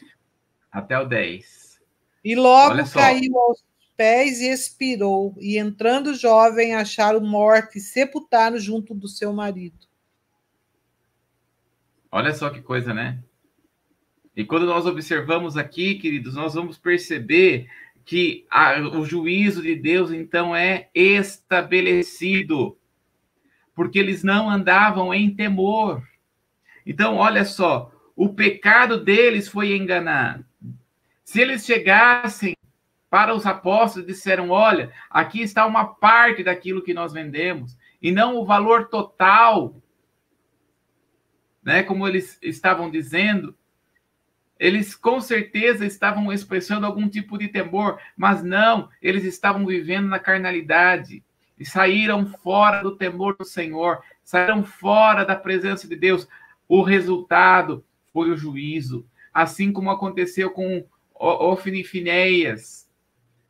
Até 0.70 0.98
o 0.98 1.06
10. 1.06 1.80
E 2.24 2.34
logo 2.34 2.74
caiu 2.90 3.38
aos 3.38 3.64
pés 3.96 4.40
e 4.40 4.48
expirou, 4.48 5.34
e 5.38 5.58
entrando 5.58 6.14
jovem, 6.14 6.74
acharam 6.74 7.20
morte 7.20 7.78
e 7.78 7.80
sepultaram 7.80 8.58
junto 8.58 8.94
do 8.94 9.08
seu 9.08 9.32
marido. 9.32 9.88
Olha 12.10 12.32
só 12.32 12.48
que 12.48 12.60
coisa, 12.60 12.94
né? 12.94 13.18
E 14.36 14.44
quando 14.44 14.66
nós 14.66 14.86
observamos 14.86 15.56
aqui, 15.56 15.96
queridos, 15.96 16.36
nós 16.36 16.54
vamos 16.54 16.78
perceber 16.78 17.68
que 18.04 18.46
a, 18.48 18.78
o 18.80 19.04
juízo 19.04 19.60
de 19.60 19.74
Deus 19.74 20.12
então 20.12 20.54
é 20.54 20.88
estabelecido, 20.94 22.78
porque 23.74 23.98
eles 23.98 24.22
não 24.22 24.48
andavam 24.48 25.12
em 25.12 25.34
temor. 25.34 26.02
Então, 26.86 27.16
olha 27.16 27.44
só, 27.44 27.92
o 28.14 28.32
pecado 28.32 29.02
deles 29.02 29.48
foi 29.48 29.76
enganar. 29.76 30.47
Se 31.28 31.42
eles 31.42 31.66
chegassem 31.66 32.56
para 33.10 33.34
os 33.34 33.44
apóstolos 33.44 34.08
e 34.08 34.12
disseram: 34.14 34.48
Olha, 34.48 34.90
aqui 35.10 35.42
está 35.42 35.66
uma 35.66 35.84
parte 35.84 36.42
daquilo 36.42 36.82
que 36.82 36.94
nós 36.94 37.12
vendemos, 37.12 37.76
e 38.00 38.10
não 38.10 38.38
o 38.38 38.46
valor 38.46 38.88
total, 38.88 39.76
né, 41.62 41.82
como 41.82 42.08
eles 42.08 42.38
estavam 42.40 42.90
dizendo, 42.90 43.54
eles 44.58 44.94
com 44.94 45.20
certeza 45.20 45.84
estavam 45.84 46.32
expressando 46.32 46.86
algum 46.86 47.06
tipo 47.06 47.36
de 47.36 47.48
temor, 47.48 48.00
mas 48.16 48.42
não, 48.42 48.88
eles 49.02 49.24
estavam 49.24 49.66
vivendo 49.66 50.08
na 50.08 50.18
carnalidade 50.18 51.22
e 51.58 51.64
saíram 51.66 52.26
fora 52.26 52.82
do 52.82 52.96
temor 52.96 53.36
do 53.36 53.44
Senhor, 53.44 54.02
saíram 54.24 54.64
fora 54.64 55.26
da 55.26 55.36
presença 55.36 55.86
de 55.86 55.94
Deus. 55.94 56.26
O 56.66 56.80
resultado 56.80 57.84
foi 58.14 58.30
o 58.30 58.36
juízo, 58.36 59.06
assim 59.34 59.70
como 59.70 59.90
aconteceu 59.90 60.50
com 60.50 60.86
Ofni 61.18 61.80
e 61.80 61.84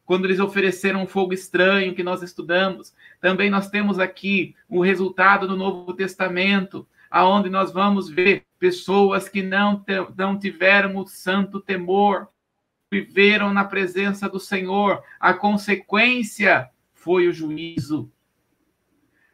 quando 0.09 0.25
eles 0.25 0.41
ofereceram 0.41 1.03
um 1.03 1.07
fogo 1.07 1.35
estranho 1.35 1.95
que 1.95 2.03
nós 2.03 2.23
estudamos. 2.23 2.95
Também 3.21 3.51
nós 3.51 3.69
temos 3.69 3.99
aqui 3.99 4.57
o 4.67 4.81
resultado 4.81 5.47
do 5.47 5.55
Novo 5.55 5.93
Testamento, 5.93 6.89
aonde 7.11 7.51
nós 7.51 7.71
vamos 7.71 8.09
ver 8.09 8.47
pessoas 8.59 9.29
que 9.29 9.43
não, 9.43 9.85
não 10.17 10.39
tiveram 10.39 10.97
o 10.97 11.07
santo 11.07 11.61
temor, 11.61 12.29
viveram 12.91 13.53
na 13.53 13.65
presença 13.65 14.31
do 14.31 14.41
Senhor. 14.41 15.03
A 15.21 15.35
consequência 15.35 16.71
foi 16.95 17.29
o 17.29 17.33
juízo. 17.33 18.11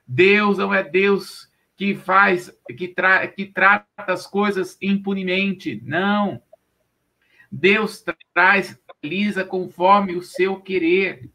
Deus 0.06 0.58
não 0.58 0.74
é 0.74 0.82
Deus 0.82 1.48
que 1.76 1.94
faz, 1.94 2.52
que, 2.76 2.88
tra, 2.88 3.26
que 3.28 3.46
trata 3.46 3.86
as 4.12 4.26
coisas 4.26 4.76
impunemente. 4.82 5.80
Não. 5.84 6.42
Deus 7.54 8.04
traz, 8.34 8.76
realiza 9.00 9.44
conforme 9.44 10.16
o 10.16 10.22
seu 10.22 10.60
querer. 10.60 11.30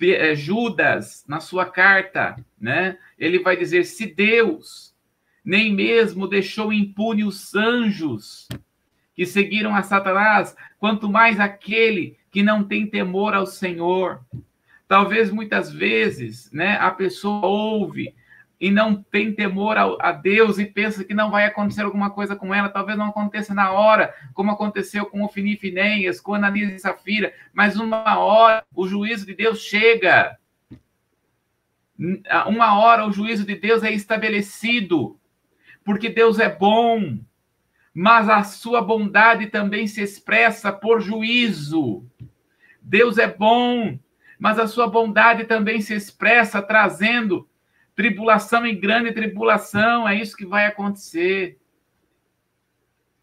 Eh, 0.00 0.34
Judas, 0.34 1.24
na 1.28 1.38
sua 1.38 1.66
carta, 1.66 2.36
né? 2.58 2.98
Ele 3.18 3.40
vai 3.40 3.56
dizer: 3.56 3.84
se 3.84 4.06
Deus 4.06 4.94
nem 5.44 5.74
mesmo 5.74 6.26
deixou 6.26 6.72
impune 6.72 7.24
os 7.24 7.54
anjos 7.54 8.48
que 9.14 9.26
seguiram 9.26 9.74
a 9.74 9.82
Satanás, 9.82 10.56
quanto 10.78 11.10
mais 11.10 11.40
aquele 11.40 12.16
que 12.30 12.42
não 12.42 12.64
tem 12.64 12.86
temor 12.86 13.34
ao 13.34 13.46
Senhor. 13.46 14.24
Talvez 14.86 15.30
muitas 15.30 15.70
vezes, 15.70 16.50
né, 16.52 16.78
a 16.78 16.90
pessoa 16.90 17.44
ouve 17.44 18.14
e 18.60 18.70
não 18.70 19.02
tem 19.02 19.32
temor 19.32 19.76
a, 19.78 20.10
Deus 20.10 20.58
e 20.58 20.66
pensa 20.66 21.04
que 21.04 21.14
não 21.14 21.30
vai 21.30 21.44
acontecer 21.44 21.82
alguma 21.82 22.10
coisa 22.10 22.34
com 22.34 22.52
ela, 22.52 22.68
talvez 22.68 22.98
não 22.98 23.06
aconteça 23.06 23.54
na 23.54 23.70
hora, 23.70 24.12
como 24.34 24.50
aconteceu 24.50 25.06
com 25.06 25.24
o 25.24 25.28
Fini 25.28 25.56
Finéias, 25.56 26.20
com 26.20 26.34
Ananias 26.34 26.72
e 26.72 26.78
Safira, 26.78 27.32
mas 27.52 27.76
uma 27.76 28.18
hora 28.18 28.64
o 28.74 28.86
juízo 28.88 29.24
de 29.26 29.34
Deus 29.34 29.60
chega. 29.60 30.36
Uma 32.46 32.78
hora 32.78 33.06
o 33.06 33.12
juízo 33.12 33.44
de 33.44 33.54
Deus 33.54 33.82
é 33.82 33.92
estabelecido 33.92 35.18
porque 35.88 36.10
Deus 36.10 36.38
é 36.38 36.54
bom, 36.54 37.18
mas 37.94 38.28
a 38.28 38.42
sua 38.42 38.82
bondade 38.82 39.46
também 39.46 39.86
se 39.86 40.02
expressa 40.02 40.70
por 40.70 41.00
juízo. 41.00 42.04
Deus 42.82 43.16
é 43.16 43.26
bom, 43.26 43.98
mas 44.38 44.58
a 44.58 44.66
sua 44.66 44.86
bondade 44.86 45.44
também 45.44 45.80
se 45.80 45.94
expressa 45.94 46.60
trazendo 46.60 47.48
tribulação 47.98 48.64
e 48.64 48.76
grande 48.76 49.10
tribulação. 49.10 50.06
É 50.06 50.14
isso 50.14 50.36
que 50.36 50.46
vai 50.46 50.66
acontecer. 50.66 51.58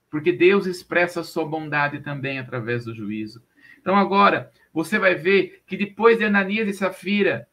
Porque 0.09 0.33
Deus 0.33 0.65
expressa 0.65 1.21
a 1.21 1.23
sua 1.23 1.45
bondade 1.45 2.01
também 2.01 2.39
através 2.39 2.83
do 2.83 2.93
juízo. 2.93 3.41
Então, 3.79 3.95
agora, 3.95 4.51
você 4.73 4.99
vai 4.99 5.15
ver 5.15 5.63
que 5.65 5.77
depois 5.77 6.17
de 6.17 6.25
Ananias 6.25 6.67
e 6.67 6.73
Safira, 6.73 7.47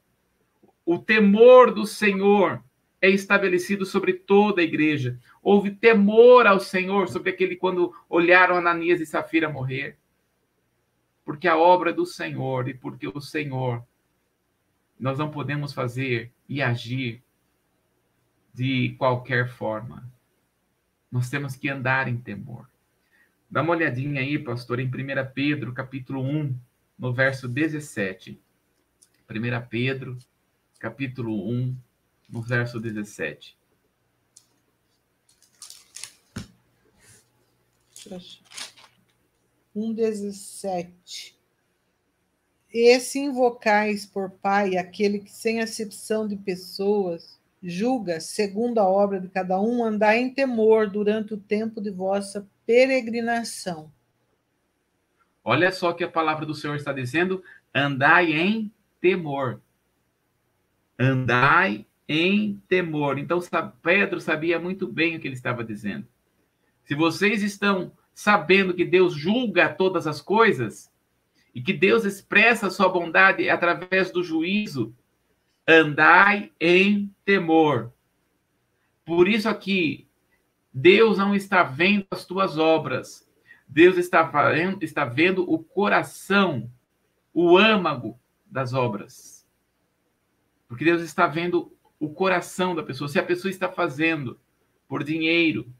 o 0.85 0.99
temor 0.99 1.73
do 1.73 1.87
Senhor 1.87 2.61
é 3.01 3.09
estabelecido 3.09 3.87
sobre 3.87 4.15
toda 4.15 4.61
a 4.61 4.65
igreja. 4.65 5.17
Houve 5.41 5.71
temor 5.71 6.49
ao 6.49 6.59
Senhor 6.59 7.09
sobre 7.09 7.31
aquele 7.31 7.55
quando 7.55 7.95
olharam 8.09 8.57
Ananias 8.57 9.01
e 9.01 9.07
Safira 9.07 9.49
morrer. 9.49 9.97
Porque 11.25 11.47
a 11.47 11.57
obra 11.57 11.93
do 11.93 12.05
Senhor 12.05 12.69
e 12.69 12.75
porque 12.75 13.07
o 13.07 13.21
Senhor 13.21 13.87
nós 14.99 15.19
não 15.19 15.31
podemos 15.31 15.73
fazer 15.73 16.33
e 16.53 16.61
agir 16.61 17.25
de 18.53 18.95
qualquer 18.99 19.49
forma. 19.49 20.07
Nós 21.11 21.31
temos 21.31 21.57
que 21.57 21.67
andar 21.71 22.09
em 22.09 22.19
temor. 22.19 22.69
Dá 23.51 23.63
uma 23.63 23.73
olhadinha 23.73 24.21
aí, 24.21 24.39
pastor, 24.39 24.79
em 24.79 24.87
1 24.87 24.91
Pedro, 25.35 25.73
capítulo 25.73 26.23
1, 26.23 26.55
no 26.99 27.11
verso 27.11 27.49
17. 27.49 28.39
1 29.31 29.69
Pedro, 29.71 30.19
capítulo 30.79 31.51
1, 31.51 31.75
no 32.29 32.43
verso 32.43 32.79
17. 32.79 33.57
Um 39.75 39.95
17. 39.95 41.42
Esse 42.73 43.19
invocais 43.19 44.07
por 44.07 44.31
Pai 44.31 44.79
aquele 44.79 45.19
que, 45.19 45.31
sem 45.31 45.61
acepção 45.61 46.27
de 46.27 46.37
pessoas, 46.37 47.39
julga, 47.63 48.19
segundo 48.19 48.79
a 48.79 48.89
obra 48.89 49.21
de 49.21 49.29
cada 49.29 49.61
um, 49.61 49.85
andai 49.85 50.19
em 50.19 50.33
temor 50.33 50.89
durante 50.89 51.35
o 51.35 51.37
tempo 51.37 51.81
de 51.81 51.91
vossa 51.91 52.49
peregrinação. 52.67 53.93
Olha 55.45 55.71
só 55.71 55.91
o 55.91 55.95
que 55.95 56.05
a 56.05 56.11
palavra 56.11 56.47
do 56.47 56.55
Senhor 56.55 56.77
está 56.77 56.93
dizendo: 56.93 57.43
andai 57.75 58.33
em 58.33 58.73
temor. 59.01 59.61
Andai 60.99 61.85
em 62.09 62.63
temor. 62.69 63.19
Então, 63.19 63.41
Pedro 63.83 64.21
sabia 64.21 64.59
muito 64.59 64.87
bem 64.87 65.17
o 65.17 65.21
que 65.21 65.27
ele 65.27 65.35
estava 65.35 65.65
dizendo. 65.65 66.07
Se 66.85 66.95
vocês 66.95 67.43
estão 67.43 67.93
sabendo 68.15 68.75
que 68.75 68.85
Deus 68.85 69.15
julga 69.15 69.69
todas 69.69 70.07
as 70.07 70.21
coisas, 70.21 70.92
e 71.55 71.61
que 71.61 71.73
Deus 71.73 72.05
expressa 72.05 72.67
a 72.67 72.71
sua 72.71 72.89
bondade 72.89 73.49
através 73.49 74.11
do 74.11 74.23
juízo, 74.23 74.95
andai 75.67 76.51
em 76.61 77.15
temor. 77.25 77.93
Por 79.05 79.29
isso 79.29 79.49
aqui, 79.49 80.09
Deus 80.73 81.19
não 81.19 81.35
está 81.35 81.63
vendo 81.63 82.07
as 82.11 82.25
tuas 82.25 82.57
obras. 82.57 83.29
Deus 83.69 83.97
está 83.97 84.23
vendo, 84.23 84.83
está 84.83 85.05
vendo 85.05 85.51
o 85.51 85.59
coração, 85.59 86.71
o 87.33 87.57
âmago 87.57 88.19
das 88.47 88.73
obras. 88.73 89.47
Porque 90.69 90.85
Deus 90.85 91.03
está 91.03 91.27
vendo 91.27 91.77
o 91.99 92.11
coração 92.11 92.75
da 92.75 92.83
pessoa. 92.83 93.09
Se 93.09 93.19
a 93.19 93.23
pessoa 93.23 93.51
está 93.51 93.69
fazendo 93.69 94.39
por 94.89 95.05
dinheiro, 95.05 95.73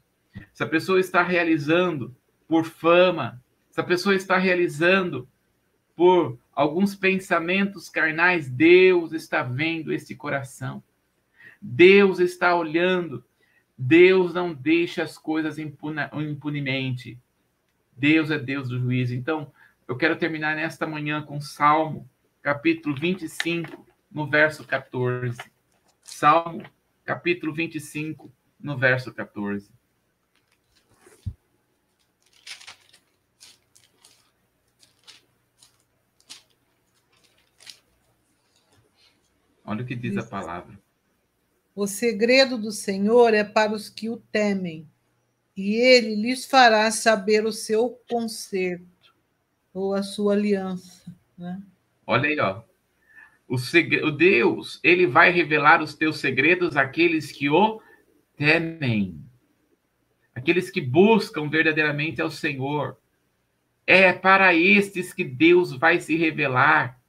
se 0.51 0.63
a 0.63 0.67
pessoa 0.67 0.99
está 0.99 1.21
realizando 1.21 2.15
por 2.47 2.65
fama, 2.65 3.43
se 3.69 3.79
a 3.79 3.83
pessoa 3.83 4.15
está 4.15 4.37
realizando 4.37 5.27
por 5.95 6.37
alguns 6.53 6.95
pensamentos 6.95 7.89
carnais, 7.89 8.49
Deus 8.49 9.11
está 9.11 9.43
vendo 9.43 9.93
esse 9.93 10.15
coração. 10.15 10.83
Deus 11.61 12.19
está 12.19 12.55
olhando. 12.55 13.23
Deus 13.77 14.33
não 14.33 14.53
deixa 14.53 15.03
as 15.03 15.17
coisas 15.17 15.57
impuna, 15.57 16.09
impunemente. 16.13 17.19
Deus 17.95 18.31
é 18.31 18.39
Deus 18.39 18.69
do 18.69 18.79
juízo. 18.79 19.13
Então, 19.13 19.51
eu 19.87 19.95
quero 19.97 20.15
terminar 20.15 20.55
nesta 20.55 20.87
manhã 20.87 21.21
com 21.21 21.39
Salmo, 21.41 22.09
capítulo 22.41 22.95
25, 22.95 23.85
no 24.11 24.27
verso 24.27 24.65
14. 24.65 25.37
Salmo, 26.03 26.63
capítulo 27.03 27.53
25, 27.53 28.31
no 28.59 28.77
verso 28.77 29.13
14. 29.13 29.71
Olha 39.65 39.83
o 39.83 39.85
que 39.85 39.95
diz 39.95 40.17
a 40.17 40.23
palavra. 40.23 40.77
O 41.75 41.87
segredo 41.87 42.57
do 42.57 42.71
Senhor 42.71 43.33
é 43.33 43.43
para 43.43 43.73
os 43.73 43.89
que 43.89 44.09
o 44.09 44.17
temem, 44.17 44.87
e 45.55 45.75
ele 45.75 46.15
lhes 46.15 46.45
fará 46.45 46.89
saber 46.91 47.45
o 47.45 47.51
seu 47.51 47.99
conserto, 48.09 49.15
ou 49.73 49.93
a 49.93 50.03
sua 50.03 50.33
aliança. 50.33 51.15
Né? 51.37 51.61
Olha 52.05 52.29
aí, 52.29 52.39
ó. 52.39 52.61
O, 53.47 53.57
segre... 53.57 54.03
o 54.03 54.11
Deus, 54.11 54.79
ele 54.83 55.07
vai 55.07 55.31
revelar 55.31 55.81
os 55.81 55.95
teus 55.95 56.19
segredos 56.19 56.75
àqueles 56.77 57.31
que 57.31 57.49
o 57.49 57.81
temem. 58.35 59.19
Aqueles 60.35 60.69
que 60.69 60.81
buscam 60.81 61.49
verdadeiramente 61.49 62.21
ao 62.21 62.29
Senhor. 62.29 62.97
É 63.85 64.13
para 64.13 64.55
estes 64.55 65.13
que 65.13 65.23
Deus 65.23 65.71
vai 65.71 65.99
se 65.99 66.15
revelar. 66.15 66.99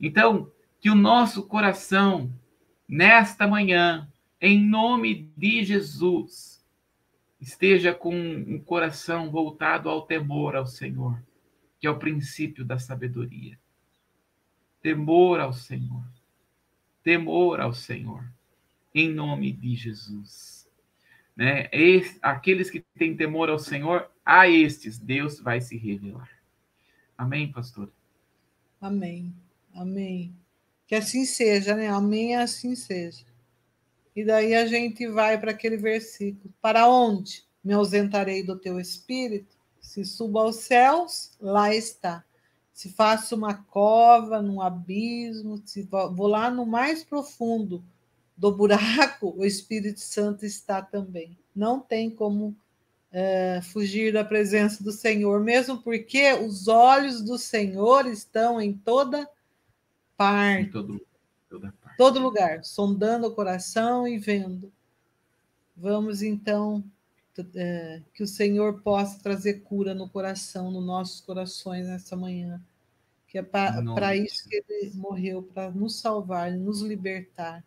Então, 0.00 0.50
que 0.80 0.90
o 0.90 0.94
nosso 0.94 1.46
coração, 1.46 2.32
nesta 2.88 3.46
manhã, 3.46 4.10
em 4.40 4.64
nome 4.66 5.30
de 5.36 5.62
Jesus, 5.62 6.64
esteja 7.40 7.94
com 7.94 8.14
um 8.14 8.58
coração 8.58 9.30
voltado 9.30 9.88
ao 9.88 10.02
temor 10.02 10.56
ao 10.56 10.66
Senhor, 10.66 11.22
que 11.78 11.86
é 11.86 11.90
o 11.90 11.98
princípio 11.98 12.64
da 12.64 12.78
sabedoria. 12.78 13.58
Temor 14.82 15.40
ao 15.40 15.52
Senhor. 15.52 16.04
Temor 17.02 17.60
ao 17.60 17.74
Senhor. 17.74 18.24
Em 18.94 19.12
nome 19.12 19.52
de 19.52 19.74
Jesus. 19.74 20.68
Né? 21.36 21.70
aqueles 22.20 22.70
que 22.70 22.80
têm 22.98 23.16
temor 23.16 23.48
ao 23.48 23.58
Senhor, 23.58 24.10
a 24.24 24.48
estes 24.48 24.98
Deus 24.98 25.40
vai 25.40 25.60
se 25.60 25.76
revelar. 25.76 26.28
Amém, 27.16 27.50
pastor? 27.50 27.90
Amém. 28.80 29.34
Amém. 29.74 30.34
Que 30.90 30.96
assim 30.96 31.24
seja, 31.24 31.76
né? 31.76 31.86
Amém, 31.86 32.34
assim 32.34 32.74
seja. 32.74 33.24
E 34.16 34.24
daí 34.24 34.56
a 34.56 34.66
gente 34.66 35.06
vai 35.06 35.38
para 35.38 35.52
aquele 35.52 35.76
versículo: 35.76 36.52
Para 36.60 36.88
onde 36.88 37.44
me 37.62 37.72
ausentarei 37.72 38.42
do 38.42 38.58
teu 38.58 38.80
espírito? 38.80 39.56
Se 39.80 40.04
subo 40.04 40.40
aos 40.40 40.56
céus, 40.56 41.30
lá 41.40 41.72
está. 41.72 42.24
Se 42.72 42.88
faço 42.88 43.36
uma 43.36 43.54
cova 43.54 44.42
num 44.42 44.60
abismo, 44.60 45.62
se 45.64 45.82
vou 45.82 46.26
lá 46.26 46.50
no 46.50 46.66
mais 46.66 47.04
profundo 47.04 47.84
do 48.36 48.50
buraco, 48.50 49.32
o 49.38 49.44
Espírito 49.44 50.00
Santo 50.00 50.44
está 50.44 50.82
também. 50.82 51.38
Não 51.54 51.78
tem 51.78 52.10
como 52.10 52.52
é, 53.12 53.60
fugir 53.62 54.12
da 54.12 54.24
presença 54.24 54.82
do 54.82 54.90
Senhor, 54.90 55.38
mesmo 55.38 55.78
porque 55.78 56.32
os 56.32 56.66
olhos 56.66 57.22
do 57.22 57.38
Senhor 57.38 58.08
estão 58.08 58.60
em 58.60 58.72
toda 58.72 59.30
parte. 60.20 60.68
Em 60.68 60.70
todo, 60.70 61.06
toda 61.48 61.74
parte. 61.82 61.96
Todo 61.96 62.20
lugar, 62.20 62.62
sondando 62.62 63.26
o 63.26 63.34
coração 63.34 64.06
e 64.06 64.18
vendo. 64.18 64.70
Vamos 65.74 66.20
então 66.20 66.84
é, 67.54 68.02
que 68.12 68.22
o 68.22 68.26
Senhor 68.26 68.82
possa 68.82 69.18
trazer 69.22 69.62
cura 69.62 69.94
no 69.94 70.08
coração, 70.08 70.70
nos 70.70 70.84
nossos 70.84 71.22
corações 71.22 71.86
nessa 71.86 72.14
manhã. 72.14 72.60
Que 73.26 73.38
é 73.38 73.42
para 73.42 74.14
isso 74.16 74.46
que 74.48 74.56
ele 74.68 74.92
morreu, 74.94 75.42
para 75.42 75.70
nos 75.70 75.98
salvar, 76.00 76.52
nos 76.52 76.82
libertar. 76.82 77.64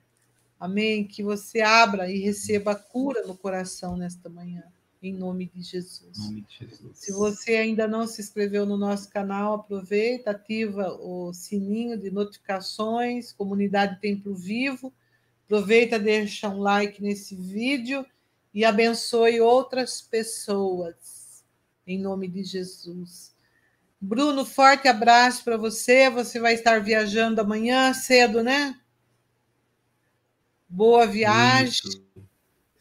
Amém? 0.59 1.07
Que 1.07 1.23
você 1.23 1.61
abra 1.61 2.11
e 2.11 2.19
receba 2.19 2.75
cura 2.75 3.25
no 3.25 3.35
coração 3.35 3.97
nesta 3.97 4.29
manhã 4.29 4.63
em 5.03 5.13
nome 5.13 5.51
de 5.53 5.61
Jesus. 5.61 6.17
Nome 6.17 6.45
de 6.47 6.59
Jesus. 6.59 6.97
Se 6.97 7.11
você 7.11 7.55
ainda 7.55 7.87
não 7.87 8.07
se 8.07 8.21
inscreveu 8.21 8.65
no 8.65 8.77
nosso 8.77 9.09
canal, 9.09 9.55
aproveita, 9.55 10.31
ativa 10.31 10.93
o 10.93 11.33
sininho 11.33 11.97
de 11.97 12.09
notificações, 12.09 13.33
Comunidade 13.33 13.99
Templo 13.99 14.33
Vivo. 14.33 14.93
Aproveita, 15.45 15.99
deixa 15.99 16.47
um 16.47 16.59
like 16.59 17.03
nesse 17.03 17.35
vídeo 17.35 18.05
e 18.53 18.63
abençoe 18.63 19.41
outras 19.41 20.01
pessoas, 20.01 21.43
em 21.85 21.99
nome 21.99 22.29
de 22.29 22.43
Jesus. 22.43 23.35
Bruno, 23.99 24.45
forte 24.45 24.87
abraço 24.87 25.43
para 25.43 25.57
você. 25.57 26.09
Você 26.09 26.39
vai 26.39 26.53
estar 26.53 26.81
viajando 26.81 27.41
amanhã 27.41 27.93
cedo, 27.93 28.41
né? 28.41 28.79
Boa 30.67 31.05
viagem. 31.05 32.01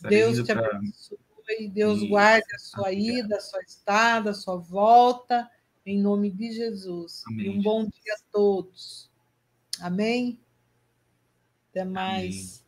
Deus 0.09 0.45
te 0.45 0.53
abençoe 0.53 1.22
abençoe, 1.53 1.69
Deus 1.69 1.99
Isso. 1.99 2.09
guarde 2.09 2.55
a 2.55 2.59
sua 2.59 2.93
ida, 2.93 3.37
a 3.37 3.41
sua 3.41 3.61
estada, 3.61 4.31
a 4.31 4.35
sua 4.35 4.57
volta, 4.57 5.51
em 5.85 6.01
nome 6.01 6.31
de 6.31 6.53
Jesus. 6.53 7.23
Amém. 7.27 7.47
E 7.47 7.49
um 7.51 7.63
bom 7.63 7.85
dia 7.85 8.15
a 8.15 8.33
todos. 8.33 9.11
Amém? 9.81 10.41
Até 11.71 11.85
mais. 11.85 12.35
Amém. 12.35 12.62